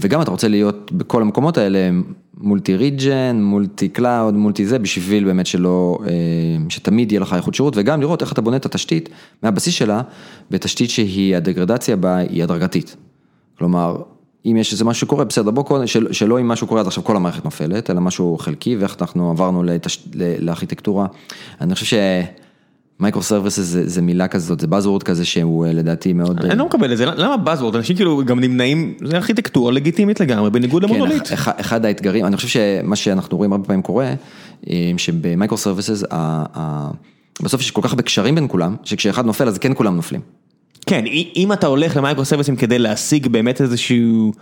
[0.00, 1.90] וגם אתה רוצה להיות בכל המקומות האלה
[2.36, 5.98] multi region, multi cloud, multi זה, בשביל באמת שלא,
[6.68, 9.08] שתמיד יהיה לך איכות שירות, וגם לראות איך אתה בונה את התשתית
[9.42, 10.00] מהבסיס שלה,
[10.50, 12.96] בתשתית שהיא הדגרדציה בה היא הדרגתית.
[13.58, 13.96] כלומר,
[14.46, 17.16] אם יש איזה משהו שקורה, בסדר, בוא קודם, שלא אם משהו קורה אז עכשיו כל
[17.16, 19.62] המערכת נופלת, אלא משהו חלקי, ואיך אנחנו עברנו
[20.38, 21.06] לארכיטקטורה.
[21.60, 21.94] אני חושב ש...
[23.00, 26.44] microservices זה מילה כזאת, זה Buzzword כזה שהוא לדעתי מאוד...
[26.44, 27.76] אני לא מקבל את זה, למה Buzzword?
[27.76, 31.28] אנשים כאילו גם נמנעים, זה ארכיטקטורה לגיטימית לגמרי, בניגוד למונוליט.
[31.28, 34.14] כן, אחד האתגרים, אני חושב שמה שאנחנו רואים הרבה פעמים קורה,
[34.96, 36.04] שב microservices,
[37.42, 40.20] בסוף יש כל כך הרבה קשרים בין כולם, שכשאחד נופל אז כן כולם נופלים.
[40.86, 41.04] כן,
[41.36, 44.32] אם אתה הולך למייקרו סרוויסים כדי להשיג באמת איזשהו...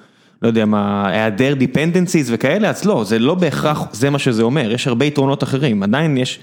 [0.43, 4.73] לא יודע מה, היעדר dependencies וכאלה, אז לא, זה לא בהכרח, זה מה שזה אומר,
[4.73, 6.39] יש הרבה יתרונות אחרים, עדיין יש,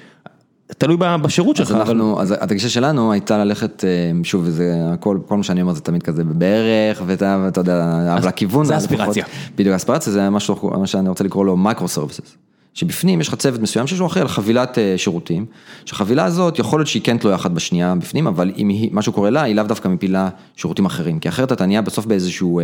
[0.68, 1.72] תלוי בשירות שלך.
[1.72, 3.84] אז אנחנו, אז הגישה שלנו הייתה ללכת,
[4.24, 8.66] שוב, זה הכל, כל מה שאני אומר זה תמיד כזה בערך, ואתה יודע, אבל הכיוון.
[8.66, 9.26] זה אספירציה.
[9.56, 12.36] בדיוק, אספירציה זה משהו, מה שאני רוצה לקרוא לו macro services.
[12.74, 15.46] שבפנים יש לך צוות מסוים שיש לו אחראי על חבילת שירותים,
[15.86, 19.42] שהחבילה הזאת יכול להיות שהיא כן תלויה אחת בשנייה בפנים, אבל אם משהו קורה לה,
[19.42, 22.62] היא לאו דווקא מפילה שירותים אחרים, כי אחרת אתה נהיה בסוף באיזשהו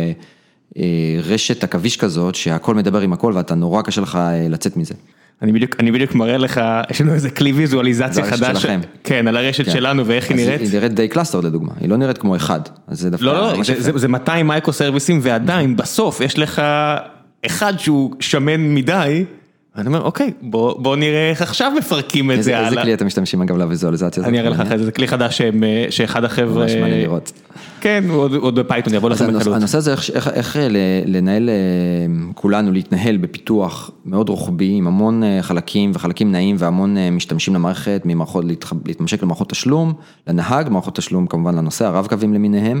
[1.22, 4.18] רשת עכביש כזאת, שהכל מדבר עם הכל ואתה נורא קשה לך
[4.50, 4.94] לצאת מזה.
[5.42, 6.60] אני בדיוק, אני בדיוק מראה לך,
[6.90, 8.66] יש לנו איזה כלי ויזואליזציה חדש,
[9.04, 10.60] כן, על הרשת שלנו ואיך היא נראית.
[10.60, 13.24] היא נראית די cluster לדוגמה, היא לא נראית כמו אחד, אז זה דווקא...
[13.24, 13.62] לא, לא,
[13.98, 16.62] זה 200 מייקרו סרוויסים ועדיין בסוף יש לך
[17.46, 19.24] אחד שהוא שמן מדי,
[19.76, 22.82] אני אומר, אוקיי, בוא בוא נראה איך עכשיו מפרקים את זה איזה איזה הלאה.
[22.82, 24.28] כלי אתם משתמשים אגב לוויזואליזציה הזאת?
[24.28, 27.32] אני אראה לך אחרי זה, זה כלי חדש שהם, אה, שאחד החבר'ה, ממש מעניין לראות.
[27.84, 29.56] כן, עוד- בפייתון, יבוא לכם בקלות.
[29.56, 29.94] הנושא הזה,
[30.32, 30.76] איך, ל-
[31.16, 31.54] לנהל, אה,
[32.34, 38.02] כולנו להתנהל בפיתוח מאוד רוחבי, עם המון אה, חלקים וחלקים נעים והמון אה, משתמשים למערכת,
[38.04, 38.44] ממערכות,
[38.86, 39.92] להתממשק למערכות תשלום,
[40.26, 42.80] לנהג, מערכות תשלום כמובן לנוסע, הרב קווים למיניהם,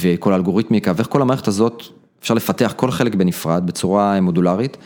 [0.00, 1.82] וכל האלגוריתמיקה, ואיך כל המערכת הזאת,
[2.22, 4.76] אפשר לפתח כל חלק בנפרד, בצורה מודולרית.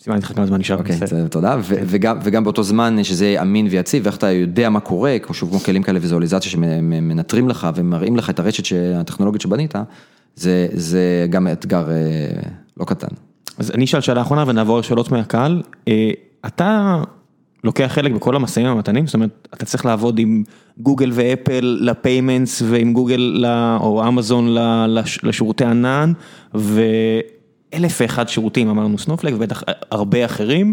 [0.00, 0.78] סימנתי לך כמה זמן נשאר.
[0.78, 0.96] אוקיי,
[1.30, 1.74] תודה, ו-
[2.22, 5.82] וגם, באותו זמן שזה אמין ויציב, ואיך אתה יודע מה קורה, כמו שוב כמו כלים
[5.82, 9.74] כאלה ויזואליזציה שמנטרים לך ומראים לך את הרשת הטכנולוגית שבנית,
[10.36, 11.94] זה, זה גם אתגר אה,
[12.76, 13.08] לא קטן.
[13.58, 15.62] אז אני אשאל שאלה אחרונה ונעבור לשאלות מהקהל.
[15.88, 16.10] אה,
[16.46, 17.02] אתה
[17.64, 20.42] לוקח חלק בכל המשאים ומתנים, זאת אומרת, אתה צריך לעבוד עם
[20.78, 23.44] גוגל ואפל לפיימנטס ועם גוגל
[23.80, 24.56] או אמזון
[25.22, 26.12] לשירותי ענן
[27.72, 30.72] ואלף ואחד שירותים, אמרנו סנופלק ובטח הרבה אחרים.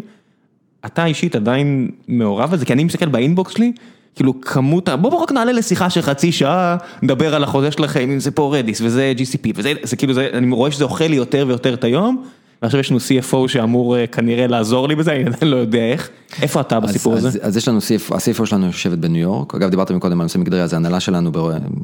[0.85, 3.71] אתה אישית עדיין מעורב בזה, כי אני מסתכל באינבוקס שלי,
[4.15, 8.19] כאילו כמות, בוא בוא רק נעלה לשיחה של חצי שעה, נדבר על החוזה שלכם, אם
[8.19, 11.45] זה פה רדיס וזה GCP וזה, זה כאילו, זה, אני רואה שזה אוכל לי יותר
[11.47, 12.23] ויותר את היום,
[12.61, 16.09] ועכשיו יש לנו CFO שאמור אה, כנראה לעזור לי בזה, אני עדיין לא יודע איך,
[16.41, 17.39] איפה אתה בסיפור אז, הזה?
[17.41, 20.37] אז, אז יש לנו CFO, ה-CFO שלנו יושבת בניו יורק, אגב דיברת מקודם על נושא
[20.37, 21.31] מגדרי, אז ההנהלה שלנו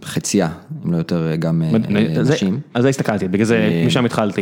[0.01, 0.49] בחצייה,
[0.85, 2.59] אם לא יותר גם אה, זה- נשים.
[2.73, 4.41] על זה הסתכלתי, בגלל זה, משם התחלתי.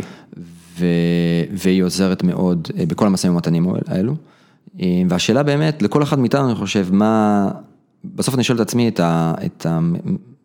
[1.52, 4.14] והיא עוזרת מאוד אה, בכל המשאים ומתנים האלו.
[4.80, 7.50] אה, והשאלה באמת, לכל אחד מאיתנו אני חושב, מה,
[8.04, 9.34] בסוף אני שואל את עצמי את, ה...
[9.46, 9.66] את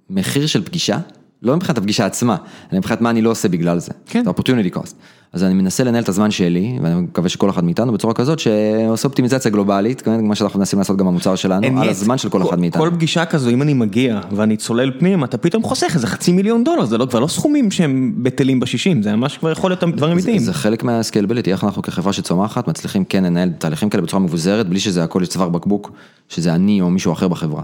[0.09, 0.97] המחיר של פגישה,
[1.41, 2.35] לא מבחינת הפגישה עצמה,
[2.71, 4.21] אלא מבחינת מה אני לא עושה בגלל זה, כן.
[4.21, 4.93] את ה-opportunity cost.
[5.33, 9.07] אז אני מנסה לנהל את הזמן שלי, ואני מקווה שכל אחד מאיתנו בצורה כזאת שעושה
[9.07, 12.83] אופטימיזציה גלובלית, כמו שאנחנו מנסים לעשות גם במוצר שלנו, על הזמן של כל אחד מאיתנו.
[12.83, 16.63] כל פגישה כזו, אם אני מגיע ואני צולל פנים, אתה פתאום חוסך איזה חצי מיליון
[16.63, 20.11] דולר, זה לא, כבר לא סכומים שהם בטלים בשישים, זה ממש כבר יכול להיות דברים
[20.11, 20.39] אמיתיים.
[20.39, 24.79] זה חלק מהסקיילביליטי, איך אנחנו כחברה שצומחת מצליחים כן לנהל תהליכים כאלה בצורה מבוזרת, בלי
[24.79, 25.91] שזה הכל צוואר בקבוק,
[26.29, 27.63] שזה אני או מישהו אחר בחברה.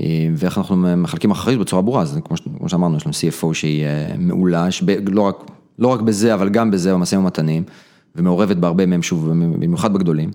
[0.00, 3.84] אה, ואיך אנחנו מחלקים אחריות בצורה ברורה, אז כמו, כמו שאמרנו, יש לנו CFO שהיא
[3.84, 4.68] אה, מעולה,
[5.06, 5.36] לא, רק,
[5.78, 7.62] לא רק בזה, אבל גם בזה במשאים ומתנים,
[8.16, 10.30] ומעורבת בהרבה מהם, שוב, במיוחד בגדולים.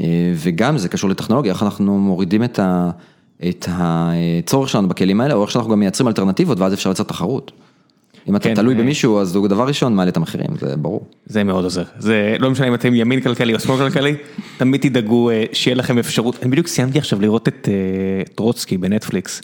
[0.00, 2.90] אה, וגם זה קשור לטכנולוגיה, איך אנחנו מורידים את, ה,
[3.48, 7.52] את הצורך שלנו בכלים האלה, או איך שאנחנו גם מייצרים אלטרנטיבות, ואז אפשר לייצר תחרות.
[8.28, 11.06] אם אתה כן, תלוי אה, במישהו, אז הוא דבר ראשון מעלה את המחירים, זה ברור.
[11.26, 14.14] זה מאוד עוזר, זה לא משנה אם אתם ימין כלכלי או שמאל כלכלי,
[14.56, 19.42] תמיד תדאגו אה, שיהיה לכם אפשרות, אני בדיוק סיימתי עכשיו לראות את אה, טרוצקי בנטפליקס,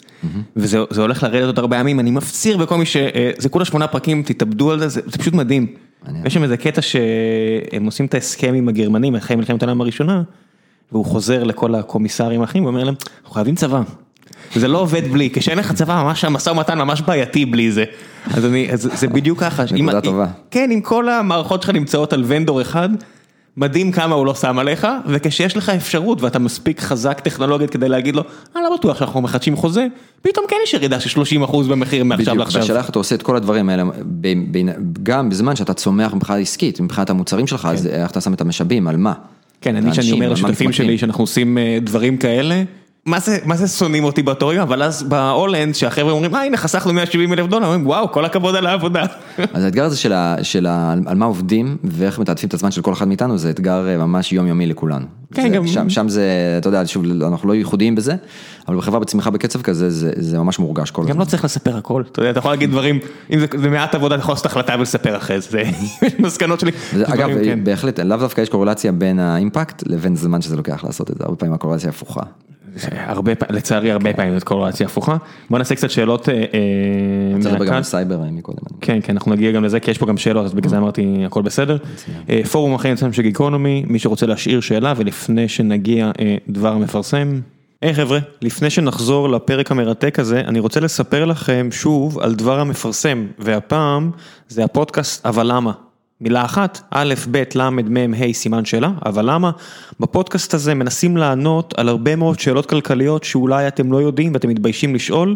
[0.55, 2.97] וזה זה הולך לרדת עוד הרבה ימים, אני מפציר בכל מי ש...
[2.97, 5.67] אה, זה כולה שמונה פרקים, תתאבדו על זה, זה פשוט מדהים.
[6.25, 10.23] יש שם איזה קטע שהם עושים את ההסכם עם הגרמנים אחרי מלחמת העולם הראשונה,
[10.91, 13.81] והוא חוזר לכל הקומיסרים האחרים ואומר להם, אנחנו חייבים צבא.
[14.55, 17.83] זה לא עובד בלי, כשאין לך צבא ממש המשא ומתן ממש בעייתי בלי זה.
[18.33, 19.63] אז אני, אז זה בדיוק ככה.
[19.71, 20.25] נקודה אם- טובה.
[20.51, 22.89] כן, אם כל המערכות שלך נמצאות על ונדור אחד,
[23.57, 28.15] מדהים כמה הוא לא שם עליך, וכשיש לך אפשרות ואתה מספיק חזק טכנולוגית כדי להגיד
[28.15, 28.23] לו,
[28.55, 29.87] אני לא בטוח שאנחנו מחדשים חוזה,
[30.21, 31.23] פתאום כן יש ירידה של 30%
[31.69, 32.61] במחיר מעכשיו בדיוק, לעכשיו.
[32.61, 33.91] והשאלה איך אתה עושה את כל הדברים האלה, ב-
[34.51, 34.73] בין-
[35.03, 38.87] גם בזמן שאתה צומח מבחינה עסקית, מבחינת המוצרים שלך, אז איך אתה שם את המשאבים,
[38.87, 39.13] על מה?
[39.61, 40.71] כן, אני שאני אומר לשותפים.
[40.71, 42.63] שלי שאנחנו עושים אה, דברים כאלה,
[43.05, 43.19] מה
[43.55, 47.47] זה, שונאים אותי באותו רגע, אבל אז בהולנד שהחבר'ה אומרים, אה הנה חסכנו 170 אלף
[47.47, 49.05] דולר, אומרים וואו כל הכבוד על העבודה.
[49.53, 52.81] אז האתגר הזה של, ה, של ה, על מה עובדים ואיך מתעדפים את הזמן של
[52.81, 55.05] כל אחד מאיתנו, זה אתגר אה, ממש יומיומי לכולנו.
[55.33, 56.25] כן, זה, גם- שם, שם זה,
[56.57, 58.15] אתה יודע, שוב, אנחנו לא ייחודיים בזה,
[58.67, 61.19] אבל בחברה בצמיחה בקצב כזה, זה, זה ממש מורגש כל גם הזמן.
[61.19, 62.99] לא צריך לספר הכל, אתה יודע, אתה יכול להגיד דברים,
[63.33, 65.63] אם זה זה מעט עבודה, אתה יכול לעשות החלטה ולספר אחרי זה, זה
[66.19, 66.71] מסקנות שלי.
[66.93, 67.63] וזה, אגב, כן.
[67.63, 71.35] בהחלט, לאו דווקא יש קורלציה בין האימפקט לבין זמן שזה לוקח לעשות את זה, הרבה
[71.37, 72.21] פעמים הקורלציה הפוכה.
[72.91, 75.17] הרבה פעמים, לצערי הרבה פעמים זאת קורלציה הפוכה.
[75.49, 77.83] בוא נעשה קצת שאלות אה, אה, צריך גם מהקהל.
[77.83, 78.57] סייבר מקודם.
[78.81, 81.23] כן, כן, אנחנו נגיע גם לזה, כי יש פה גם שאלות, אז בגלל זה אמרתי
[81.25, 81.77] הכל בסדר.
[82.29, 86.11] אה, פורום החיים אצלנו של גיקונומי, מי שרוצה להשאיר שאלה, ולפני שנגיע
[86.49, 87.41] דבר מפרסם.
[87.81, 93.27] היי חבר'ה, לפני שנחזור לפרק המרתק הזה, אני רוצה לספר לכם שוב על דבר המפרסם,
[93.39, 94.11] והפעם
[94.49, 95.71] זה הפודקאסט אבל למה.
[96.21, 99.51] מילה אחת, א', ב', ל', מ', ה', סימן שאלה, אבל למה?
[99.99, 104.95] בפודקאסט הזה מנסים לענות על הרבה מאוד שאלות כלכליות שאולי אתם לא יודעים ואתם מתביישים
[104.95, 105.35] לשאול,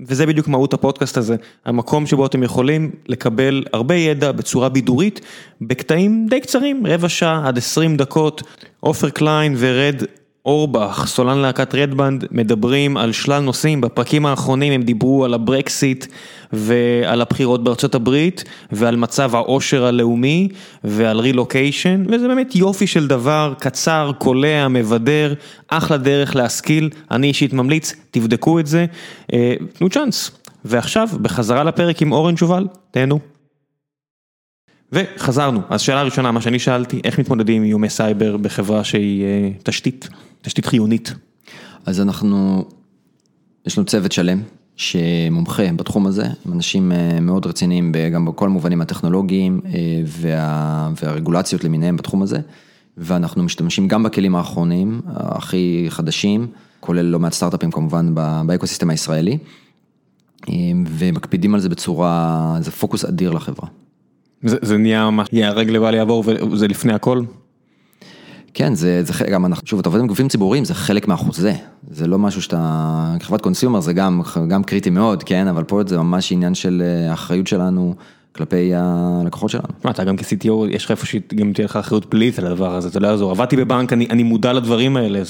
[0.00, 5.20] וזה בדיוק מהות הפודקאסט הזה, המקום שבו אתם יכולים לקבל הרבה ידע בצורה בידורית,
[5.60, 8.42] בקטעים די קצרים, רבע שעה עד 20 דקות.
[8.80, 10.02] עופר קליין ועד
[10.46, 16.06] אורבך, סולן להקת רדבנד, מדברים על שלל נושאים, בפרקים האחרונים הם דיברו על הברקסיט
[16.52, 20.48] ועל הבחירות בארצות הברית ועל מצב העושר הלאומי
[20.84, 25.34] ועל רילוקיישן, וזה באמת יופי של דבר, קצר, קולע, מבדר,
[25.68, 28.86] אחלה דרך להשכיל, אני אישית ממליץ, תבדקו את זה,
[29.32, 30.30] אה, תנו צ'אנס.
[30.64, 33.39] ועכשיו, בחזרה לפרק עם אורן שובל, תהנו.
[34.92, 39.50] וחזרנו, אז שאלה ראשונה, מה שאני שאלתי, איך מתמודדים עם איומי סייבר בחברה שהיא אה,
[39.62, 40.08] תשתית,
[40.42, 41.14] תשתית חיונית?
[41.86, 42.64] אז אנחנו,
[43.66, 44.42] יש לנו צוות שלם
[44.76, 49.70] שמומחה בתחום הזה, עם אנשים אה, מאוד רציניים גם בכל המובנים הטכנולוגיים אה,
[50.06, 52.40] וה, והרגולציות למיניהם בתחום הזה,
[52.96, 56.46] ואנחנו משתמשים גם בכלים האחרונים, הכי חדשים,
[56.80, 58.14] כולל לא מעט סטארט-אפים כמובן
[58.46, 59.38] באקוסיסטם הישראלי,
[60.86, 63.68] ומקפידים על זה בצורה, זה פוקוס אדיר לחברה.
[64.44, 67.22] זה, זה נהיה ממש ייהרג ובל יעבור וזה לפני הכל?
[68.54, 71.52] כן, זה, זה חלק, גם אנחנו, שוב, אתה עובד עם גופים ציבוריים, זה חלק מהחוזה,
[71.90, 75.98] זה לא משהו שאתה, כחברת consumer זה גם, גם קריטי מאוד, כן, אבל פה זה
[75.98, 77.94] ממש עניין של אה, האחריות שלנו
[78.32, 79.64] כלפי הלקוחות שלנו.
[79.84, 82.88] מה, אתה גם כ-CTO, יש לך איפה שגם תהיה לך אחריות פלילית על הדבר הזה,
[82.88, 85.22] אתה לא יעזור, עבדתי בבנק, אני, אני מודע לדברים האלה,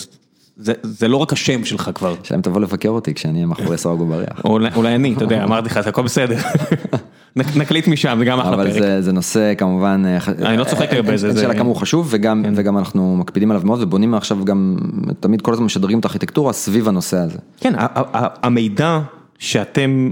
[0.57, 2.15] זה, זה לא רק השם שלך כבר.
[2.23, 4.45] שלהם תבוא לבקר אותי כשאני אהיה מאחורי סורגו בריח.
[4.45, 6.37] אולי, אולי אני, אתה יודע, אמרתי לך, זה הכל בסדר.
[7.37, 8.67] נקליט משם, זה גם אחלה פרק.
[8.67, 11.41] אבל זה זה נושא כמובן, אה, אני לא צוחק הרבה, זה...
[11.41, 12.53] שאלה כמה הוא חשוב וגם כן.
[12.57, 14.77] וגם אנחנו מקפידים עליו מאוד ובונים עכשיו גם,
[15.21, 17.39] תמיד כל הזמן משדרגים את הארכיטקטורה סביב הנושא הזה.
[17.61, 17.73] כן,
[18.15, 19.01] המידע
[19.39, 20.11] שאתם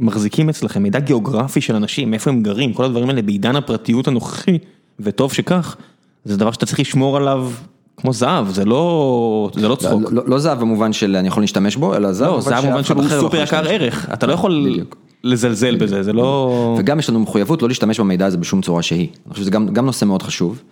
[0.00, 4.58] מחזיקים אצלכם, מידע גיאוגרפי של אנשים, איפה הם גרים, כל הדברים האלה בעידן הפרטיות הנוכחי,
[5.00, 5.76] וטוב שכך,
[6.24, 7.50] זה דבר שאתה צריך לשמור עליו
[7.96, 10.02] כמו זהב, זה לא, זה לא צחוק.
[10.02, 13.02] לא, לא, לא זהב במובן של אני יכול להשתמש בו, אלא זהב לא, במובן שהוא
[13.20, 14.96] סופר יקר ערך, אתה לא יכול בדיוק.
[15.24, 16.76] לזלזל בזה, זה לא...
[16.78, 19.08] וגם יש לנו מחויבות לא להשתמש במידע הזה בשום צורה שהיא.
[19.26, 20.62] אני חושב שזה גם, גם נושא מאוד חשוב.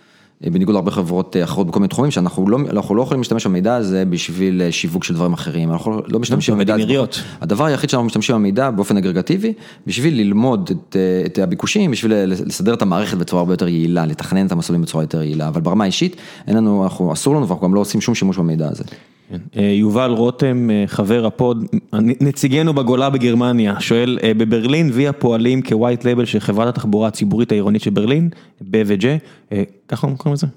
[0.43, 3.75] אה, בניגוד להרבה חברות אה, אחרות בכל מיני תחומים, שאנחנו לא, לא יכולים להשתמש במידע
[3.75, 6.75] הזה בשביל אה, שיווק של דברים אחרים, אנחנו לא משתמשים במידע,
[7.41, 9.53] הדבר היחיד שאנחנו משתמשים במידע באופן אגרגטיבי,
[9.87, 10.95] בשביל ללמוד את,
[11.25, 15.21] את הביקושים, בשביל לסדר את המערכת בצורה הרבה יותר יעילה, לתכנן את המסלולים בצורה יותר
[15.21, 16.15] יעילה, אבל ברמה האישית,
[16.47, 18.83] אין לנו, אנחנו, אסור לנו ואנחנו גם לא עושים שום שימוש במידע הזה.
[19.29, 19.37] כן.
[19.57, 21.65] אה, יובל רותם, אה, חבר ה pod,
[22.21, 27.51] נציגנו בגולה בגרמניה, שואל, אה, בברלין Via פועלים כ white label של חברת התחבורה הציבורית
[27.51, 28.29] העירונית של ברלין,
[28.61, 29.15] BVG,
[29.87, 30.47] ככה קוראים לזה?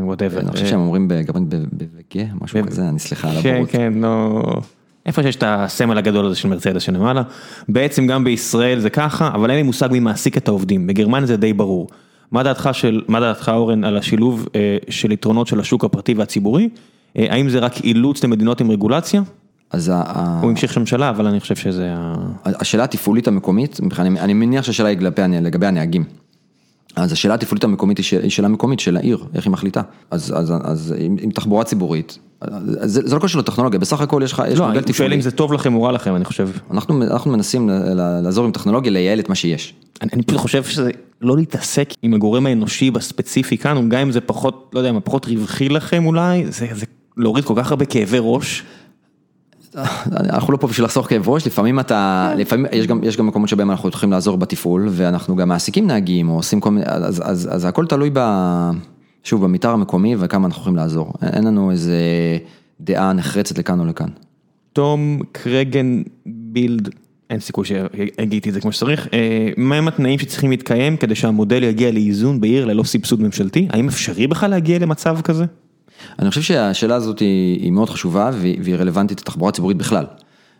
[0.00, 0.40] whatever.
[0.40, 3.70] אני חושב שהם אומרים בגרמנית בגה, משהו כזה, אני סליחה על הבורות.
[3.70, 4.42] כן, כן, לא...
[5.06, 7.22] איפה שיש את הסמל הגדול הזה של מרצדס שלמעלה,
[7.68, 11.36] בעצם גם בישראל זה ככה, אבל אין לי מושג מי מעסיק את העובדים, בגרמניה זה
[11.36, 11.88] די ברור.
[12.32, 14.48] מה דעתך של, מה דעתך אורן על השילוב
[14.90, 16.68] של יתרונות של השוק הפרטי והציבורי?
[17.18, 19.22] אה, האם זה רק אילוץ למדינות עם רגולציה?
[19.70, 20.38] אז ה...
[20.42, 22.14] הוא המשיך שם שאלה, אבל אני חושב שזה ה...
[22.44, 24.98] השאלה התפעולית המקומית, אני מניח שהשאלה היא
[25.40, 26.04] לגבי הנהגים.
[26.96, 29.82] אז השאלה התפעולית המקומית היא שאלה מקומית של העיר, איך היא מחליטה.
[30.10, 32.18] אז, אז, אז עם, עם תחבורה ציבורית,
[32.82, 34.92] זה, זה לא קשור לטכנולוגיה, בסך הכל יש לך, יש לא, מודל תפעולי.
[34.92, 36.48] לא, שואל אם זה טוב לכם או רע לכם, אני חושב.
[36.70, 37.70] אנחנו, אנחנו מנסים
[38.22, 39.74] לעזור עם טכנולוגיה, לייעל את מה שיש.
[40.02, 40.90] אני, אני פשוט חושב שזה
[41.20, 45.68] לא להתעסק עם הגורם האנושי בספציפי כאן, גם אם זה פחות, לא יודע, פחות רווחי
[45.68, 46.86] לכם אולי, זה, זה
[47.16, 48.62] להוריד כל כך הרבה כאבי ראש.
[50.16, 53.48] אנחנו לא פה בשביל לחסוך כאב ראש, לפעמים אתה, לפעמים יש גם, יש גם מקומות
[53.48, 57.48] שבהם אנחנו יכולים לעזור בתפעול, ואנחנו גם מעסיקים נהגים, או עושים כל מיני, אז, אז,
[57.52, 58.20] אז הכל תלוי ב...
[59.24, 61.12] שוב, במתאר המקומי וכמה אנחנו יכולים לעזור.
[61.32, 61.98] אין לנו איזה
[62.80, 64.08] דעה נחרצת לכאן או לכאן.
[64.72, 66.88] תום קרגן בילד,
[67.30, 71.90] אין סיכוי שהגיתי את זה כמו שצריך, אה, מהם התנאים שצריכים להתקיים כדי שהמודל יגיע
[71.90, 73.68] לאיזון בעיר ללא סבסוד ממשלתי?
[73.70, 75.44] האם אפשרי בכלל להגיע למצב כזה?
[76.18, 80.04] אני חושב שהשאלה הזאת היא היא מאוד חשובה והיא רלוונטית לתחבורה ציבורית בכלל.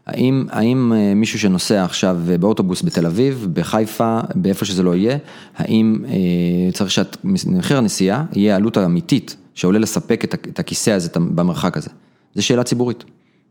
[0.07, 5.19] האם האם אה, מישהו שנוסע עכשיו באוטובוס בתל אביב, בחיפה, באיפה שזה לא יהיה,
[5.57, 6.91] האם אה, צריך
[7.37, 11.91] שמחיר הנסיעה יהיה עלות אמיתית שעולה לספק את הכיסא הזה במרחק הזה?
[12.35, 13.05] זו שאלה ציבורית.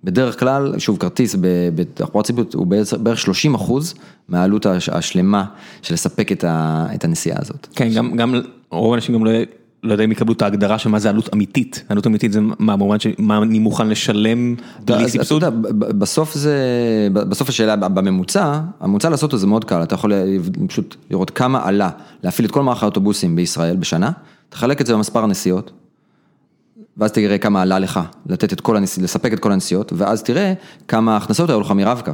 [0.04, 1.36] בדרך כלל, שוב, כרטיס
[1.76, 2.68] בתחבורה ציבורית הוא
[3.00, 3.94] בערך 30 אחוז
[4.30, 5.46] מהעלות השלמה
[5.82, 7.68] של לספק את הנסיעה הזאת.
[7.76, 9.32] כן, גם, גם רוב האנשים גם לא...
[9.86, 12.78] לא יודע אם יקבלו את ההגדרה של מה זה עלות אמיתית, עלות אמיתית זה מה
[12.78, 14.56] במובן של מה אני מוכן לשלם
[14.86, 15.44] בלי סבסוד?
[15.78, 16.58] בסוף זה,
[17.14, 20.14] בסוף השאלה בממוצע, הממוצע לעשות את זה מאוד קל, אתה יכול
[20.68, 21.89] פשוט לראות כמה עלה
[22.24, 24.12] להפעיל את כל מערך האוטובוסים בישראל בשנה,
[24.50, 25.72] תחלק את זה במספר הנסיעות,
[26.97, 30.54] ואז תראה כמה עלה לך לתת את כל הנסיעות, לספק את כל הנסיעות, ואז תראה
[30.88, 32.12] כמה הכנסות היו לך מרב-קו.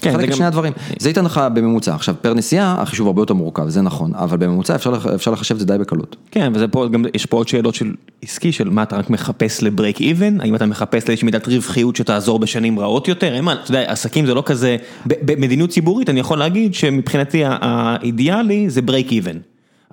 [0.00, 3.34] כן, זה גם שני הדברים, זה ייתן לך בממוצע, עכשיו פר נסיעה החישוב הרבה יותר
[3.34, 6.16] מורכב, זה נכון, אבל בממוצע אפשר אפשר לחשב את זה די בקלות.
[6.30, 9.62] כן, וזה פה גם, יש פה עוד שאלות של עסקי, של מה אתה רק מחפש
[9.62, 13.70] לברייק איבן, האם אתה מחפש לאיזושהי מידת רווחיות שתעזור בשנים רעות יותר, אין מה, אתה
[13.70, 19.36] יודע, עסקים זה לא כזה, במדיניות ציבורית אני יכול להגיד שמבחינתי האידיאלי זה ברייק איבן.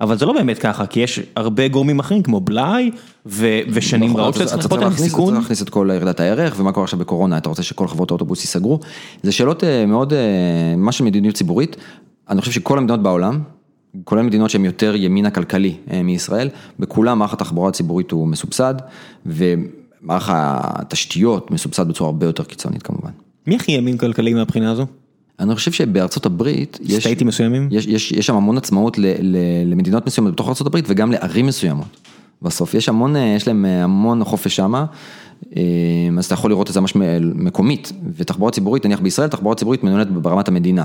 [0.00, 2.90] אבל זה לא באמת ככה, כי יש הרבה גורמים אחרים כמו בלאי
[3.26, 5.24] ושנים נכון, רעות שאתה צריך לצפות סיכון.
[5.24, 8.10] אתה צריך להכניס את כל ירידת הערך ומה קורה עכשיו בקורונה, אתה רוצה שכל חברות
[8.10, 8.80] האוטובוס ייסגרו.
[9.22, 10.18] זה שאלות אה, מאוד, אה,
[10.76, 11.76] מה שמדיניות ציבורית,
[12.30, 13.40] אני חושב שכל המדינות בעולם,
[14.04, 16.48] כולל מדינות שהן יותר ימין הכלכלי אה, מישראל,
[16.78, 18.74] בכולם מערך התחבורה הציבורית הוא מסובסד,
[19.26, 23.10] ומערך התשתיות מסובסד בצורה הרבה יותר קיצונית כמובן.
[23.46, 24.86] מי הכי ימין כלכלי מהבחינה הזו?
[25.40, 27.68] אני חושב שבארצות הברית, יש, סטייטים מסוימים?
[27.70, 29.36] יש, יש, יש שם המון עצמאות ל, ל,
[29.66, 31.86] למדינות מסוימות בתוך ארצות הברית וגם לערים מסוימות.
[32.42, 34.84] בסוף יש המון, יש להם המון חופש שמה,
[36.18, 36.92] אז אתה יכול לראות את זה ממש
[37.34, 40.84] מקומית, ותחבורה ציבורית, נניח בישראל, תחבורה ציבורית מנוהלת ברמת המדינה.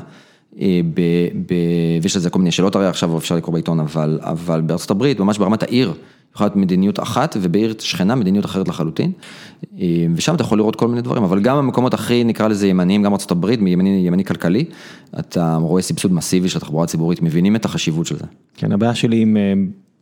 [0.59, 1.01] ב,
[1.45, 1.53] ב,
[2.01, 5.37] ויש לזה כל מיני שאלות הרי עכשיו אפשר לקרוא בעיתון, אבל, אבל בארצות הברית, ממש
[5.37, 5.93] ברמת העיר,
[6.35, 9.11] יכולה להיות מדיניות אחת, ובעיר שכנה מדיניות אחרת לחלוטין.
[10.15, 13.13] ושם אתה יכול לראות כל מיני דברים, אבל גם במקומות הכי נקרא לזה ימניים, גם
[13.13, 14.65] ארה"ב, ימני, ימני כלכלי,
[15.19, 18.25] אתה רואה סבסוד מסיבי של התחבורה הציבורית, מבינים את החשיבות של זה.
[18.55, 19.37] כן, הבעיה שלי עם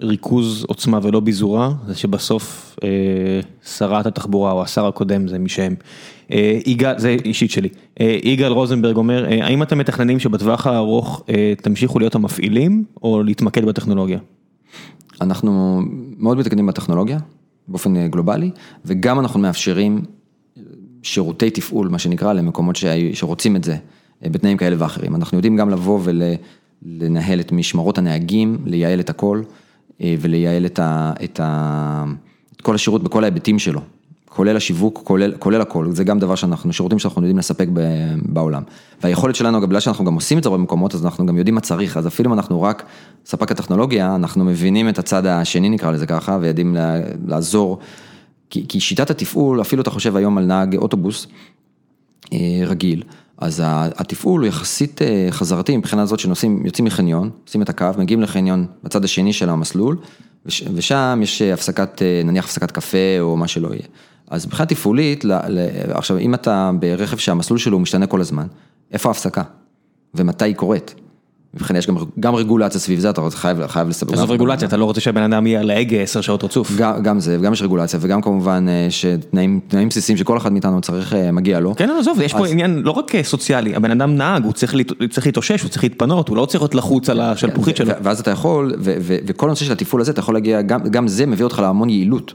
[0.02, 2.90] ריכוז עוצמה ולא ביזורה, זה שבסוף אה,
[3.66, 5.76] שרת התחבורה או השר הקודם זה מי שהם.
[6.32, 7.70] אה, יגאל, זה אישית שלי,
[8.02, 13.24] אה, יגאל רוזנברג אומר, אה, האם אתם מתכננים שבטווח הארוך אה, תמשיכו להיות המפעילים או
[13.24, 14.20] להתמקד בטכנולוגיה?
[15.22, 15.82] אנחנו
[16.22, 17.18] מאוד מתקדמים בטכנולוגיה,
[17.68, 18.52] באופן גלובלי,
[18.86, 20.02] וגם אנחנו מאפשרים
[21.04, 22.76] שירותי תפעול, מה שנקרא, למקומות
[23.14, 23.78] שרוצים את זה,
[24.22, 25.16] בתנאים כאלה ואחרים.
[25.16, 29.42] אנחנו יודעים גם לבוא ולנהל את משמרות הנהגים, לייעל את הכל.
[30.20, 32.06] ולייעל את, ה, את, ה,
[32.56, 33.82] את כל השירות בכל ההיבטים שלו,
[34.36, 37.68] כולל השיווק, כולל, כולל הכל, זה גם דבר שאנחנו, שירותים שאנחנו יודעים לספק
[38.26, 38.64] בעולם.
[39.04, 41.98] והיכולת שלנו, בגלל שאנחנו גם עושים את זה במקומות, אז אנחנו גם יודעים מה צריך,
[41.98, 42.84] אז אפילו אם אנחנו רק
[43.26, 46.78] ספק הטכנולוגיה, אנחנו מבינים את הצד השני נקרא לזה ככה, ויודעים
[47.28, 47.80] לעזור,
[48.50, 51.28] כי, כי שיטת התפעול, אפילו אתה חושב היום על נהג אוטובוס
[52.34, 53.04] אה, רגיל,
[53.38, 58.22] אז התפעול הוא יחסית אה, חזרתי מבחינה זאת שנוסעים, יוצאים מחניון, עושים את הקו, מגיעים
[58.22, 59.98] לחניון בצד השני של המסלול,
[60.46, 63.88] ושם יש הפסקת, אה, נניח הפסקת קפה או מה שלא יהיה.
[64.32, 65.26] אז מבחינה תפעולית,
[65.90, 68.48] עכשיו אם אתה ברכב שהמסלול שלו משתנה כל הזמן,
[68.92, 69.42] איפה ההפסקה?
[70.16, 70.96] ומתי היא קורית?
[71.54, 74.14] ובכן יש גם גם רגולציה סביב זה, אתה חייב חייב לספר.
[74.14, 76.72] עזוב רגולציה, אתה לא רוצה שהבן אדם יהיה על ההגה עשר שעות רצוף.
[76.78, 81.32] גם זה, וגם יש רגולציה, וגם כמובן אה, שתנאים בסיסיים שכל אחד מאיתנו צריך, אה,
[81.32, 81.76] מגיע לו.
[81.76, 85.62] כן, עזוב, יש פה עניין לא רק אה, סוציאלי, הבן אדם נהג, הוא צריך להתאושש,
[85.62, 87.94] הוא צריך להתפנות, הוא לא צריך להיות לחוץ על השלפוחית שלו.
[88.04, 88.76] ואז אתה יכול,
[89.26, 92.34] וכל הנושא של התפעול הזה, אתה יכול להגיע, גם זה מביא אותך להמון יעילות.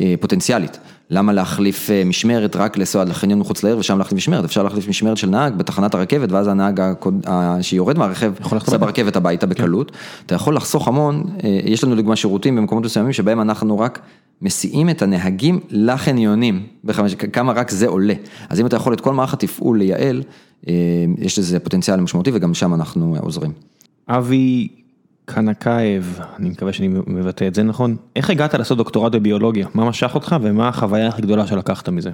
[0.00, 0.78] אה, פוטנציאלית.
[1.10, 4.88] למה להחליף אה, משמרת רק לנסוע עד לחניון מחוץ לעיר ושם להחליף משמרת, אפשר להחליף
[4.88, 6.80] משמרת של נהג בתחנת הרכבת ואז הנהג
[7.60, 9.92] שיורד מהרכב, עושה ברכבת הביתה בקלות.
[10.26, 14.00] אתה יכול לחסוך המון, אה, יש לנו לדוגמה שירותים במקומות מסוימים שבהם אנחנו רק
[14.42, 16.66] מסיעים את הנהגים לחניונים,
[17.32, 18.14] כמה רק זה עולה.
[18.48, 20.22] אז אם אתה יכול את כל מערך התפעול לייעל,
[21.18, 23.52] יש לזה פוטנציאל משמעותי וגם שם אנחנו עוזרים.
[24.08, 24.68] אבי
[25.24, 29.66] קנקייב, אני מקווה שאני מבטא את זה נכון, איך הגעת לעשות דוקטורט בביולוגיה?
[29.74, 32.10] מה משך אותך ומה החוויה הכי גדולה שלקחת מזה?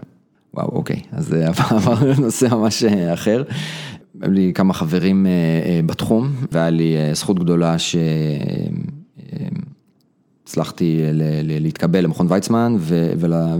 [0.54, 1.32] וואו, אוקיי, אז
[1.70, 3.42] עברנו לנושא ממש אה, אחר.
[4.20, 5.30] היו לי כמה חברים אה,
[5.66, 7.76] אה, בתחום, והיה לי זכות גדולה
[10.48, 11.00] שהצלחתי
[11.44, 12.76] להתקבל למכון ויצמן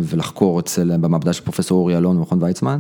[0.09, 2.79] ולחקור אצל, במעבדה של פרופסור אורי אלון במכון ויצמן,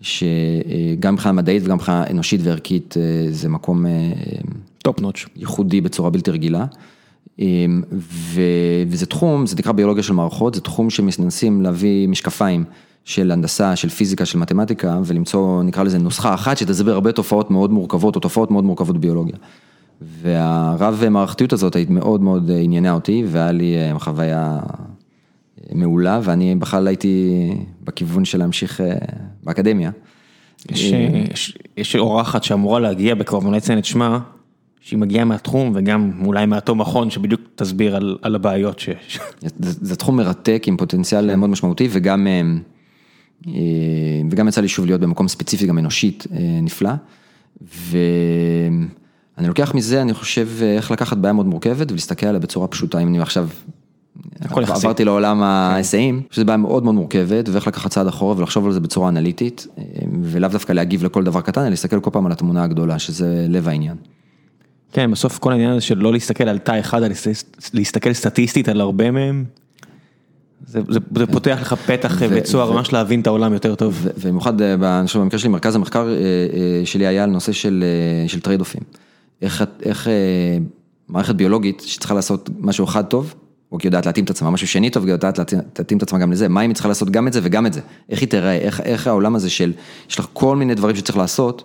[0.00, 2.94] שגם מבחינה מדעית וגם מבחינה אנושית וערכית
[3.30, 3.86] זה מקום
[4.78, 5.26] top notch.
[5.36, 6.66] ייחודי בצורה בלתי רגילה.
[7.38, 7.82] אמ,
[8.88, 12.64] וזה תחום, זה נקרא ביולוגיה של מערכות, זה תחום שמנסים להביא משקפיים
[13.04, 17.70] של הנדסה, של פיזיקה, של מתמטיקה, ולמצוא, נקרא לזה נוסחה אחת שתסביר הרבה תופעות מאוד
[17.70, 19.36] מורכבות, או תופעות מאוד מורכבות בביולוגיה.
[20.00, 24.58] והרב מערכתיות הזאת מאוד מאוד עניינה אותי, והיה לי אה, חוויה
[25.74, 27.30] מעולה, ואני בכלל הייתי
[27.84, 28.94] בכיוון של להמשיך אה,
[29.42, 29.90] באקדמיה.
[30.70, 34.18] יש, אה, יש, יש אורחת שאמורה להגיע בקרוב, אני לא אציין את שמה.
[34.82, 39.18] שהיא מגיעה מהתחום וגם אולי מאותו מכון שבדיוק תסביר על, על הבעיות שיש.
[39.40, 39.48] זה,
[39.80, 43.52] זה תחום מרתק עם פוטנציאל מאוד משמעותי וגם, אה,
[44.30, 46.26] וגם יצא לי שוב להיות במקום ספציפי גם אנושית
[46.62, 46.90] נפלא.
[47.60, 53.08] ואני לוקח מזה, אני חושב איך לקחת בעיה מאוד מורכבת ולהסתכל עליה בצורה פשוטה, אם
[53.08, 53.48] אני עכשיו
[54.40, 55.42] עברתי לעולם.
[55.42, 59.66] ההיסעים, שזו בעיה מאוד מאוד מורכבת, ואיך לקחת צעד אחורה ולחשוב על זה בצורה אנליטית,
[60.22, 63.68] ולאו דווקא להגיב לכל דבר קטן, אלא להסתכל כל פעם על התמונה הגדולה, שזה לב
[63.68, 63.96] העניין.
[64.92, 67.14] כן, בסוף כל העניין הזה של לא להסתכל על תא אחד, אלא
[67.74, 69.44] להסתכל סטטיסטית על הרבה מהם,
[70.66, 74.06] זה זה, זה פותח לך פתח וצוהר ממש להבין את העולם יותר טוב.
[74.18, 74.76] ובמיוחד אה,
[75.14, 77.84] במקרה שלי, מרכז המחקר אה, אה, שלי היה על נושא של
[78.26, 78.82] של trade-off ים.
[79.42, 80.08] איך איך
[81.08, 83.34] מערכת ביולוגית שצריכה לעשות משהו אחד טוב,
[83.72, 85.38] אוקיי, יודעת להתאים את עצמה, משהו שני טוב, יודעת
[85.78, 87.72] להתאים את עצמה גם לזה, מה אם היא צריכה לעשות גם את זה וגם את
[87.72, 89.72] זה, איך היא תראה, איך איך העולם הזה של,
[90.10, 91.64] יש לך כל מיני דברים שצריך לעשות.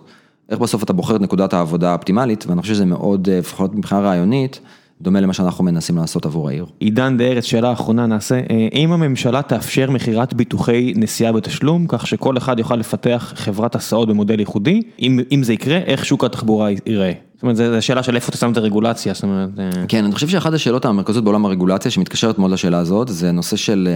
[0.50, 4.00] איך בסוף אתה בוחר את נקודת העבודה האופטימלית, ואני חושב שזה מאוד, אה, לפחות מבחינה
[4.00, 4.60] רעיונית,
[5.00, 6.66] דומה למה שאנחנו מנסים לעשות עבור העיר.
[6.78, 12.06] עידן דה ארץ, שאלה אחרונה נעשה, אה, אם הממשלה תאפשר מכירת ביטוחי נסיעה בתשלום, כך
[12.06, 16.68] שכל אחד יוכל לפתח חברת הסעות במודל ייחודי, אם אם זה יקרה, איך שוק התחבורה
[16.86, 17.12] ייראה?
[17.36, 19.48] זאת אומרת, זו שאלה של איפה אתה שם את הרגולציה, זאת אומרת...
[19.58, 19.70] אה.
[19.88, 23.88] כן, אני חושב שאחת השאלות המרכזיות בעולם הרגולציה, שמתקשרת מאוד לשאלה הזאת, זה נושא של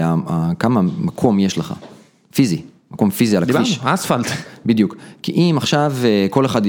[0.59, 1.75] כמה מקום יש לך,
[2.35, 2.63] פיזי.
[2.91, 3.75] מקום פיזי על הכביש.
[3.79, 4.27] דיברנו, אספלט.
[4.67, 6.63] בדיוק, כי אם עכשיו אה, כל אחד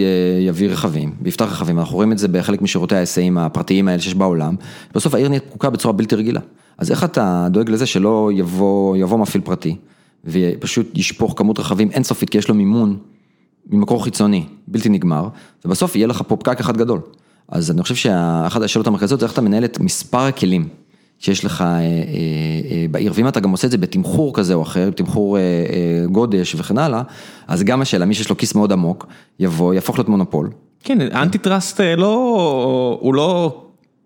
[0.47, 4.55] יביא רכבים, ויפתח רכבים, אנחנו רואים את זה בחלק משירותי ההיסעים הפרטיים האלה שיש בעולם,
[4.95, 6.39] בסוף העיר נהיית פקוקה בצורה בלתי רגילה.
[6.77, 9.75] אז איך אתה דואג לזה שלא יבוא, יבוא מפעיל פרטי,
[10.25, 12.97] ופשוט ישפוך כמות רכבים אינסופית, כי יש לו מימון
[13.69, 15.27] ממקור חיצוני, בלתי נגמר,
[15.65, 16.99] ובסוף יהיה לך פה פקק אחד גדול.
[17.47, 20.67] אז אני חושב שאחת השאלות המרכזיות זה איך אתה מנהל את מספר הכלים
[21.19, 21.81] שיש לך אה, אה,
[22.71, 26.05] אה, בעיר, ואם אתה גם עושה את זה בתמחור כזה או אחר, תמחור אה, אה,
[26.07, 27.01] גודש וכן הלאה,
[27.47, 29.07] אז גם השאלה, מי שיש לו כיס מאוד עמוק,
[29.39, 30.49] יבוא, יהפוך להיות מונופול.
[30.83, 33.61] כן, אנטי טראסט אה, לא, הוא לא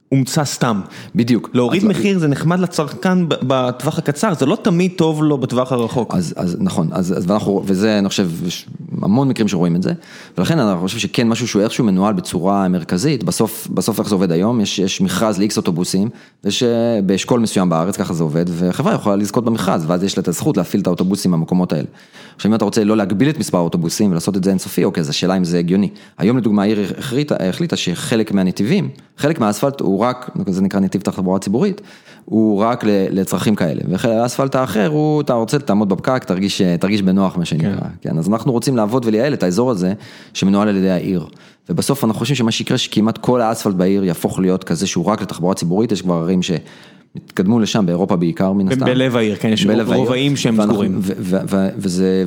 [0.10, 0.82] הומצא סתם.
[1.16, 1.50] בדיוק.
[1.54, 6.14] להוריד מחיר זה נחמד לצרכן בטווח הקצר, זה לא תמיד טוב לו בטווח הרחוק.
[6.16, 8.68] אז, אז נכון, אז, אז ואנחנו, וזה אני חושב, יש
[9.02, 9.94] המון מקרים שרואים את זה,
[10.38, 14.32] ולכן אני חושב שכן משהו שהוא איכשהו מנוהל בצורה מרכזית, בסוף, בסוף איך זה עובד
[14.32, 16.10] היום, יש, יש מכרז ל-X אוטובוסים,
[16.44, 20.22] יש אה, באשכול מסוים בארץ, ככה זה עובד, וחברה יכולה לזכות במכרז, ואז יש לה
[20.22, 21.88] את הזכות להפעיל את האוטובוסים במקומות האלה.
[22.36, 25.10] עכשיו אם אתה רוצה לא להגביל את מספר האוטובוסים ולעשות את זה אינסופי, אוקיי, אז
[25.10, 25.90] השאלה אם זה הגיוני.
[26.18, 26.94] היום לדוגמה העיר
[27.40, 31.82] החליטה שחלק מהנתיבים, חלק מהאספלט הוא רק, זה נקרא נתיב תחבורה ציבורית,
[32.26, 37.46] הוא רק לצרכים כאלה, והאספלט האחר הוא, אתה רוצה, תעמוד בפקק, תרגיש, תרגיש בנוח מה
[37.46, 37.88] שנקרא, כן.
[38.02, 39.94] כן, אז אנחנו רוצים לעבוד ולייעל את האזור הזה
[40.34, 41.26] שמנוהל על ידי העיר,
[41.70, 45.56] ובסוף אנחנו חושבים שמה שיקרה שכמעט כל האספלט בעיר יהפוך להיות כזה שהוא רק לתחבורה
[45.56, 48.86] ציבורית, יש כבר ערים שהתקדמו לשם, באירופה בעיקר מן הסתם.
[48.86, 49.68] בלב העיר, כן, יש.
[49.96, 51.00] רובעים שהם סגורים.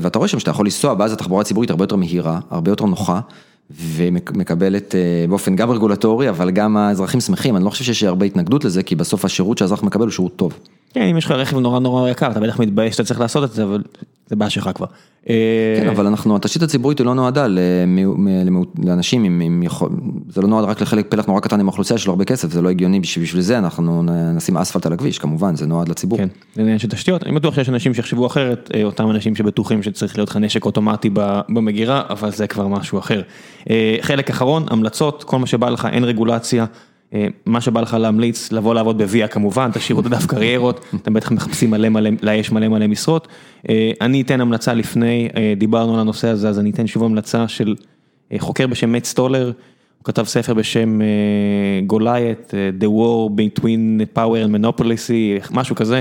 [0.01, 3.21] ואתה רואה שם שאתה יכול לנסוע, ואז התחבורה הציבורית הרבה יותר מהירה, הרבה יותר נוחה,
[3.71, 8.65] ומקבלת אה, באופן גם רגולטורי, אבל גם האזרחים שמחים, אני לא חושב שיש הרבה התנגדות
[8.65, 10.59] לזה, כי בסוף השירות שהאזרח מקבל הוא שירות טוב.
[10.95, 13.53] כן, אם יש לך רכב נורא נורא יקר, אתה בטח מתבייש שאתה צריך לעשות את
[13.53, 13.83] זה, אבל
[14.27, 14.87] זה בעיה שלך כבר.
[15.29, 15.35] אה,
[15.81, 17.47] כן, אבל אנחנו, התשתית הציבורית היא לא נועדה
[18.85, 19.91] לאנשים עם, עם יכול,
[20.29, 22.69] זה לא נועד רק לחלק פלח נורא קטן עם האוכלוסייה שלו הרבה כסף, זה לא
[22.69, 24.03] הגיוני, בשביל זה אנחנו
[24.35, 26.19] נשים אספלט על הכביש, כמובן, זה נועד לציבור.
[26.19, 29.83] כן, זה עניין של תשתיות, אני בטוח שיש אנשים שיחשבו אחרת, אה, אותם אנשים שבטוחים
[29.83, 31.11] שצריך להיות לך נשק אוטומטי
[31.49, 33.23] במגירה, אבל זה כבר משהו אחר.
[33.71, 36.67] אה, חלק אחרון, המלצות, כל מה שבא לך, אין רגולציה,
[37.47, 41.71] מה שבא לך להמליץ, לבוא לעבוד בוויה כמובן, תשאירו את הדף קריירות, אתם בטח מחפשים
[41.71, 43.29] מלא מלא, לאייש מלא מלא משרות.
[43.69, 47.49] אה, אני אתן המלצה לפני, אה, דיברנו על הנושא הזה, אז אני אתן שוב המלצה
[47.49, 47.75] של
[48.33, 49.47] אה, חוקר בשם מאט סטולר,
[49.99, 50.99] הוא כתב ספר בשם
[51.87, 55.13] Goliath, The War Between Power and Monopoly,
[55.51, 56.01] משהו כזה.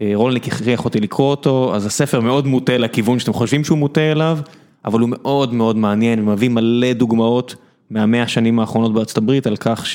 [0.00, 4.00] אה, רולניק הכריח אותי לקרוא אותו, אז הספר מאוד מוטה לכיוון שאתם חושבים שהוא מוטה
[4.00, 4.38] אליו,
[4.84, 7.54] אבל הוא מאוד מאוד מעניין ומביא מלא דוגמאות
[7.90, 9.86] מהמאה השנים האחרונות בארצות הברית על כך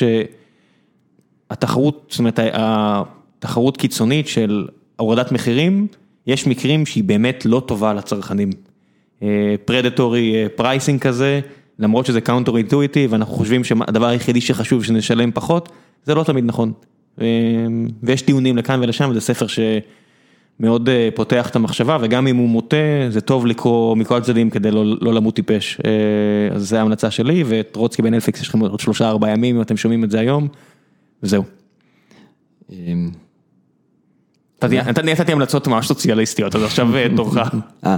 [1.52, 5.88] שהתחרות, זאת אומרת התחרות קיצונית של הורדת מחירים,
[6.28, 8.50] יש מקרים שהיא באמת לא טובה לצרכנים.
[9.66, 11.40] predatory pricing כזה,
[11.80, 15.70] למרות שזה counter intuitive, ואנחנו חושבים שהדבר היחידי שחשוב שנשלם פחות,
[16.04, 16.72] זה לא תמיד נכון.
[17.22, 17.26] אה,
[18.04, 19.84] ויש טיעונים לכאן ולשם, וזה ספר שמאוד
[20.90, 22.78] אה, פותח את המחשבה, וגם אם הוא מוטה,
[23.10, 25.80] זה טוב לקרוא מכל הצדדים כדי לא, לא למות טיפש.
[25.86, 29.78] אה, אז זו ההמלצה שלי, וטרוצקי בנטפליקס יש לכם עוד שלושה ארבעה ימים, אם אתם
[29.78, 30.48] שומעים את זה היום,
[31.24, 31.44] וזהו.
[32.72, 33.12] אמ,
[34.64, 37.38] נתתי- המלצות ממש סוציאליסטיות, אז עכשיו תורך.
[37.86, 37.96] אה,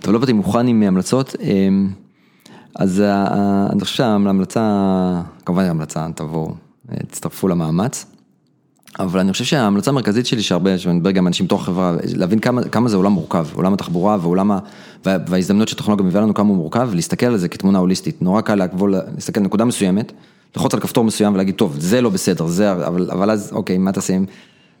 [0.00, 1.90] טוב, לא באתי מוכן עם המלצות, אמ,
[2.76, 3.00] אז
[3.70, 4.62] אני חושב שההמלצה,
[5.46, 6.54] כמובן ההמלצה, תבואו,
[7.08, 8.13] תצטרפו למאמץ,
[8.98, 12.62] אבל אני חושב שההמלצה המרכזית שלי, שהרבה, שאני מדבר גם אנשים מתוך החברה, להבין כמה,
[12.62, 14.58] כמה זה עולם מורכב, עולם התחבורה ועולם ה...
[15.04, 18.54] וה- וההזדמנות שטכנולוגיה מביאה לנו כמה הוא מורכב, ולהסתכל על זה כתמונה הוליסטית, נורא קל
[18.54, 20.12] לעבור, להסתכל על נקודה מסוימת,
[20.56, 23.92] ללחוץ על כפתור מסוים ולהגיד, טוב, זה לא בסדר, זה, אבל, אבל אז, אוקיי, מה
[23.92, 24.24] תעשה עם...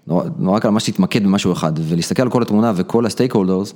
[0.06, 3.74] נורא, נורא קל ממש להתמקד במשהו אחד, ולהסתכל על כל התמונה וכל הסטייק הולדרס,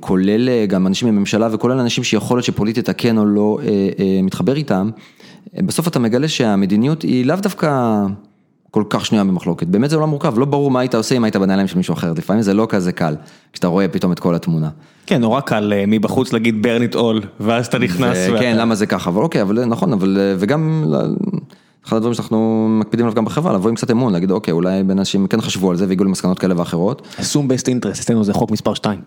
[0.00, 3.68] כולל אה, גם אנשים בממשלה וכולל אנשים שיכול להיות שפוליטית כן או לא אה,
[3.98, 4.90] אה, מתחבר איתם,
[5.54, 8.02] בסוף אתה מגלה שהמדיניות היא לאו דווקא
[8.70, 11.36] כל כך שנויה במחלוקת, באמת זה עולם מורכב, לא ברור מה היית עושה אם היית
[11.36, 13.14] בנעליים של מישהו אחר, לפעמים זה לא כזה קל,
[13.52, 14.68] כשאתה רואה פתאום את כל התמונה.
[15.06, 18.16] כן, נורא קל אה, מבחוץ להגיד burn it all, ואז אתה נכנס.
[18.28, 20.84] ו- ואתה- כן, למה זה ככה, אבל אוקיי, אבל נכון, אבל אה, וגם,
[21.86, 25.26] אחד הדברים שאנחנו מקפידים עליו גם בחברה, לבוא עם קצת אמון, להגיד אוקיי, אולי אנשים
[25.26, 28.74] כן חשבו על זה והגיעו למסקנות כאלה ואחרות, assume best interest, אצלנו זה חוק מספר
[28.74, 29.00] 2.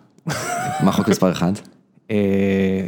[0.83, 1.51] מה חוק מספר אחד?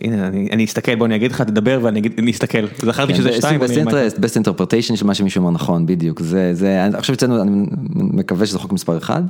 [0.02, 2.66] הנה, אני אסתכל, בוא אני אגיד לך, תדבר ואני אגיד, אני אסתכל.
[2.82, 3.62] זכרתי שזה 2.
[3.62, 7.66] best interpretation של מה שמישהו אומר נכון, בדיוק, זה, זה, חושב אצלנו, אני
[7.96, 9.24] מקווה שזה חוק מספר אחד,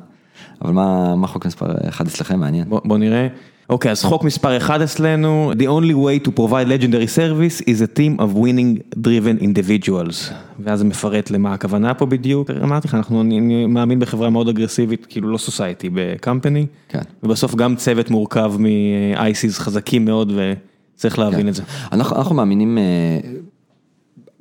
[0.62, 2.70] אבל מה, מה חוק מספר אחד אצלכם מעניין?
[2.70, 3.28] בוא בוא נראה.
[3.70, 7.98] אוקיי, אז חוק מספר 1 אצלנו, The only way to provide legendary service is a
[8.00, 10.34] team of winning driven individuals.
[10.60, 12.50] ואז זה מפרט למה הכוונה פה בדיוק.
[12.64, 16.66] אמרתי לך, אנחנו, אני, אני מאמין בחברה מאוד אגרסיבית, כאילו לא סוסייטי, בקמפני.
[16.90, 17.02] כן.
[17.24, 21.48] ובסוף גם צוות מורכב מ-ICs חזקים מאוד וצריך להבין כן.
[21.48, 21.64] את זה.
[21.92, 22.84] אנחנו, אנחנו מאמינים, אה,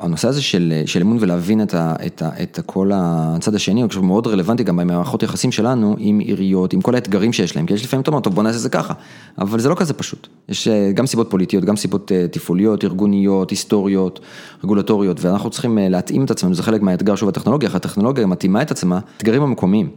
[0.00, 4.04] הנושא הזה של, של אמון ולהבין את, ה, את, ה, את כל הצד השני, הוא
[4.04, 7.84] מאוד רלוונטי גם במערכות יחסים שלנו עם עיריות, עם כל האתגרים שיש להם, כי יש
[7.84, 8.94] לפעמים אתה אומר, טוב בוא נעשה את זה ככה,
[9.38, 13.50] אבל זה לא כזה פשוט, יש אה, גם סיבות פוליטיות, גם סיבות אה, תפעוליות, ארגוניות,
[13.50, 14.20] היסטוריות,
[14.64, 18.70] רגולטוריות, ואנחנו צריכים אה, להתאים את עצמנו, זה חלק מהאתגר שוב הטכנולוגיה, הטכנולוגיה מתאימה את
[18.70, 19.88] עצמה, אתגרים המקומיים,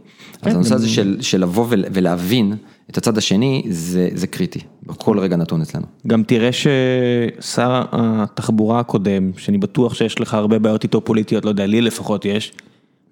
[0.42, 2.56] אז כן, הנושא הזה של, של לבוא ולהבין
[2.90, 5.86] את הצד השני, זה, זה קריטי, בכל רגע נתון אצלנו.
[6.06, 11.66] גם תראה ששר התחבורה הקודם, שאני בטוח שיש לך הרבה בעיות איתו פוליטיות, לא יודע,
[11.66, 12.52] לי לפחות יש,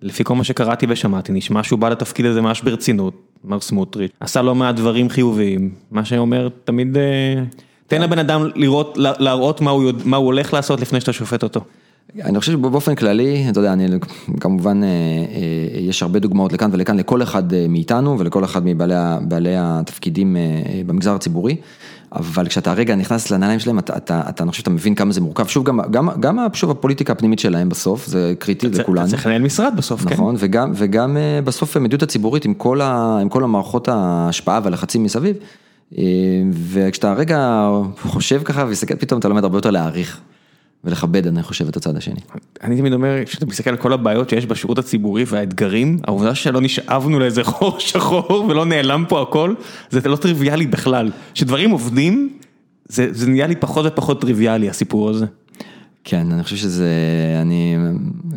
[0.02, 4.42] לפי כל מה שקראתי ושמעתי, נשמע שהוא בא לתפקיד הזה ממש ברצינות, מר סמוטריץ', עשה
[4.42, 7.42] לא מעט דברים חיוביים, מה שאומר תמיד, אה,
[7.86, 11.60] תן לבן אדם לראות, להראות מה הוא, מה הוא הולך לעשות לפני שאתה שופט אותו.
[12.20, 13.86] אני חושב שבאופן כללי, אתה יודע, אני
[14.40, 19.56] כמובן, אה, אה, יש הרבה דוגמאות לכאן ולכאן, לכל אחד אה, מאיתנו ולכל אחד מבעלי
[19.56, 20.36] התפקידים
[20.86, 21.56] במגזר הציבורי,
[22.12, 25.20] אבל כשאתה רגע נכנס לנעליים שלהם, אתה, אתה, אתה, אני חושב שאתה מבין כמה זה
[25.20, 29.06] מורכב, שוב, גם, גם, גם שוב הפוליטיקה הפנימית שלהם בסוף, זה קריטי לכולנו.
[29.06, 30.22] אתה צריך לנהל משרד בסוף, נכון, כן.
[30.22, 35.36] נכון, וגם, וגם בסוף המדיניות הציבורית עם כל, ה, עם כל המערכות ההשפעה והלחצים מסביב,
[36.52, 37.68] וכשאתה רגע
[38.02, 40.20] חושב ככה ומסתכל, פתאום אתה לומד הרבה יותר להעריך.
[40.84, 42.20] ולכבד, אני חושב, את הצד השני.
[42.62, 47.18] אני תמיד אומר, כשאתה מסתכל על כל הבעיות שיש בשירות הציבורי והאתגרים, העובדה שלא נשאבנו
[47.18, 49.54] לאיזה חור שחור ולא נעלם פה הכל,
[49.90, 51.10] זה לא טריוויאלי בכלל.
[51.34, 52.38] כשדברים עובדים,
[52.88, 55.26] זה, זה נהיה לי פחות ופחות טריוויאלי הסיפור הזה.
[56.04, 56.88] כן, אני חושב שזה,
[57.42, 57.76] אני,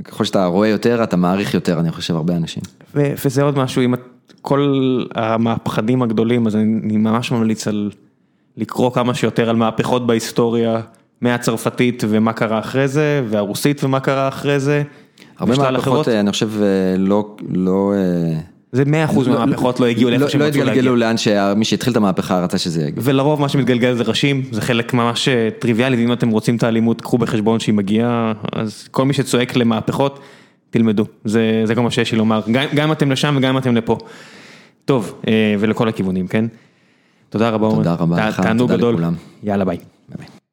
[0.03, 2.63] ככל שאתה רואה יותר, אתה מעריך יותר, אני חושב, הרבה אנשים.
[2.95, 3.93] ו, וזה עוד משהו, אם
[4.41, 7.91] כל המהפכנים הגדולים, אז אני ממש ממליץ על
[8.57, 10.81] לקרוא כמה שיותר על מהפכות בהיסטוריה.
[11.21, 14.83] מהצרפתית ומה קרה אחרי זה, והרוסית ומה קרה אחרי זה.
[15.39, 16.49] הרבה מהפכות, אני חושב,
[16.97, 17.93] לא, לא...
[18.75, 20.63] זה 100% לא, לא, מהמהפכות לא הגיעו לאיפה שהם רצו להגיע.
[20.63, 23.03] לא התגלגלו לאן שמי שהתחיל את המהפכה רצה שזה יגיע.
[23.05, 27.01] ולרוב מה שמתגלגל זה ראשים, זה חלק ממש אה, טריוויאלי, ואם אתם רוצים את האלימות,
[27.01, 30.19] קחו בחשבון שהיא מגיעה, אז כל מי שצועק למהפכות,
[30.69, 33.97] תלמדו, זה, זה כל מה שיש לי לומר, גם, גם אתם לשם וגם אתם לפה.
[34.85, 36.45] טוב, אה, ולכל הכיוונים, כן?
[37.29, 39.13] תודה רבה, תודה רבה לך, תודה לכולם.
[39.43, 39.77] יאללה ביי.
[40.17, 40.44] ביי.